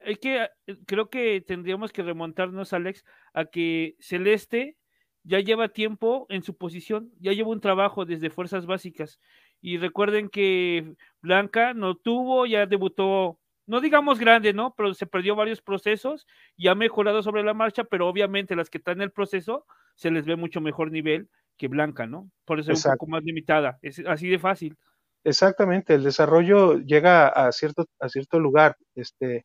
[0.00, 0.48] hay que,
[0.84, 4.76] creo que tendríamos que remontarnos, Alex, a que Celeste
[5.22, 9.18] ya lleva tiempo en su posición, ya lleva un trabajo desde fuerzas básicas.
[9.62, 14.74] Y recuerden que Blanca no tuvo, ya debutó, no digamos grande, ¿no?
[14.76, 18.76] Pero se perdió varios procesos y ha mejorado sobre la marcha, pero obviamente las que
[18.76, 19.64] están en el proceso
[19.94, 22.30] se les ve mucho mejor nivel que Blanca, ¿no?
[22.44, 24.76] Por eso es un poco más limitada, es así de fácil.
[25.24, 28.76] Exactamente, el desarrollo llega a cierto, a cierto lugar.
[28.94, 29.44] Este,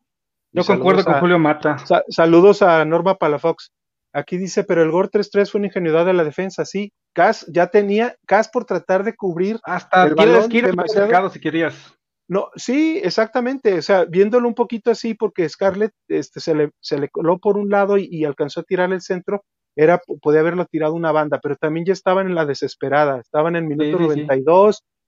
[0.52, 1.78] Yo concuerdo con Julio Mata.
[2.10, 3.72] saludos a Norma Palafox.
[4.14, 6.92] Aquí dice, pero el Gor 3-3 fue una ingenuidad de la defensa, sí.
[7.14, 11.94] Cas ya tenía, Cas por tratar de cubrir Hasta el balón demasiado- si querías.
[12.30, 13.78] No, sí, exactamente.
[13.78, 17.58] O sea, viéndolo un poquito así, porque Scarlett este, se, le, se le coló por
[17.58, 19.44] un lado y, y alcanzó a tirar el centro,
[19.76, 23.68] era, podía haberlo tirado una banda, pero también ya estaban en la desesperada, estaban en
[23.68, 24.28] minuto Sí, sí, sí.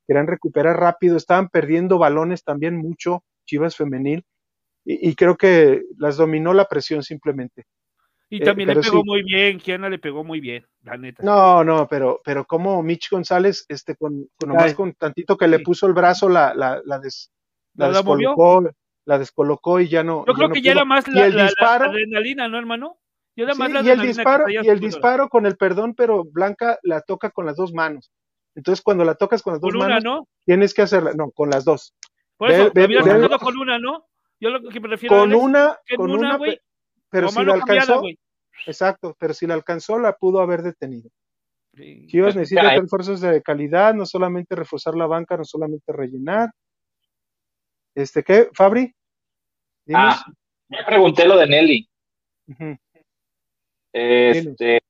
[0.09, 4.25] 92, querían recuperar rápido, estaban perdiendo balones también mucho, Chivas femenil,
[4.85, 7.65] y, y creo que las dominó la presión simplemente.
[8.29, 9.03] Y Eh, también le pegó sí.
[9.05, 11.23] muy bien, Kiana le pegó muy bien, la neta.
[11.23, 14.73] No, no, pero, pero como Mitch González, este, con, con nomás Ay.
[14.75, 17.31] con tantito que le puso el brazo, la, la, la, des-
[17.75, 18.69] la descolocó,
[19.05, 20.25] la descolocó y ya no.
[20.27, 22.99] Yo creo no que ya era más la, el la- la disparo, adrenalina, ¿no, hermano?
[23.35, 26.23] Yo era sí, más la y el disparo, y el disparo con el perdón, pero
[26.23, 28.11] Blanca la toca con las dos manos.
[28.55, 30.27] Entonces, cuando la tocas con las dos Con una, manos, ¿no?
[30.45, 31.93] tienes que hacerla, no, con las dos.
[32.37, 34.05] Por Ve- eso, ve- me hubiera ve- sacado con una, ¿no?
[34.39, 36.61] Yo lo que me refiero Con Alex, una, con una, güey, pe-
[37.09, 38.01] pero si la alcanzó,
[38.65, 41.09] exacto, pero si la alcanzó, la pudo haber detenido.
[41.75, 42.07] Sí.
[42.07, 46.49] Chivas necesita refuerzos de calidad, no solamente reforzar la banca, no solamente rellenar.
[47.95, 48.93] Este, ¿qué, Fabri?
[49.85, 50.15] Dinos.
[50.15, 50.25] Ah,
[50.69, 51.89] ya pregunté lo de Nelly.
[53.93, 54.81] Este,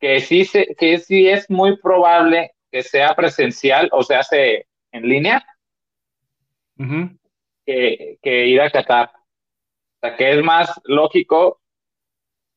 [0.00, 5.08] que sí, se, que sí es muy probable que sea presencial o se hace en
[5.08, 5.44] línea
[7.66, 9.10] que, que ir a Qatar.
[9.14, 9.38] O
[10.08, 11.60] sea, que es más lógico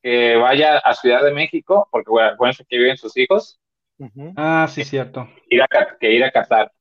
[0.02, 3.60] que vaya a Ciudad de México, porque bueno, acuérdense que viven sus hijos.
[4.36, 5.30] Ah, sí, cierto.
[5.50, 6.72] ir a, Ca- que ir a Qatar.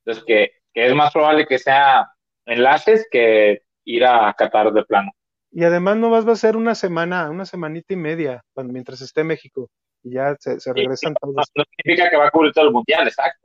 [0.00, 2.08] Entonces, que, que es más probable que sea
[2.44, 5.12] enlaces que ir a Qatar de plano.
[5.50, 9.24] Y además no vas a ser una semana, una semanita y media, cuando, mientras esté
[9.24, 9.70] México.
[10.08, 11.50] Y ya se, se regresan No, todos.
[11.56, 13.44] no significa que va a cubrir todo el mundial, exacto.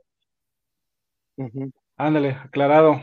[1.96, 3.02] Ándale, aclarado.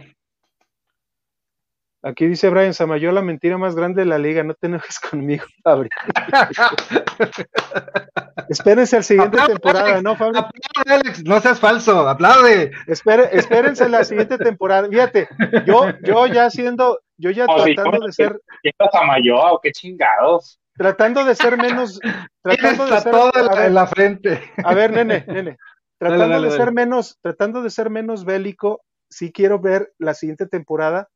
[2.02, 5.44] Aquí dice Brian Samayo, la mentira más grande de la liga, no te enojes conmigo,
[5.62, 5.90] Fabri.
[8.50, 10.04] Espérense al siguiente Aplaude, temporada, Alex.
[10.04, 10.38] ¿no, Fabri?
[10.40, 12.72] Aplaude, Alex, no seas falso, aplaude.
[12.88, 14.88] Espere- espérense la siguiente temporada.
[14.88, 15.28] Fíjate,
[15.66, 19.74] yo, yo ya siendo, yo ya O tratando de ser, ¿Quién es Samayoa o qué
[19.74, 20.58] chingados?
[20.80, 22.00] Tratando de ser menos,
[22.44, 24.42] tratando de ser, la, ver, en la frente.
[24.64, 25.58] a ver, nene, nene,
[26.00, 26.74] tratando Dale, dale, de ser dale.
[26.74, 31.10] menos, tratando de ser menos bélico, sí quiero ver la siguiente temporada,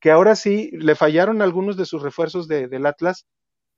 [0.00, 3.26] que ahora sí le fallaron algunos de sus refuerzos de- del Atlas,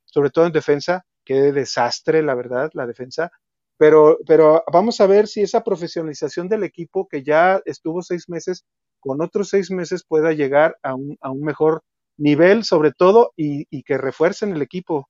[0.07, 3.31] sobre todo en defensa, qué desastre, la verdad, la defensa.
[3.79, 8.65] Pero, pero vamos a ver si esa profesionalización del equipo que ya estuvo seis meses,
[9.01, 11.83] con otros seis meses pueda llegar a un, a un mejor
[12.19, 15.09] nivel, sobre todo, y, y que refuercen el equipo,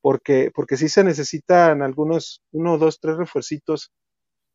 [0.00, 3.92] porque, porque sí se necesitan algunos, uno, dos, tres refuercitos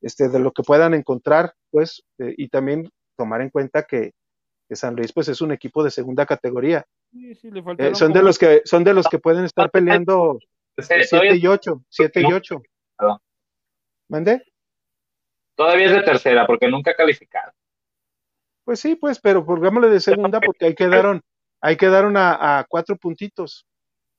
[0.01, 4.13] este, de lo que puedan encontrar, pues, eh, y también tomar en cuenta que,
[4.67, 6.85] que San Luis, pues, es un equipo de segunda categoría.
[7.11, 10.39] Sí, sí, le Eh, son de los que, son de los que pueden estar peleando
[10.77, 12.35] Sí, 7 todavía, y 8, 7 y No.
[12.35, 12.63] 8.
[12.97, 13.19] Perdón.
[14.07, 14.43] ¿Mande?
[15.55, 17.51] todavía es de tercera porque nunca ha calificado.
[18.65, 21.21] Pues sí, pues, pero pongámosle de segunda porque ahí quedaron,
[21.61, 23.67] ahí quedaron a, a cuatro puntitos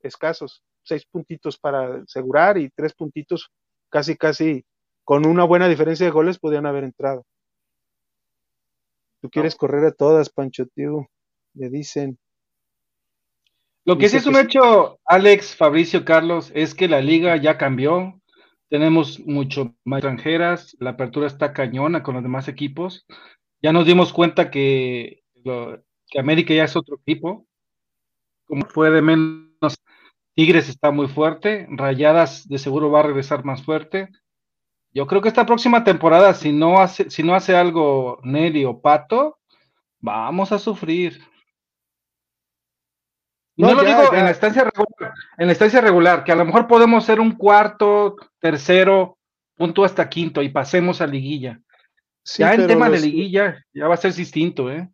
[0.00, 3.50] escasos, seis puntitos para asegurar y tres puntitos
[3.88, 4.64] casi, casi
[5.04, 7.24] con una buena diferencia de goles podían haber entrado.
[9.20, 11.08] Tú quieres correr a todas, Pancho, tío,
[11.54, 12.18] le dicen.
[13.86, 17.58] Lo que sí es un que- hecho, Alex, Fabricio, Carlos, es que la liga ya
[17.58, 18.20] cambió.
[18.68, 23.06] Tenemos mucho más extranjeras, la apertura está cañona con los demás equipos.
[23.62, 27.46] Ya nos dimos cuenta que, lo- que América ya es otro equipo.
[28.46, 29.48] Como fue de menos,
[30.34, 34.08] Tigres está muy fuerte, Rayadas de seguro va a regresar más fuerte.
[34.92, 38.80] Yo creo que esta próxima temporada, si no hace, si no hace algo Nelly o
[38.80, 39.38] Pato,
[40.00, 41.20] vamos a sufrir.
[43.56, 44.18] No, No, lo ya, digo ya.
[44.18, 47.32] en la estancia regular, en la estancia regular, que a lo mejor podemos ser un
[47.32, 49.18] cuarto, tercero,
[49.56, 51.60] punto hasta quinto y pasemos a liguilla.
[52.24, 54.88] Sí, ya en pero tema de liguilla, ya va a ser distinto, ¿eh?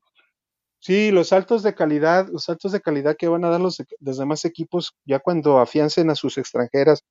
[0.82, 4.18] Sí, los saltos de calidad, los saltos de calidad que van a dar los, los
[4.18, 7.02] demás equipos ya cuando afiancen a sus extranjeras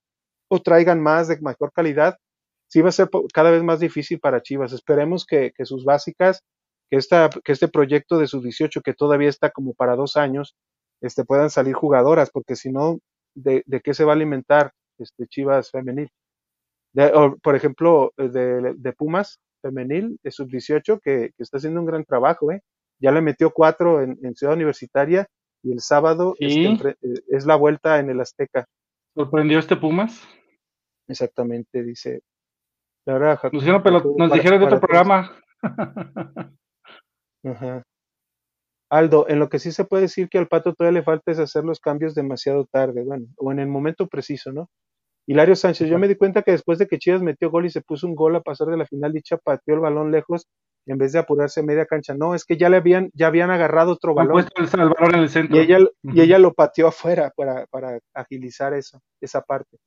[0.49, 2.17] o traigan más de mejor calidad,
[2.67, 4.73] sí va a ser cada vez más difícil para Chivas.
[4.73, 6.43] Esperemos que, que sus básicas,
[6.89, 10.55] que, esta, que este proyecto de sus 18, que todavía está como para dos años,
[11.01, 12.99] este, puedan salir jugadoras, porque si no,
[13.35, 16.09] ¿de, de qué se va a alimentar este Chivas femenil?
[16.93, 21.79] De- o, por ejemplo, eh, de, de Pumas femenil, de sub-18, que, que está haciendo
[21.81, 22.61] un gran trabajo, ¿eh?
[22.99, 25.27] Ya le metió cuatro en, en Ciudad Universitaria
[25.63, 26.65] y el sábado Sí.
[26.65, 28.65] este, eh, es la vuelta en el Azteca.
[29.15, 30.21] ¿Sorprendió este Pumas?
[31.07, 32.21] Exactamente, dice.
[33.05, 35.31] La verdad, Jacob- Nos dijeron, pero nos para- dijeron de otro programa.
[37.43, 37.83] Ajá.
[38.91, 41.39] Aldo, en lo que sí se puede decir que al Pato todavía le falta es
[41.39, 44.67] hacer los cambios demasiado tarde, bueno, o en el momento preciso, ¿no?
[45.27, 47.81] Hilario Sánchez, yo me di cuenta que después de que Chivas metió gol y se
[47.81, 50.47] puso un gol a pasar de la final, dicha pateó el balón lejos
[50.85, 52.13] en vez de apurarse a media cancha.
[52.13, 54.47] No, es que ya le habían, ya habían agarrado otro balón.
[54.55, 55.57] El, balón en el centro.
[55.57, 59.77] Y ella, y ella lo pateó afuera para, para agilizar eso, esa parte.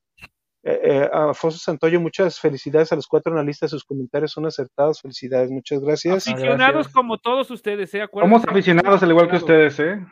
[0.64, 5.50] Eh, eh, Afonso Santoyo, muchas felicidades a los cuatro analistas, sus comentarios son acertados, felicidades,
[5.50, 6.28] muchas gracias.
[6.28, 8.06] Aficionados como todos ustedes, ¿eh?
[8.12, 10.06] Somos aficionados al igual que ustedes, ¿eh?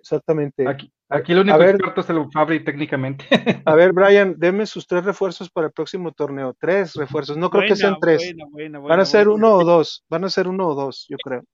[0.00, 0.66] Exactamente.
[0.66, 3.26] Aquí, aquí el único experto es el Fabri técnicamente.
[3.66, 6.56] A ver, Brian, deme sus tres refuerzos para el próximo torneo.
[6.58, 8.34] Tres refuerzos, no creo que sean tres.
[8.82, 11.44] Van a ser uno o dos, van a ser uno o dos, yo creo.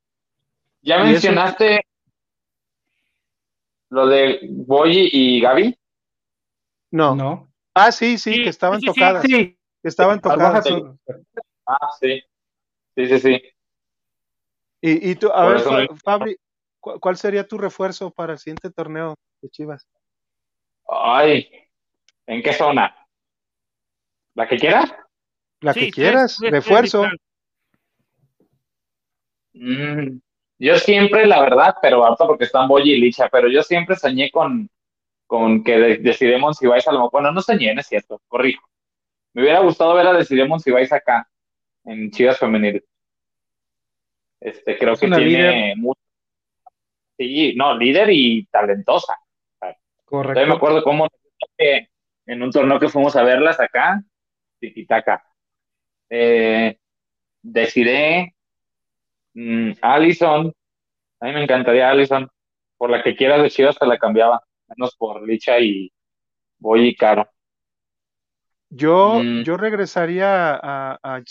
[0.83, 1.85] ¿Ya mencionaste
[3.91, 5.77] lo de Boyi y Gaby?
[6.93, 7.15] No.
[7.17, 7.53] No.
[7.75, 9.23] Ah, sí, sí, que estaban tocadas.
[9.23, 10.67] Sí, Que estaban tocadas.
[11.67, 12.23] Ah, sí.
[12.95, 13.43] Sí, sí, sí.
[14.81, 16.37] Y, y tú, a ver, Fabri,
[17.01, 19.87] ¿cuál sería tu refuerzo para el siguiente torneo de Chivas?
[20.89, 21.51] Ay,
[22.27, 22.95] ¿en qué zona?
[24.35, 24.95] ¿La que quieras?
[25.61, 27.07] La que quieras, refuerzo.
[29.55, 30.19] Mm,
[30.59, 34.31] yo siempre, la verdad, pero harto porque están Boy y Licha, pero yo siempre soñé
[34.31, 34.71] con
[35.27, 38.65] con que decidimos si vais a lo bueno, no soñé, no es cierto, corrijo.
[39.35, 41.29] Me hubiera gustado ver a decidimos si vais acá,
[41.85, 42.85] en Chivas Femenil.
[44.41, 46.01] Este, creo que tiene mucho.
[47.17, 49.17] Sí, no, líder y talentosa.
[50.05, 50.47] Correcto.
[50.47, 51.09] me acuerdo cómo
[51.59, 54.03] en un torneo que fuimos a verlas acá,
[54.61, 55.25] Tiquitaca.
[56.09, 56.79] Eh,
[57.43, 58.35] decidé
[59.35, 60.53] mm, Allison,
[61.21, 62.29] a mí me encantaría Allison,
[62.77, 65.93] por la que quieras de Chivas te la cambiaba menos por Licha y
[66.59, 67.29] voy y Caro.
[68.69, 69.43] Yo, mm.
[69.43, 71.23] yo regresaría a, a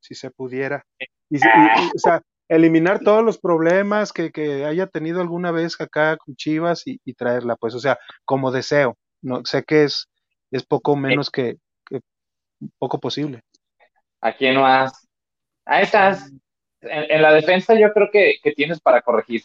[0.00, 0.84] si se pudiera.
[1.30, 6.34] Y, o sea, eliminar todos los problemas que, que, haya tenido alguna vez acá con
[6.34, 8.96] Chivas y, traerla, pues, o sea, como deseo.
[9.20, 10.08] No, sé que es,
[10.50, 11.58] es poco menos que,
[12.78, 13.42] poco posible.
[14.20, 15.06] ¿A quién más?
[15.64, 16.32] A esas.
[16.80, 19.42] En, la defensa yo creo que, que tienes para corregir.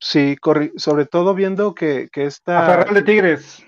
[0.00, 0.36] Sí,
[0.76, 2.80] sobre todo viendo que, que esta...
[2.80, 3.62] A de Tigres.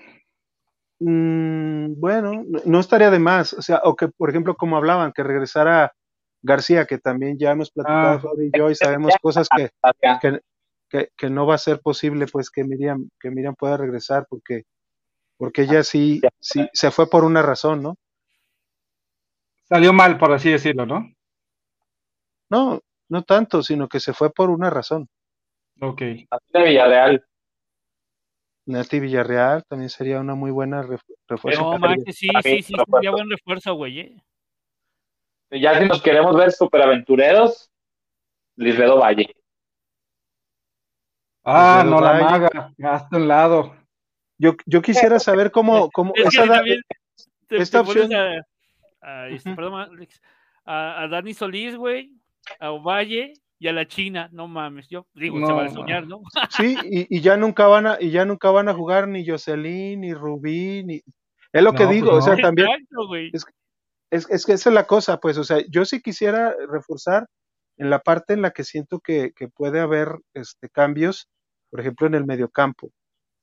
[0.99, 3.53] Mm, bueno, no estaría de más.
[3.53, 5.93] O sea, o que, por ejemplo, como hablaban, que regresara
[6.43, 8.43] García, que también ya hemos platicado ah.
[8.43, 9.69] y yo y sabemos cosas que,
[10.89, 14.63] que, que, no va a ser posible, pues que Miriam, que Miriam pueda regresar, porque,
[15.37, 17.95] porque ella sí, sí se fue por una razón, ¿no?
[19.63, 21.09] Salió mal, por así decirlo, ¿no?
[22.49, 25.07] No, no tanto, sino que se fue por una razón.
[25.79, 26.01] Ok.
[26.01, 27.25] de Villarreal.
[28.65, 30.81] Nati Villarreal también sería una muy buena
[31.27, 31.77] refuerzo.
[31.79, 32.29] No, sí, sí,
[32.63, 33.99] sí, sería buen refuerzo, güey.
[33.99, 34.23] ¿eh?
[35.59, 37.71] Ya si nos queremos ver superaventureros,
[38.55, 39.35] Lisbedo Valle.
[41.43, 43.75] Ah, no la maga, hasta un lado.
[44.37, 46.61] Yo, yo quisiera saber cómo, cómo esa
[47.49, 48.11] esta opción.
[49.01, 50.07] A, este, perdón,
[50.65, 52.11] a, a Dani Solís, güey,
[52.59, 56.21] a Ovalle, y a la China, no mames, yo digo, se va a soñar, ¿no?
[56.49, 60.13] Sí, y, ya nunca van a, y ya nunca van a jugar ni Jocelyn, ni
[60.13, 61.01] Rubí, ni
[61.53, 62.67] es lo que digo, pues o sea, también
[63.31, 63.45] es,
[64.13, 67.27] es, que esa es la cosa, pues, o sea, yo sí quisiera reforzar
[67.77, 71.27] en la parte en la que siento que, que puede haber este, cambios,
[71.69, 72.91] por ejemplo, en el mediocampo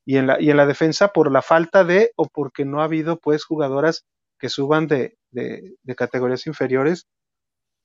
[0.05, 2.85] y en la, y en la defensa por la falta de o porque no ha
[2.85, 4.05] habido pues jugadoras
[4.39, 7.05] que suban de, de, de categorías inferiores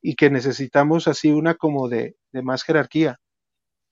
[0.01, 3.17] y que necesitamos así una como de, más jerarquía.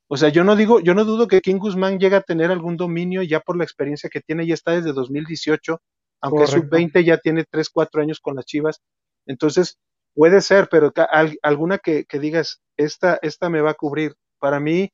[0.07, 2.77] O sea, yo no digo, yo no dudo que King Guzmán llegue a tener algún
[2.77, 5.81] dominio ya por la experiencia que tiene, ya está desde 2018,
[6.22, 8.82] aunque sub-20 ya tiene 3, 4 años con las Chivas.
[9.26, 9.78] Entonces,
[10.14, 10.92] puede ser, pero
[11.42, 14.16] alguna que, digas, esta, esta me va a cubrir.
[14.40, 14.92] Para mí,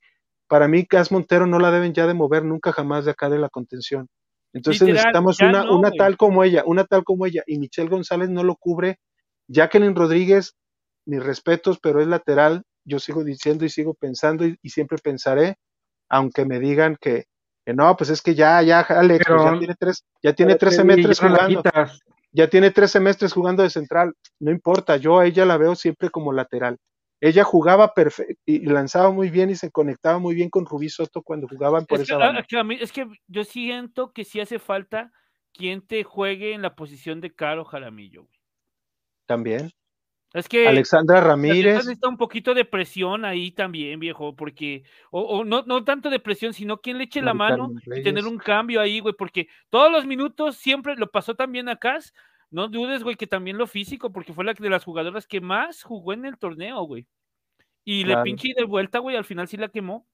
[0.47, 3.39] para mí, Cas Montero no la deben ya de mover nunca jamás de acá de
[3.39, 4.07] la contención.
[4.53, 8.43] Entonces necesitamos una, una tal como ella, una tal como ella, y Michelle González no
[8.43, 8.99] lo cubre.
[9.47, 10.55] Jacqueline Rodríguez
[11.05, 12.63] mis respetos, pero es lateral.
[12.85, 15.55] Yo sigo diciendo y sigo pensando y, siempre pensaré,
[16.09, 17.25] aunque me digan que,
[17.65, 21.19] no, pues es que ya, ya, Alex, pues ya tiene tres, ya tiene tres semestres
[21.19, 21.63] jugando.
[22.33, 24.13] Ya tiene tres semestres jugando de central.
[24.39, 26.77] No importa, yo a ella la veo siempre como lateral.
[27.19, 31.21] Ella jugaba perfecto y lanzaba muy bien y se conectaba muy bien con Rubí Soto
[31.21, 32.43] cuando jugaban por esa banda.
[32.79, 35.11] Es que yo siento que sí hace falta
[35.53, 38.27] quien te juegue en la posición de Caro Jaramillo.
[39.27, 39.69] También.
[40.33, 45.63] Es que Alexandra Ramírez necesita un poquito de presión ahí también, viejo, porque o, no,
[45.63, 49.01] no tanto de presión, sino quien le eche la mano y tener un cambio ahí,
[49.01, 51.99] güey, porque todos los minutos siempre lo pasó también acá.
[52.49, 55.83] No dudes, güey, que también lo físico, porque fue la de las jugadoras que más
[55.83, 57.07] jugó en el torneo, güey.
[57.83, 58.19] Y Claro.
[58.19, 60.05] le pinche y de vuelta, güey, al final sí la quemó.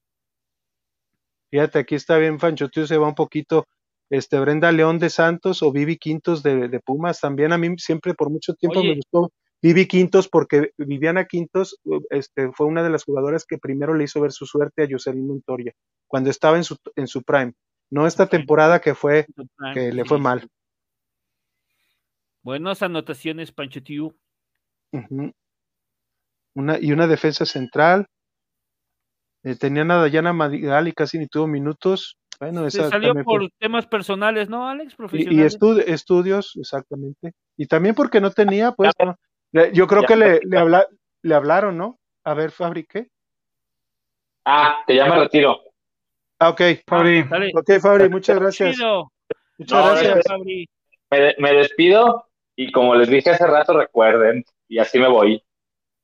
[1.52, 3.68] Fíjate, aquí está bien, Fancho, tú se va un poquito.
[4.10, 7.20] Este, Brenda León de Santos o Vivi Quintos de, de Pumas.
[7.20, 9.32] También a mí siempre por mucho tiempo me gustó
[9.62, 11.80] Vivi Quintos porque Viviana Quintos
[12.10, 15.28] este, fue una de las jugadoras que primero le hizo ver su suerte a Jocelyn
[15.28, 15.72] Montoya
[16.08, 17.54] cuando estaba en su, en su prime.
[17.90, 19.26] No esta temporada que fue
[19.74, 20.48] que le fue mal.
[22.44, 24.16] Buenas anotaciones, Pancho Tiu.
[26.54, 28.08] Una, y una defensa central.
[29.44, 32.18] Eh, tenían a Dayana Madrigal y casi ni tuvo minutos.
[32.40, 34.96] Bueno, Se esa salió fue- por temas personales, ¿no, Alex?
[35.12, 37.34] Y, y estu- estudios, exactamente.
[37.58, 39.16] Y también porque no tenía, pues, no.
[39.58, 40.08] Le- yo creo Ya.
[40.08, 40.88] que le, le, habla-
[41.24, 42.00] le hablaron, ¿no?
[42.24, 43.08] A ver, Fabri, ¿qué?
[44.46, 45.60] Ah, que ya me retiro.
[46.40, 46.62] Ah, ok.
[46.88, 47.52] Fabri, Dale.
[47.56, 48.78] Ok, Fabri, muchas gracias.
[49.58, 50.26] Muchas No, gracias.
[50.28, 50.70] Fabri.
[51.10, 55.42] Me, me despido y como les dije hace rato, recuerden, y así me voy,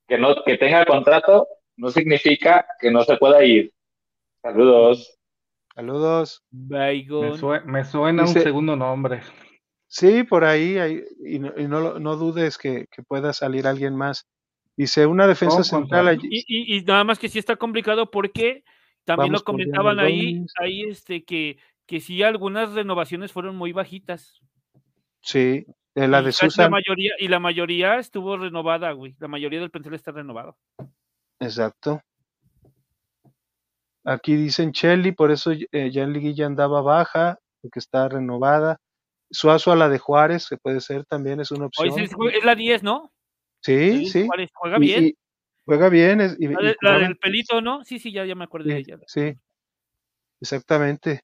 [0.07, 1.47] que no, que tenga contrato
[1.77, 3.71] no significa que no se pueda ir.
[4.41, 5.17] Saludos.
[5.75, 6.43] Saludos.
[6.51, 9.21] me, sue- me suena Dice- un segundo nombre.
[9.95, 13.95] Sí, por ahí, ahí, y, no, y no, no dudes que, que pueda salir alguien
[13.95, 14.27] más.
[14.75, 16.27] Dice, una defensa central allí.
[16.31, 18.63] Y, y- y nada más que sí está complicado porque
[19.03, 24.41] también Vamos lo comentaban ahí, ahí este, que, que sí algunas renovaciones fueron muy bajitas.
[25.21, 26.71] Sí, de la de Susan.
[26.71, 29.15] mayoría, y la mayoría estuvo renovada, güey.
[29.19, 30.57] La mayoría del plantel está renovado.
[31.39, 32.01] Exacto.
[34.03, 38.79] Aquí dicen Shelly, por eso eh, ya en liguilla andaba baja, porque está renovada.
[39.33, 42.07] Suazo a la de Juárez, que puede ser también, es una Hoy opción.
[42.07, 43.11] se es la 10, ¿no?
[43.61, 44.25] Sí, sí.
[44.25, 45.03] Juárez Juega bien.
[45.05, 45.13] y
[45.65, 46.21] juega bien.
[46.21, 47.83] es- y- la, de- del pelito, ¿no?
[47.83, 48.99] Sí, sí, ya, ya me acuerdo de sí, ella.
[49.07, 49.33] sí,
[50.41, 51.21] exactamente.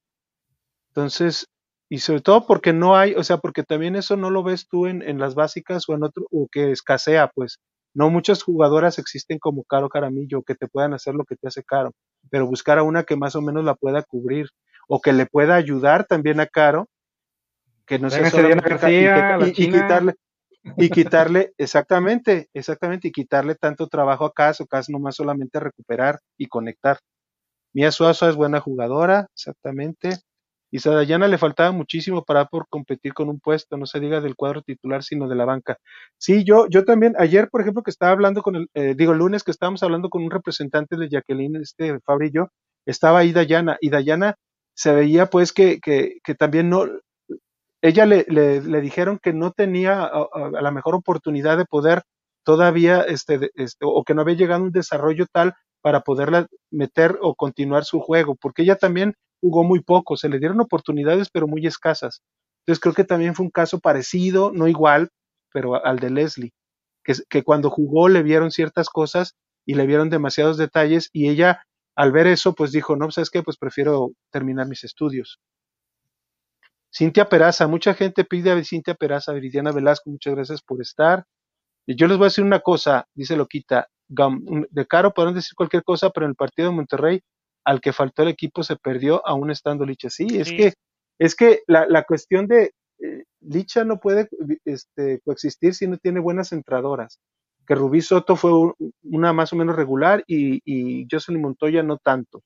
[0.88, 1.46] Entonces,
[1.88, 4.86] y sobre todo porque no hay, o sea, porque también eso no lo ves tú
[4.86, 7.58] en, en las básicas o en otro, o que escasea, pues.
[7.92, 11.64] No muchas jugadoras existen como Caro Caramillo que te puedan hacer lo que te hace
[11.64, 11.90] Caro,
[12.30, 14.46] pero buscar a una que más o menos la pueda cubrir
[14.86, 16.86] o que le pueda ayudar también a Caro,
[17.90, 19.14] que no sea solamente y García,
[19.48, 20.14] y- y quitarle
[20.62, 26.20] y quitarle, exactamente, exactamente, y quitarle tanto trabajo a Cas, o Cas nomás solamente recuperar
[26.38, 26.98] y conectar.
[27.74, 30.18] Mía Suazo es buena jugadora, exactamente.
[30.72, 34.20] Y a Dayana le faltaba muchísimo para por competir con un puesto, no se diga
[34.20, 35.78] del cuadro titular, sino de la banca.
[36.18, 39.18] Sí, yo, yo también, ayer, por ejemplo, que estaba hablando con el, eh, digo, el
[39.18, 42.48] lunes que estábamos hablando con un representante de Jacqueline, este Fabri y yo,
[42.86, 44.36] estaba ahí Dayana, y Dayana
[44.74, 46.86] se veía pues que, que, que también no,
[47.82, 50.28] ella le, le, le dijeron que no tenía a,
[50.60, 52.02] la mejor oportunidad de poder
[52.44, 57.18] todavía, este, este, o que no había llegado a un desarrollo tal para poderla meter
[57.22, 61.46] o continuar su juego, porque ella también jugó muy poco, se le dieron oportunidades, pero
[61.48, 62.22] muy escasas.
[62.62, 65.10] Entonces creo que también fue un caso parecido, no igual,
[65.52, 66.52] pero al de Leslie,
[67.04, 69.34] que, que cuando jugó le vieron ciertas cosas
[69.66, 71.62] y le vieron demasiados detalles y ella
[71.96, 73.42] al ver eso pues dijo, no, ¿sabes qué?
[73.42, 75.38] Pues prefiero terminar mis estudios.
[76.92, 81.24] Cintia Peraza, mucha gente pide a Cintia Peraza, Viridiana Velasco, muchas gracias por estar.
[81.86, 85.84] Y yo les voy a decir una cosa, dice Loquita, de Caro podrán decir cualquier
[85.84, 87.20] cosa, pero en el partido de Monterrey,
[87.64, 90.10] al que faltó el equipo se perdió aún estando Licha.
[90.10, 90.72] Sí, es que,
[91.18, 94.28] es que la, la cuestión de eh, Licha no puede
[94.64, 97.20] este, coexistir si no tiene buenas entradoras.
[97.66, 101.98] Que Rubí Soto fue un- una más o menos regular y, y Jocelyn Montoya no
[101.98, 102.42] tanto.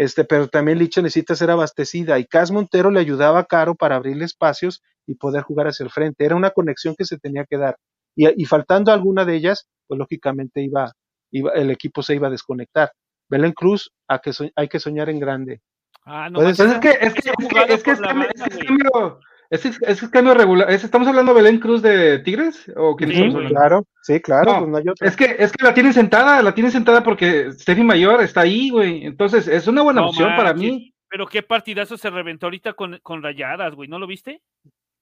[0.00, 3.96] Este, pero también Licha necesita ser abastecida y Cas Montero le ayudaba a Caro para
[3.96, 6.24] abrirle espacios y poder jugar hacia el frente.
[6.24, 7.76] Era una conexión que se tenía que dar.
[8.16, 10.92] Y, y faltando alguna de ellas, pues lógicamente iba,
[11.30, 12.92] iba, el equipo se iba a desconectar.
[13.28, 15.60] Belén Cruz, a que so- hay que soñar en grande.
[16.06, 19.18] Ah, no Pues es que, es que, es que, es que es es.
[19.50, 20.70] Es, es, es cambio regular.
[20.70, 22.70] ¿Es- ¿Estamos hablando de Belén Cruz de Tigres?
[22.76, 23.30] ¿O quién Sí?
[23.48, 25.08] Claro, sí, claro, No, pues no hay otra.
[25.08, 28.70] Es que, es que la tienen sentada, la tienen sentada porque Steffi Mayor está ahí,
[28.70, 29.04] güey.
[29.04, 30.94] Entonces, es una buena No opción para mí.
[31.08, 34.40] Pero qué partidazo se reventó ahorita con, con rayadas, güey, ¿no lo viste?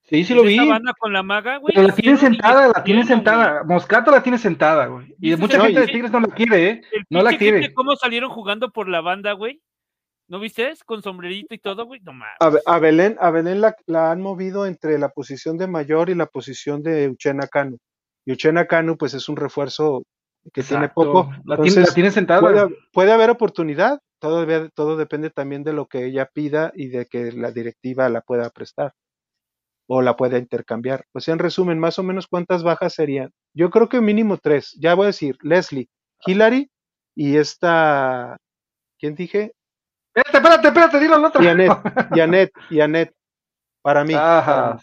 [0.04, 0.58] Sí, sí lo vi.
[0.58, 1.74] banda con la maga, güey.
[1.74, 3.04] Pero la y sentada, la güey.
[3.04, 3.62] sentada.
[3.64, 5.08] Moscato la tiene sentada, güey.
[5.20, 6.80] Y ¿Viste mucha gente de Tigres no la quiere, ¿eh?
[6.92, 7.74] El No la quiere.
[7.74, 9.60] cómo salieron jugando por la banda, güey.
[10.28, 10.72] ¿No viste?
[10.84, 12.00] Con sombrerito y todo, güey.
[12.02, 12.36] No mames.
[12.38, 16.10] A, Be- a Belén, a Belén la, la han movido entre la posición de mayor
[16.10, 17.78] y la posición de Uchena Cano.
[18.26, 20.02] Y Uchena Cano, pues es un refuerzo
[20.52, 21.30] que tiene poco.
[21.44, 22.40] La, tiene, la sentada.
[22.40, 27.06] puede, puede haber oportunidad, todo, todo depende también de lo que ella pida y de
[27.06, 28.92] que la directiva la pueda prestar
[29.88, 31.06] o la pueda intercambiar.
[31.12, 33.30] Pues en resumen, más o menos cuántas bajas serían.
[33.54, 34.76] Yo creo que mínimo tres.
[34.78, 35.88] Ya voy a decir, Leslie,
[36.26, 36.70] Hillary
[37.14, 38.36] y esta,
[38.98, 39.52] ¿quién dije?
[40.18, 41.42] Espérate, espérate, espérate, dilo al otro.
[41.42, 41.70] Y Anet,
[42.12, 43.14] y Anet, y Anet,
[43.82, 44.74] para mí, para Ajá.
[44.74, 44.80] mí,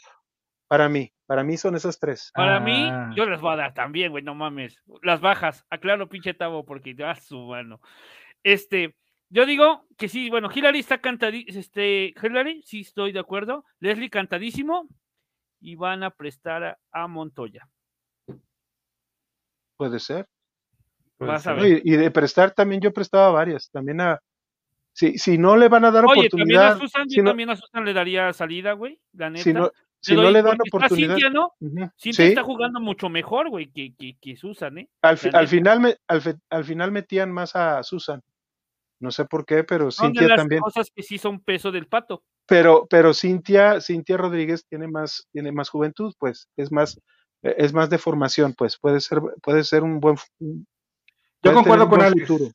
[0.67, 1.11] para mí.
[1.27, 2.29] Para mí son esas tres.
[2.35, 3.11] Para mí, Ah.
[3.15, 4.79] yo les voy a dar también, güey, no mames.
[5.01, 7.81] Las bajas, aclaro, pinche Tavo, porque ya su mano.
[8.43, 8.95] Este,
[9.31, 13.65] yo digo que sí, bueno, Hillary está cantadísimo, este, Hillary, sí estoy de acuerdo.
[13.79, 14.87] Leslie cantadísimo
[15.59, 17.67] y van a prestar a, a Montoya.
[19.77, 20.27] Puede ser.
[21.17, 21.63] Puede Vas a ser.
[21.63, 21.81] Ver.
[21.83, 23.71] Y, y de prestar también yo prestaba varias.
[23.71, 24.19] También a.
[24.97, 26.79] Si, si no le van a dar Oye, también a oportunidad.
[26.79, 29.43] Susan, si yo no, también a Susan le daría salida, güey, la neta.
[29.43, 31.15] si no, Le si no le dan oportunidad.
[31.15, 31.51] Cintia, ¿no?
[31.59, 34.89] Cintia sí, está jugando mucho mejor, güey, que, que, que Susan, ¿eh?
[35.01, 38.21] al, fi- al final me, al, fe- al final metían más a Susan.
[39.01, 40.61] No sé por qué, pero Son de Cintia las también.
[40.61, 42.23] cosas que sí son peso del pato.
[42.45, 47.01] Pero, pero Cintia, Cintia Rodríguez tiene más, tiene más juventud, pues, es más,
[47.43, 50.65] eh, es más de formación, pues, puede ser, puede ser un buen, un-
[51.43, 52.25] Yo concuerdo con Alex.
[52.25, 52.49] futuro.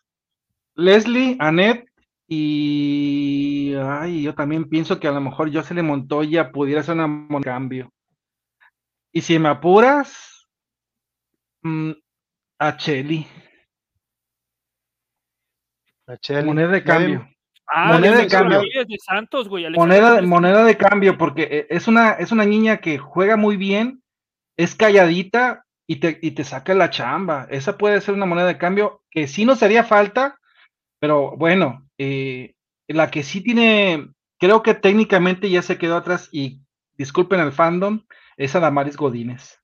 [0.75, 1.90] Leslie, Annette
[2.33, 7.93] y ay, yo también pienso que a lo mejor Jocelyn Montoya pudiera ser un cambio.
[9.13, 10.47] Y si me apuras,
[11.63, 11.91] mm,
[12.61, 13.27] a Cheli,
[16.07, 16.47] A Chely.
[16.47, 17.29] moneda de Nadie- cambio.
[17.73, 18.61] Ah, Moneda de cambio.
[18.61, 19.65] de Santos, güey.
[19.65, 24.03] Alexandra Moneda, de cambio, porque eh, es una, es una niña que juega muy bien,
[24.57, 27.47] es calladita y te, y te saca la chamba.
[27.51, 30.37] Esa puede ser una moneda de cambio que sí nos haría falta,
[31.01, 32.55] pero bueno, eh,
[32.89, 34.09] la que sí tiene,
[34.39, 36.61] creo que técnicamente ya se quedó atrás y
[36.97, 38.05] disculpen el fandom,
[38.39, 39.59] es a Damaris Godínez.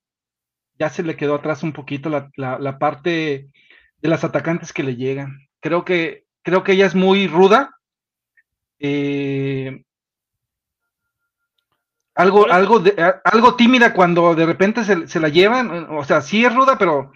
[0.79, 3.49] Ya se le quedó atrás un poquito la, la- la parte
[3.97, 5.47] de las atacantes que le llegan.
[5.59, 7.71] Creo que, creo que ella es muy ruda.
[8.79, 9.83] eh,
[12.15, 15.87] algo, algo, de- algo tímida cuando de repente se, se la llevan.
[15.89, 17.11] O sea, sí es ruda, pero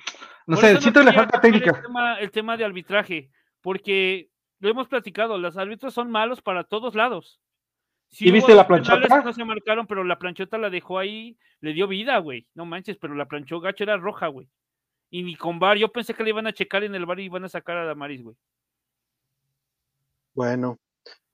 [0.47, 1.71] no Por sé, siento que le falta técnica.
[1.71, 3.29] El tema, el tema de arbitraje,
[3.61, 4.30] porque
[4.61, 7.41] lo hemos platicado, los árbitros son malos para todos lados.
[8.09, 9.21] Sí ¿Y viste la planchota?
[9.21, 12.47] No se marcaron, pero la planchota la dejó ahí, le dio vida, güey.
[12.53, 14.49] No manches, pero la planchó gacho era roja, güey.
[15.09, 17.23] Y ni con bar, yo pensé que le iban a checar en el bar y
[17.25, 18.35] iban a sacar a Damaris, güey.
[20.33, 20.77] Bueno,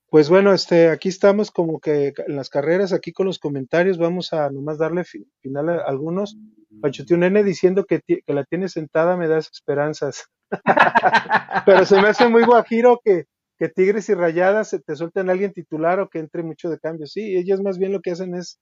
[0.09, 4.33] pues bueno, este, aquí estamos como que en las carreras, aquí con los comentarios, vamos
[4.33, 6.37] a nomás darle fi- final a algunos.
[6.81, 10.29] Panchote un nene diciendo que, que la tiene sentada me das esperanzas.
[11.65, 13.25] Pero se me hace muy guajiro que,
[13.57, 16.79] que Tigres y Rayadas se te suelten a alguien titular o que entre mucho de
[16.79, 17.07] cambio.
[17.07, 18.59] Sí, ellas más bien lo que hacen es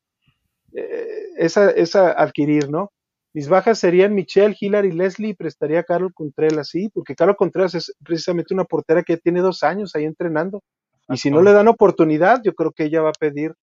[0.73, 1.07] eh,
[1.37, 2.91] esa, esa adquirir, ¿no?
[3.33, 7.75] Mis bajas serían Michelle, Hillary, Leslie y prestaría a Carol Contreras, sí, porque Carol Contreras
[7.75, 10.63] es precisamente una portera que tiene dos años ahí entrenando.
[11.09, 13.53] Y si no le dan oportunidad, yo creo que ella va a pedir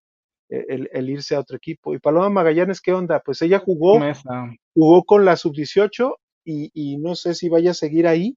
[0.50, 1.94] eh, el, el irse a otro equipo.
[1.94, 3.20] Y Paloma Magallanes, ¿qué onda?
[3.24, 4.50] Pues ella jugó, Mesa.
[4.74, 6.14] jugó con la sub-18
[6.44, 8.36] y, y no sé si vaya a seguir ahí,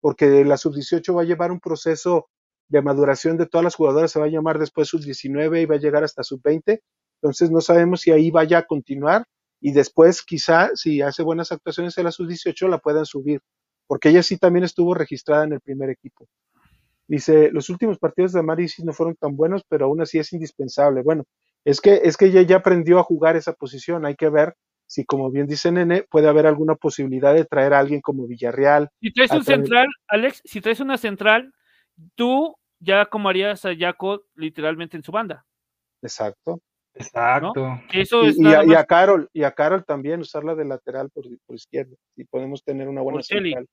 [0.00, 2.28] porque la sub-18 va a llevar un proceso
[2.68, 5.78] de maduración de todas las jugadoras, se va a llamar después sub-19 y va a
[5.78, 6.80] llegar hasta sub-20.
[7.22, 9.24] Entonces no sabemos si ahí vaya a continuar
[9.60, 13.40] y después quizá si hace buenas actuaciones en la sub-18 la puedan subir,
[13.86, 16.26] porque ella sí también estuvo registrada en el primer equipo.
[17.06, 20.32] Dice, los últimos partidos de Mari sí no fueron tan buenos, pero aún así es
[20.32, 21.02] indispensable.
[21.02, 21.24] Bueno,
[21.64, 24.06] es que, es que ella ya aprendió a jugar esa posición.
[24.06, 24.54] Hay que ver
[24.86, 28.90] si, como bien dice Nene, puede haber alguna posibilidad de traer a alguien como Villarreal.
[29.00, 31.52] Si traes un central, Alex, si traes una central,
[32.14, 35.44] tú ya acomodarías a Jaco literalmente en su banda.
[36.02, 36.60] Exacto.
[36.94, 37.80] Exacto.
[37.92, 41.24] Eso es y a, y a Carol, y a Carol también usarla de lateral por,
[41.44, 41.96] por izquierda.
[42.16, 43.50] Y podemos tener una buena Por Kelly.
[43.52, 43.68] central.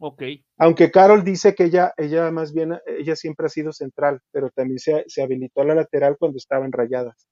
[0.00, 0.22] Ok.
[0.58, 4.78] Aunque Carol dice que ella, ella más bien, ella siempre ha sido central, pero también
[4.78, 7.26] se, se habilitó a la lateral cuando estaban rayadas.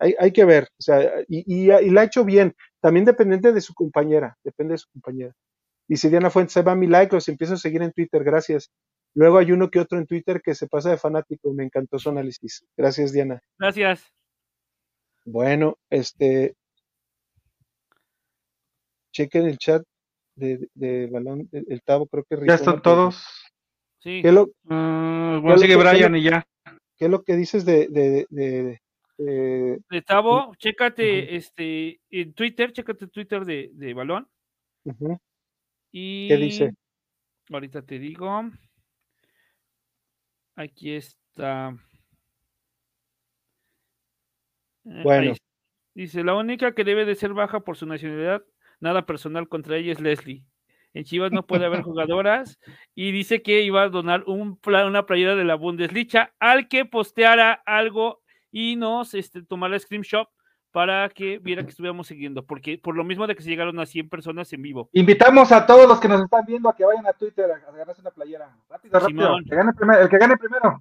[0.00, 3.52] Hay, hay que ver, o sea, y, y, y la ha hecho bien, también dependiente
[3.52, 5.32] de su compañera, depende de su compañera.
[5.86, 8.70] Dice Diana Fuentes, ahí va mi like, los empiezo a seguir en Twitter, gracias.
[9.14, 12.10] Luego hay uno que otro en Twitter que se pasa de fanático, me encantó su
[12.10, 12.64] análisis.
[12.76, 13.40] Gracias, Diana.
[13.58, 14.04] Gracias.
[15.26, 16.54] Bueno, este,
[19.12, 19.82] chequen el chat
[20.36, 23.22] de, de balón, el, el Tavo creo que Ya están todos.
[23.98, 24.22] Sí.
[24.22, 26.44] ¿Qué es lo, ¿Qué bueno, sigue Brian lo- y ya.
[26.96, 28.80] qué es lo que dices de, de,
[29.24, 34.28] de, de- De Tavo, chécate este en Twitter, chécate Twitter de, de Balón.
[35.92, 36.70] Y ¿Qué dice?
[37.50, 38.42] Ahorita te digo.
[40.56, 41.74] Aquí está.
[44.84, 45.34] Eh, ahí Bueno.
[45.94, 48.44] Dice, la única que debe de ser baja por su nacionalidad,
[48.78, 50.44] nada personal contra ella es Leslie.
[50.94, 52.58] En Chivas no puede haber jugadoras
[52.94, 57.52] y dice que iba a donar un una playera de la Bundesliga al que posteara
[57.52, 58.19] algo
[58.50, 60.28] y nos este, tomara screenshot
[60.72, 63.86] para que viera que estuviéramos siguiendo, porque por lo mismo de que se llegaron a
[63.86, 64.88] 100 personas en vivo.
[64.92, 67.76] Invitamos a todos los que nos están viendo a que vayan a Twitter a, a
[67.76, 68.56] ganarse una playera.
[68.68, 69.36] Rápido, rápido.
[69.38, 70.00] El que gane primero.
[70.00, 70.80] El que gane primero.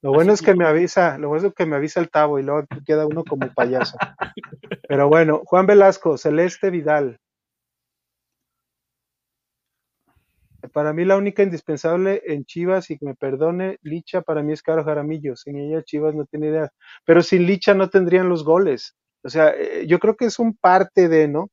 [0.00, 2.44] Lo bueno es que me avisa, lo bueno es que me avisa el tabo y
[2.44, 3.98] luego queda uno como payaso.
[4.88, 7.18] Pero bueno, Juan Velasco, Celeste Vidal.
[10.68, 14.62] Para mí la única indispensable en Chivas, y que me perdone, Licha para mí es
[14.62, 15.36] Caro Jaramillo.
[15.36, 16.70] Sin ella Chivas no tiene idea.
[17.04, 18.94] Pero sin Licha no tendrían los goles.
[19.24, 21.50] O sea, eh, yo creo que es un parte de, ¿no?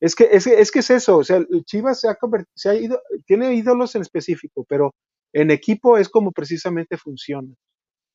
[0.00, 2.18] Es que es, es que es eso, o sea, Chivas se ha,
[2.54, 4.94] se ha ido, tiene ídolos en específico, pero
[5.32, 7.54] en equipo es como precisamente funciona.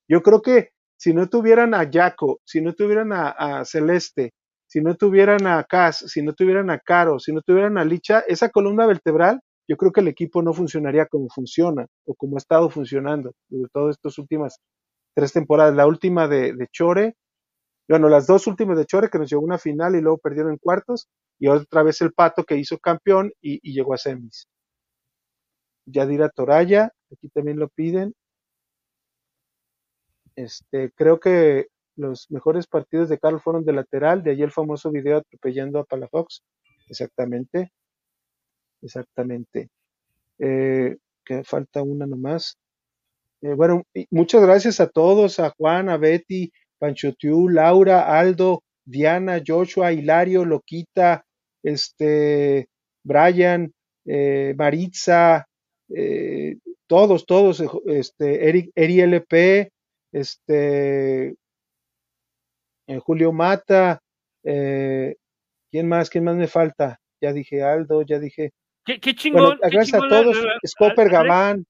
[0.07, 4.33] Yo creo que si no tuvieran a Jaco, si no tuvieran a, Celeste,
[4.67, 8.19] si no tuvieran a Cas, si no tuvieran a Caro, si no tuvieran a Licha,
[8.27, 9.39] esa columna vertebral,
[9.69, 13.71] yo creo que el equipo no funcionaría como funciona o como ha estado funcionando durante
[13.71, 14.57] todas estas últimas
[15.13, 15.75] tres temporadas.
[15.75, 17.15] La última de, Chore,
[17.87, 20.53] bueno, las dos últimas de Chore que nos llegó a una final y luego perdieron
[20.53, 21.07] en cuartos,
[21.39, 24.47] y otra vez el Pato que hizo campeón y, llegó a semis.
[25.85, 28.13] Yadira Toraya, aquí también lo piden,
[30.35, 34.89] este, creo que los mejores partidos de Carlos fueron de lateral, de allí el famoso
[34.91, 36.41] video atropellando a Palafox.
[36.87, 37.71] Exactamente.
[38.81, 39.69] Exactamente.
[40.39, 42.57] Eh, que falta una nomás.
[43.41, 49.93] Eh, bueno, muchas gracias a todos, a Juan, a Betty, Panchotiu, Laura, Aldo, Diana, Joshua,
[49.93, 51.25] Hilario, Loquita,
[51.63, 52.67] este,
[53.03, 53.71] Brian,
[54.05, 55.45] eh, Maritza,
[56.87, 59.71] todos, todos, este, Eric, Eri LP,
[60.11, 61.35] este,
[63.05, 63.99] Julio Mata,
[64.43, 66.09] ¿quién más?
[66.09, 66.99] ¿Quién más me falta?
[67.21, 68.51] Ya dije Aldo, ya dije.
[68.97, 69.59] Qué, chingón.
[69.61, 70.37] gracias a todos.
[70.65, 71.65] Scopper Gabán.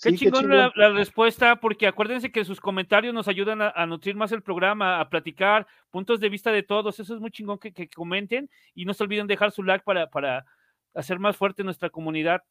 [0.00, 4.42] Qué, chingón La, respuesta, porque acuérdense que sus comentarios nos ayudan a, nutrir más el
[4.42, 6.98] programa, a platicar puntos de vista de todos.
[7.00, 10.44] Eso es muy chingón que, comenten y no se olviden dejar su like para, para
[10.94, 12.42] hacer más fuerte nuestra comunidad.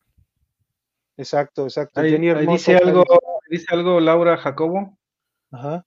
[1.17, 2.01] Exacto, exacto.
[2.01, 3.03] dice, algo,
[3.49, 4.97] dice algo Laura Jacobo.
[5.51, 5.85] Ajá.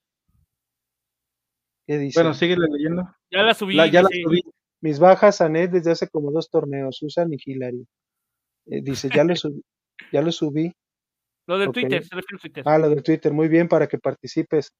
[1.86, 2.20] ¿Qué dice?
[2.20, 3.02] Bueno, sigue leyendo.
[3.30, 3.76] Ya la subí.
[3.76, 4.42] ya la subí.
[4.80, 7.86] Mis bajas a Net desde hace como dos torneos, Susan y Hilary.
[8.66, 9.62] Eh, dice, ya lo subí.
[10.12, 10.72] ya lo subí.
[11.46, 12.64] Lo de Twitter, se refiere a Twitter.
[12.66, 14.72] Ah, lo de Twitter, muy bien, para que participes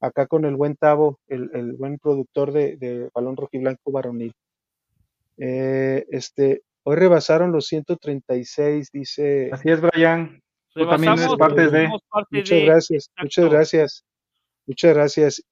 [0.00, 4.32] acá con el buen Tavo, el, el buen productor de, de Balón Rojiblanco Varonil.
[5.38, 9.50] Eh, este, hoy rebasaron los 136, dice.
[9.52, 10.40] Así es, Brian.
[10.72, 11.88] Tú también eres parte de.
[12.30, 14.04] Muchas gracias, muchas gracias.
[14.66, 15.42] Muchas gracias.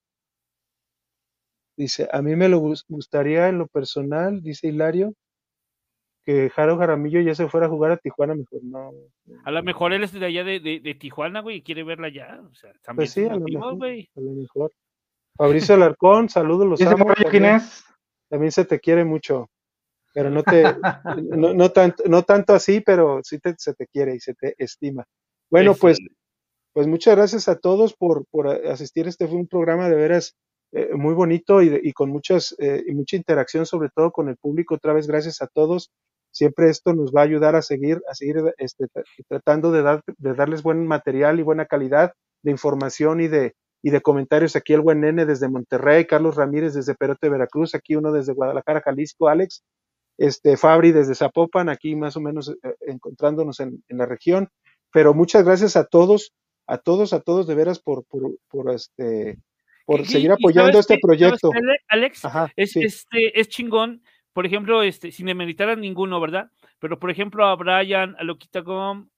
[1.77, 5.15] Dice, a mí me lo gustaría en lo personal, dice Hilario,
[6.25, 8.61] que Jaro Jaramillo ya se fuera a jugar a Tijuana mejor.
[8.63, 8.93] No.
[9.45, 12.41] A lo mejor él es de allá de, de, Tijuana, güey, y quiere verla allá.
[12.51, 14.73] O sea, también pues sí, a lo, mejor, a lo mejor.
[15.37, 17.13] Fabricio Alarcón, saludos, los amo.
[17.15, 17.61] También,
[18.29, 19.51] también se te quiere mucho,
[20.15, 20.63] pero no te,
[21.37, 24.55] no, no, tanto, no tanto así, pero sí te, se te quiere y se te
[24.59, 25.05] estima.
[25.51, 25.99] Bueno, pues
[26.73, 29.07] pues muchas gracias a todos por, por asistir.
[29.07, 30.37] Este fue un programa de veras
[30.73, 34.37] eh, muy bonito y, y con muchas eh, y mucha interacción, sobre todo con el
[34.37, 34.75] público.
[34.75, 35.91] Otra vez, gracias a todos.
[36.33, 38.87] Siempre esto nos va a ayudar a seguir, a seguir este,
[39.29, 43.91] tratando de, dar, de darles buen material y buena calidad de información y de, y
[43.91, 44.57] de comentarios.
[44.57, 48.81] Aquí el buen nene desde Monterrey, Carlos Ramírez desde Perote, Veracruz, aquí uno desde Guadalajara,
[48.81, 49.63] Jalisco, Alex,
[50.19, 54.49] este Fabri desde Zapopan, aquí más o menos eh, encontrándonos en, en la región.
[54.93, 56.33] Pero muchas gracias a todos
[56.67, 59.39] a todos, a todos de veras por, por, por este,
[59.85, 61.51] por seguir apoyando este proyecto.
[61.89, 62.23] Alex,
[62.57, 64.03] es, este, es chingón,
[64.33, 66.51] por ejemplo, este, sin demeritar a ninguno, ¿verdad?
[66.79, 69.09] Pero por ejemplo a Brian, a Loquita Gom,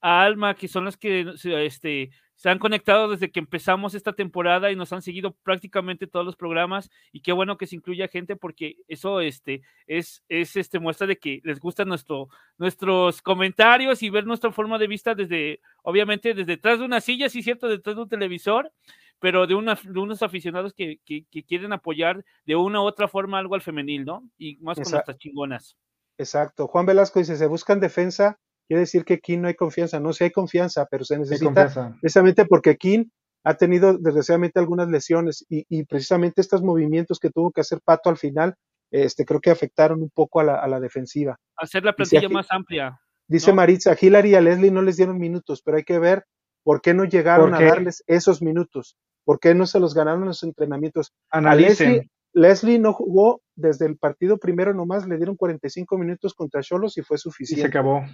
[0.00, 2.10] a Alma, que son las que este,
[2.40, 6.36] se han conectado desde que empezamos esta temporada y nos han seguido prácticamente todos los
[6.36, 11.06] programas y qué bueno que se incluya gente porque eso este, es, es este, muestra
[11.06, 16.32] de que les gustan nuestro, nuestros comentarios y ver nuestra forma de vista desde, obviamente,
[16.32, 18.72] desde detrás de una silla, sí cierto, detrás de un televisor,
[19.20, 23.38] pero de, una, de unos aficionados que, que, quieren apoyar de una u otra forma
[23.38, 24.28] algo al femenil, ¿no?
[24.38, 25.76] Y más con nuestras chingonas.
[26.18, 26.66] Exacto.
[26.66, 28.38] Juan Velasco dice, se buscan defensa
[28.70, 29.98] quiere decir que King no hay confianza.
[29.98, 33.06] No, sí hay confianza, pero se necesita precisamente porque King
[33.42, 38.16] ha tenido desgraciadamente algunas lesiones y, precisamente estos movimientos que tuvo que hacer Pato al
[38.16, 38.54] final,
[38.92, 41.36] este, creo que afectaron un poco a la, defensiva.
[41.56, 43.00] Hacer la plantilla más amplia.
[43.26, 46.24] Dice Maritza, a Hillary y a Leslie no les dieron minutos, pero hay que ver
[46.62, 50.28] por qué no llegaron a darles esos minutos, por qué no se los ganaron en
[50.28, 51.12] los entrenamientos.
[51.30, 52.10] Analicen.
[52.32, 57.02] Leslie no jugó desde el partido primero nomás, le dieron 45 minutos contra Cholos y
[57.02, 57.60] fue suficiente.
[57.60, 58.04] Y se acabó.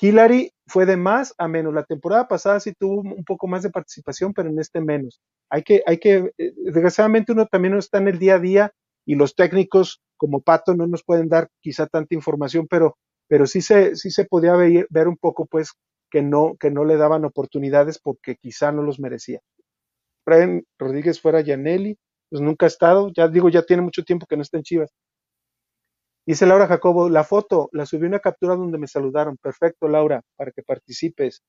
[0.00, 1.74] Hillary fue de más a menos.
[1.74, 5.20] La temporada pasada sí tuvo un poco más de participación, pero en este menos.
[5.50, 8.72] Hay que, hay que, eh, desgraciadamente uno también no está en el día a día
[9.04, 12.96] y los técnicos como Pato no nos pueden dar quizá tanta información, pero,
[13.28, 15.72] pero sí se, sí se podía ver, un poco pues
[16.10, 19.40] que no, que no le daban oportunidades porque quizá no los merecía.
[20.26, 21.96] Brian Rodríguez fuera Yaneli,
[22.28, 24.90] pues nunca ha estado, ya digo, ya tiene mucho tiempo que no está en Chivas.
[26.26, 29.36] Dice Laura Jacobo, la foto, la subí una captura donde me saludaron.
[29.36, 31.40] Perfecto, Laura, para que participes.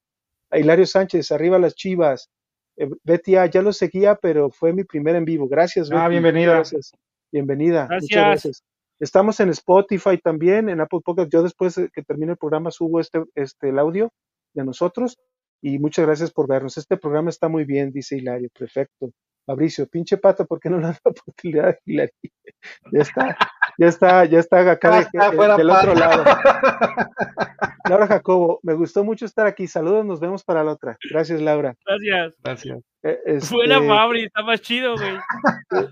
[0.52, 2.30] A Hilario Sánchez, arriba las chivas.
[2.78, 5.48] Eh, Betty A, ya lo seguía, pero fue mi primer en vivo.
[5.48, 6.12] Gracias, Ah, Betty.
[6.12, 6.54] bienvenida.
[6.54, 6.92] Gracias.
[7.32, 7.88] Bienvenida.
[7.90, 8.64] Muchas Gracias.
[9.00, 11.32] Estamos en Spotify también, en Apple Podcast.
[11.32, 14.12] Yo después de que termine el programa subo este, este el audio
[14.54, 15.18] de nosotros.
[15.62, 16.78] Y muchas gracias por vernos.
[16.78, 18.50] Este programa está muy bien, dice Hilario.
[18.58, 19.12] Perfecto.
[19.46, 22.14] Fabricio, pinche pato, ¿por qué no le dan la oportunidad a Hilario?
[22.92, 23.38] Ya está,
[23.78, 26.24] ya está, ya está acá de- de- del otro lado.
[27.90, 29.68] Laura Jacobo, me gustó mucho estar aquí.
[29.68, 30.98] Saludos, nos vemos para la otra.
[31.10, 31.76] Gracias, Laura.
[31.86, 32.36] Gracias.
[32.44, 32.80] Gracias.
[33.04, 35.18] Eh, este, Fuera Fabri, está más chido, güey.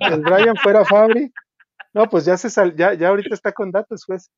[0.01, 1.31] el Brian fuera Fabri.
[1.93, 4.29] No, pues ya se sal, ya, ya ahorita está con datos, pues.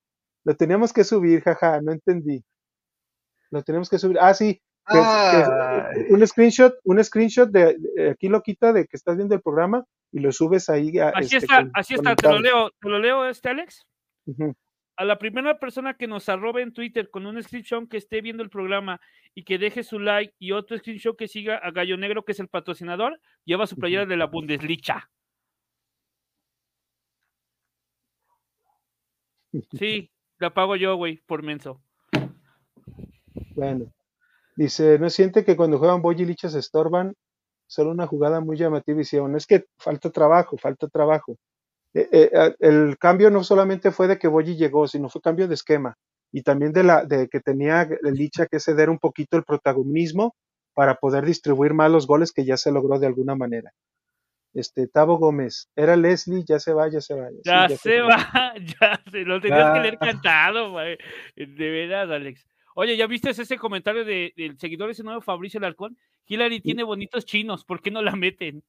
[0.43, 2.43] Lo teníamos que subir, jaja, no entendí.
[3.49, 4.17] Lo tenemos que subir.
[4.19, 6.05] Ah, sí, que- que- Ay.
[6.09, 9.85] un screenshot, un screenshot de, de- aquí lo quita de que estás viendo el programa
[10.11, 10.97] y lo subes ahí.
[10.99, 13.85] a- Así este, está, con- así está, te lo leo, te lo leo, este Alex.
[14.99, 18.41] A la primera persona que nos arrobe en Twitter con un screenshot que esté viendo
[18.41, 18.99] el programa
[19.35, 22.39] y que deje su like y otro screenshot que siga a Gallo Negro, que es
[22.39, 25.09] el patrocinador, lleva su playera de la Bundesliga.
[29.79, 31.81] Sí, la pago yo, güey, por menso.
[33.55, 33.91] Bueno,
[34.57, 37.13] dice, ¿no siente que cuando juegan Boy y Licha se estorban?
[37.67, 39.35] Solo una jugada muy llamativa hicieron.
[39.37, 41.37] Es que falta trabajo, falta trabajo.
[41.93, 45.55] Eh, eh, el cambio no solamente fue de que Boyi llegó, sino fue cambio de
[45.55, 45.95] esquema.
[46.31, 50.35] Y también de la de que tenía Licha que ceder un poquito el protagonismo
[50.73, 53.71] para poder distribuir más los goles que ya se logró de alguna manera.
[54.53, 57.29] Este, Tavo Gómez, era Leslie, ya se va, ya se va.
[57.29, 58.01] Sí, Ya, se se fue.
[58.01, 59.81] va, ya se lo tenías que Ya.
[59.81, 60.97] leer cantado, güey.
[61.35, 62.45] De veras, Alex.
[62.79, 65.97] Oye, ¿ya viste ese comentario de- del seguidor ese nuevo Fabricio Larcón?
[66.27, 68.61] Hillary tiene bonitos chinos, ¿por qué no la meten?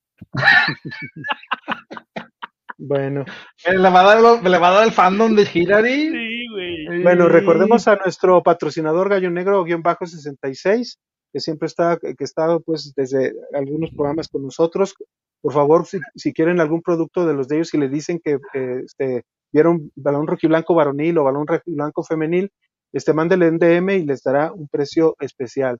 [2.78, 3.24] Bueno,
[3.66, 6.08] ¿Le va, a dar, lo- ¿Le va a dar el fandom de Hillary?
[6.10, 7.02] Sí, güey.
[7.02, 10.98] Bueno, recordemos a nuestro patrocinador Gallo Negro guion bajo 66,
[11.32, 14.94] que siempre está, que ha estado pues desde algunos programas con nosotros.
[15.42, 18.38] Por favor, si, si quieren algún producto de los de ellos y le dicen que
[18.54, 22.50] eh, este, vieron balón rojiblanco varonil o balón rojiblanco femenil,
[22.92, 25.78] este, mándele un DM y les dará un precio especial.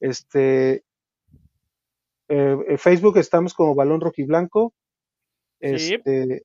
[0.00, 0.84] Este,
[2.28, 4.72] eh, en Facebook estamos como balón rojiblanco.
[5.60, 5.94] Sí.
[5.94, 6.42] Este,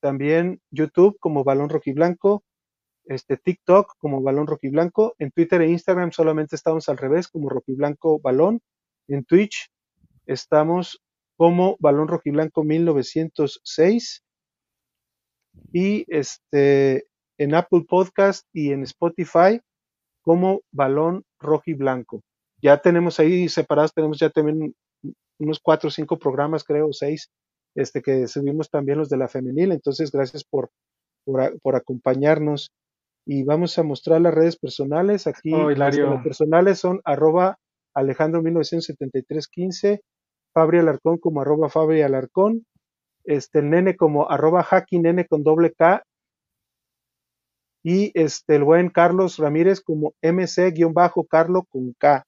[0.00, 2.44] también YouTube como balón rojiblanco
[3.06, 8.20] este TikTok como Balón Rojiblanco, en Twitter e Instagram solamente estamos al revés como Rojiblanco
[8.20, 8.60] Balón,
[9.08, 9.70] en Twitch
[10.26, 11.00] estamos
[11.36, 14.24] como Balón Rojiblanco 1906
[15.72, 17.06] y este
[17.38, 19.60] en Apple Podcast y en Spotify
[20.22, 22.22] como Balón Rojiblanco.
[22.60, 24.74] Ya tenemos ahí separados, tenemos ya también
[25.38, 27.30] unos cuatro o cinco programas, creo, seis,
[27.74, 30.70] este que subimos también los de la femenil, entonces gracias por,
[31.24, 32.70] por, acompañarnos
[33.26, 35.26] y vamos a mostrar las redes personales.
[35.26, 37.58] Aquí Oh, las personales son arroba
[37.94, 40.00] Alejandro 197315,
[40.54, 42.64] Fabri Alarcón como arroba Fabri Alarcón,
[43.24, 46.02] este, el nene como arroba Haki nene con doble K
[47.86, 52.24] y este, el buen Carlos Ramírez como MC-Carlo con K.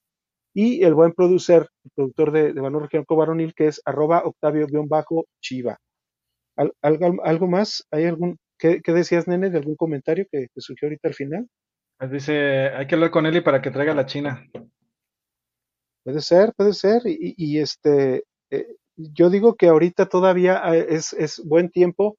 [0.55, 5.79] Y el buen producer, el productor de, de Valor Regional Varonil, que es arroba Octavio-Chiva.
[6.57, 7.85] ¿Al- algo, ¿Algo más?
[7.91, 11.49] ¿Hay algún, qué, qué decías, nene, de algún comentario que, que surgió ahorita al final?
[11.99, 14.45] Pues Dice, hay que hablar con Eli para que traiga la China.
[16.05, 17.03] Puede ser, puede ser.
[17.07, 18.67] Y, y este, eh,
[18.97, 22.17] yo digo que ahorita todavía eh, es, es buen tiempo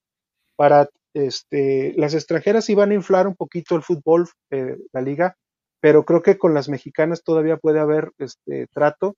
[0.57, 5.35] para, este, las extranjeras sí van a inflar un poquito el fútbol, eh, la liga,
[5.81, 9.15] pero creo que con las mexicanas todavía puede haber este trato,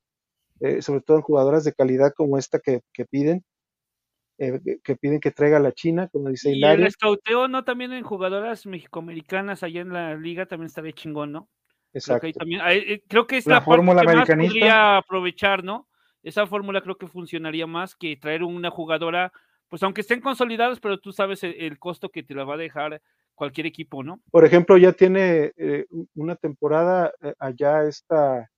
[0.61, 3.43] eh, sobre todo en jugadoras de calidad como esta que, que piden,
[4.39, 6.88] eh, que- que piden que traiga la China, como dice Y el Hilario.
[6.88, 7.63] escauteo, ¿no?
[7.63, 11.49] También en jugadoras mexicoamericanas allá en la liga también estaría chingón, ¿no?
[12.03, 12.39] Creo que, ahí Exacto.
[12.39, 15.88] también, eh, creo que es La la, parte fórmula que más podría aprovechar, ¿no?
[16.23, 19.31] Esa fórmula creo que funcionaría más que traer una jugadora,
[19.72, 22.57] pues aunque estén consolidadas, pero tú sabes el, el costo que te la va a
[22.57, 23.02] dejar
[23.35, 24.22] cualquier equipo, ¿no?
[24.30, 28.52] Por ejemplo, ya tiene eh, una temporada eh, allá esta,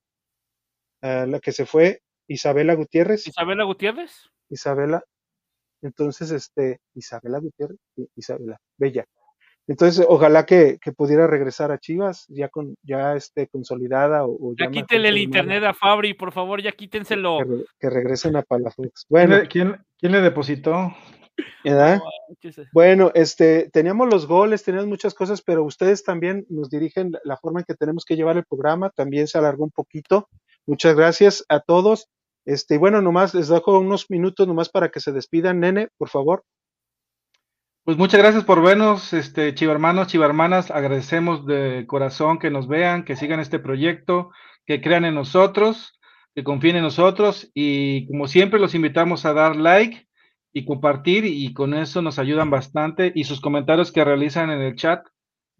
[1.02, 3.28] eh, la que se fue, Isabela Gutiérrez.
[3.28, 4.28] Isabela Gutiérrez.
[4.50, 5.04] Isabela.
[5.82, 7.78] Entonces, este, Isabela Gutiérrez,
[8.16, 9.04] Isabela, bella.
[9.66, 14.54] Entonces, ojalá que, que pudiera regresar a Chivas, ya con, ya este, consolidada o, o
[14.58, 17.38] Ya mejor quítenle el internet a Fabri, por favor, ya quítenselo.
[17.38, 18.76] Que, re- que regresen a Palafox.
[18.76, 20.92] ¿Quién, Bueno, le, quién- quién le depositó?
[21.64, 22.60] manches.
[22.72, 27.36] Bueno, este, teníamos los goles, teníamos muchas cosas, pero ustedes también nos dirigen la- la
[27.36, 30.28] forma en que tenemos que llevar el programa, también se alargó un poquito.
[30.66, 32.08] Muchas gracias a todos.
[32.46, 36.10] Este, y bueno, nomás les dejo unos minutos nomás para que se despidan, nene, por
[36.10, 36.42] favor.
[37.84, 40.70] Pues muchas gracias por vernos, este, chivarmanos, chivarmanas.
[40.70, 44.30] Agradecemos de corazón que nos vean, que sigan este proyecto,
[44.64, 46.00] que crean en nosotros,
[46.34, 47.50] que confíen en nosotros.
[47.52, 50.08] Y como siempre los invitamos a dar like
[50.54, 53.12] y compartir y con eso nos ayudan bastante.
[53.14, 55.06] Y sus comentarios que realizan en el chat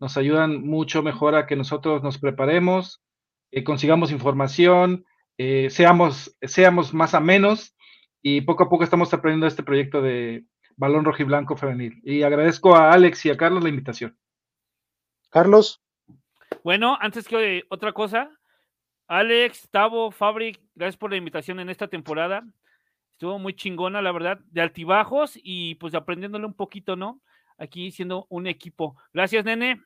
[0.00, 3.02] nos ayudan mucho mejor a que nosotros nos preparemos,
[3.50, 5.04] eh, consigamos información,
[5.36, 7.76] eh, seamos, seamos más a menos
[8.22, 10.46] y poco a poco estamos aprendiendo este proyecto de
[10.76, 12.00] Balón Rojiblanco Femenil.
[12.04, 14.16] Y agradezco a Alex y a Carlos la invitación.
[15.30, 15.82] Carlos.
[16.62, 18.30] Bueno, antes que otra cosa,
[19.06, 22.44] Alex, Tavo, Fabric, gracias por la invitación en esta temporada.
[23.12, 27.20] Estuvo muy chingona, la verdad, de altibajos y pues aprendiéndole un poquito, ¿no?
[27.58, 28.96] Aquí siendo un equipo.
[29.12, 29.82] Gracias, nene.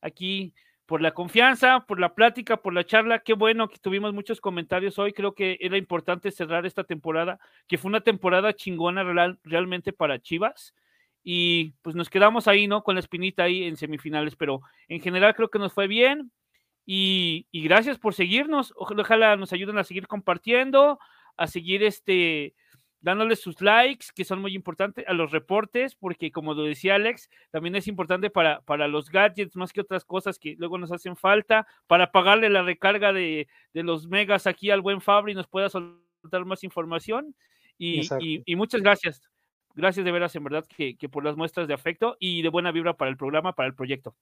[0.00, 0.54] Aquí
[0.88, 3.18] por la confianza, por la plática, por la charla.
[3.18, 5.12] Qué bueno que tuvimos muchos comentarios hoy.
[5.12, 9.04] Creo que era importante cerrar esta temporada, que fue una temporada chingona
[9.44, 10.74] realmente para Chivas.
[11.22, 12.82] Y pues nos quedamos ahí, ¿no?
[12.82, 16.32] Con la espinita ahí en semifinales, pero en general creo que nos fue bien.
[16.86, 18.72] Y, gracias por seguirnos.
[18.74, 20.98] Ojalá nos ayuden a seguir compartiendo,
[21.36, 22.54] a seguir este,
[23.00, 27.28] dándoles sus likes, que son muy importantes, a los reportes, porque como lo decía Alex,
[27.50, 31.16] también es importante para, para los gadgets, más que otras cosas que luego nos hacen
[31.16, 36.44] falta, para pagarle la recarga de, los megas aquí al buen Fabri, nos pueda soltar
[36.44, 37.34] más información.
[37.80, 38.08] Y,
[38.44, 39.22] y, muchas gracias.
[39.74, 42.72] Gracias de veras, en verdad, que, que por las muestras de afecto y de buena
[42.72, 44.16] vibra para el programa, para el proyecto.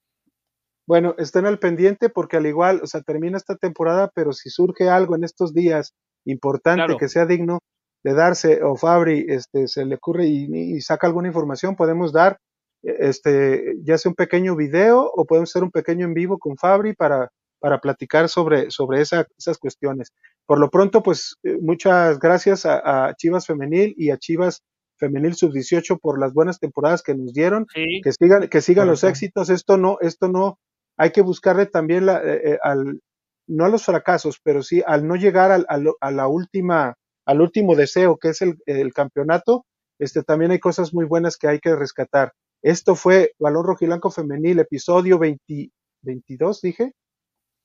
[0.87, 4.91] Bueno, estén al pendiente porque al igual, o sea, termina esta temporada, pero si surge
[4.91, 5.95] algo en estos días
[6.27, 7.61] importante que sea digno,
[8.07, 12.39] de darse o Fabri este, se le ocurre y, saca alguna información, podemos dar
[12.85, 16.95] este, ya sea un pequeño video o podemos hacer un pequeño en vivo con Fabri
[16.95, 20.13] para, para platicar sobre, sobre esas cuestiones.
[20.47, 24.63] Por lo pronto, pues eh, muchas gracias a, Chivas Femenil y a Chivas
[24.99, 29.51] Femenil Sub-18 por las buenas temporadas que nos dieron, que sigan, que sigan los éxitos.
[29.51, 30.61] Esto no, esto no,
[30.97, 33.01] hay que buscarle también la, eh, eh, al,
[33.49, 36.95] no a los fracasos, pero sí al no llegar al, a la última
[37.27, 39.67] al último deseo, que es el, campeonato,
[39.99, 42.33] este, también hay cosas muy buenas que hay que rescatar.
[42.63, 46.93] Esto fue Balón Rojilanco Femenil, episodio 22, dije.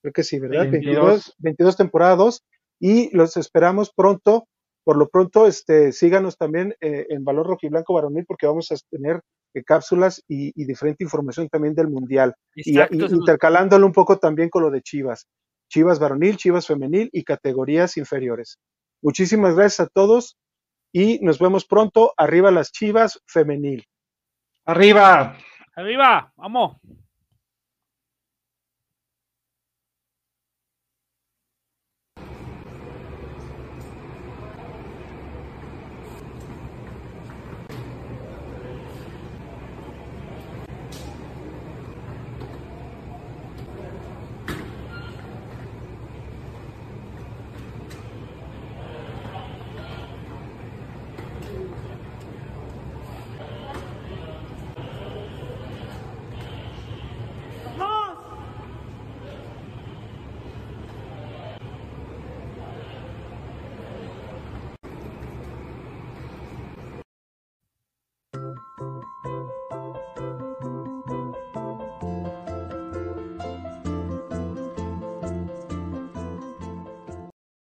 [0.02, 0.70] Creo que sí, ¿verdad?
[0.70, 2.44] 22, 22, temporada 2.
[2.80, 4.48] Y los esperamos pronto.
[4.84, 9.22] Por lo pronto, este, síganos también eh, en Balón Rojiblanco Varonil porque vamos a tener
[9.54, 12.34] eh, cápsulas y, diferente información también del Mundial.
[12.56, 15.28] y, intercalándolo un poco también con lo de Chivas.
[15.70, 18.58] Chivas Varonil, Chivas Femenil y categorías inferiores.
[19.02, 20.38] Muchísimas gracias a todos
[20.92, 22.14] y nos vemos pronto.
[22.18, 23.86] Arriba las Chivas femenil.
[24.66, 25.38] Arriba.
[25.76, 26.78] Arriba, vamos.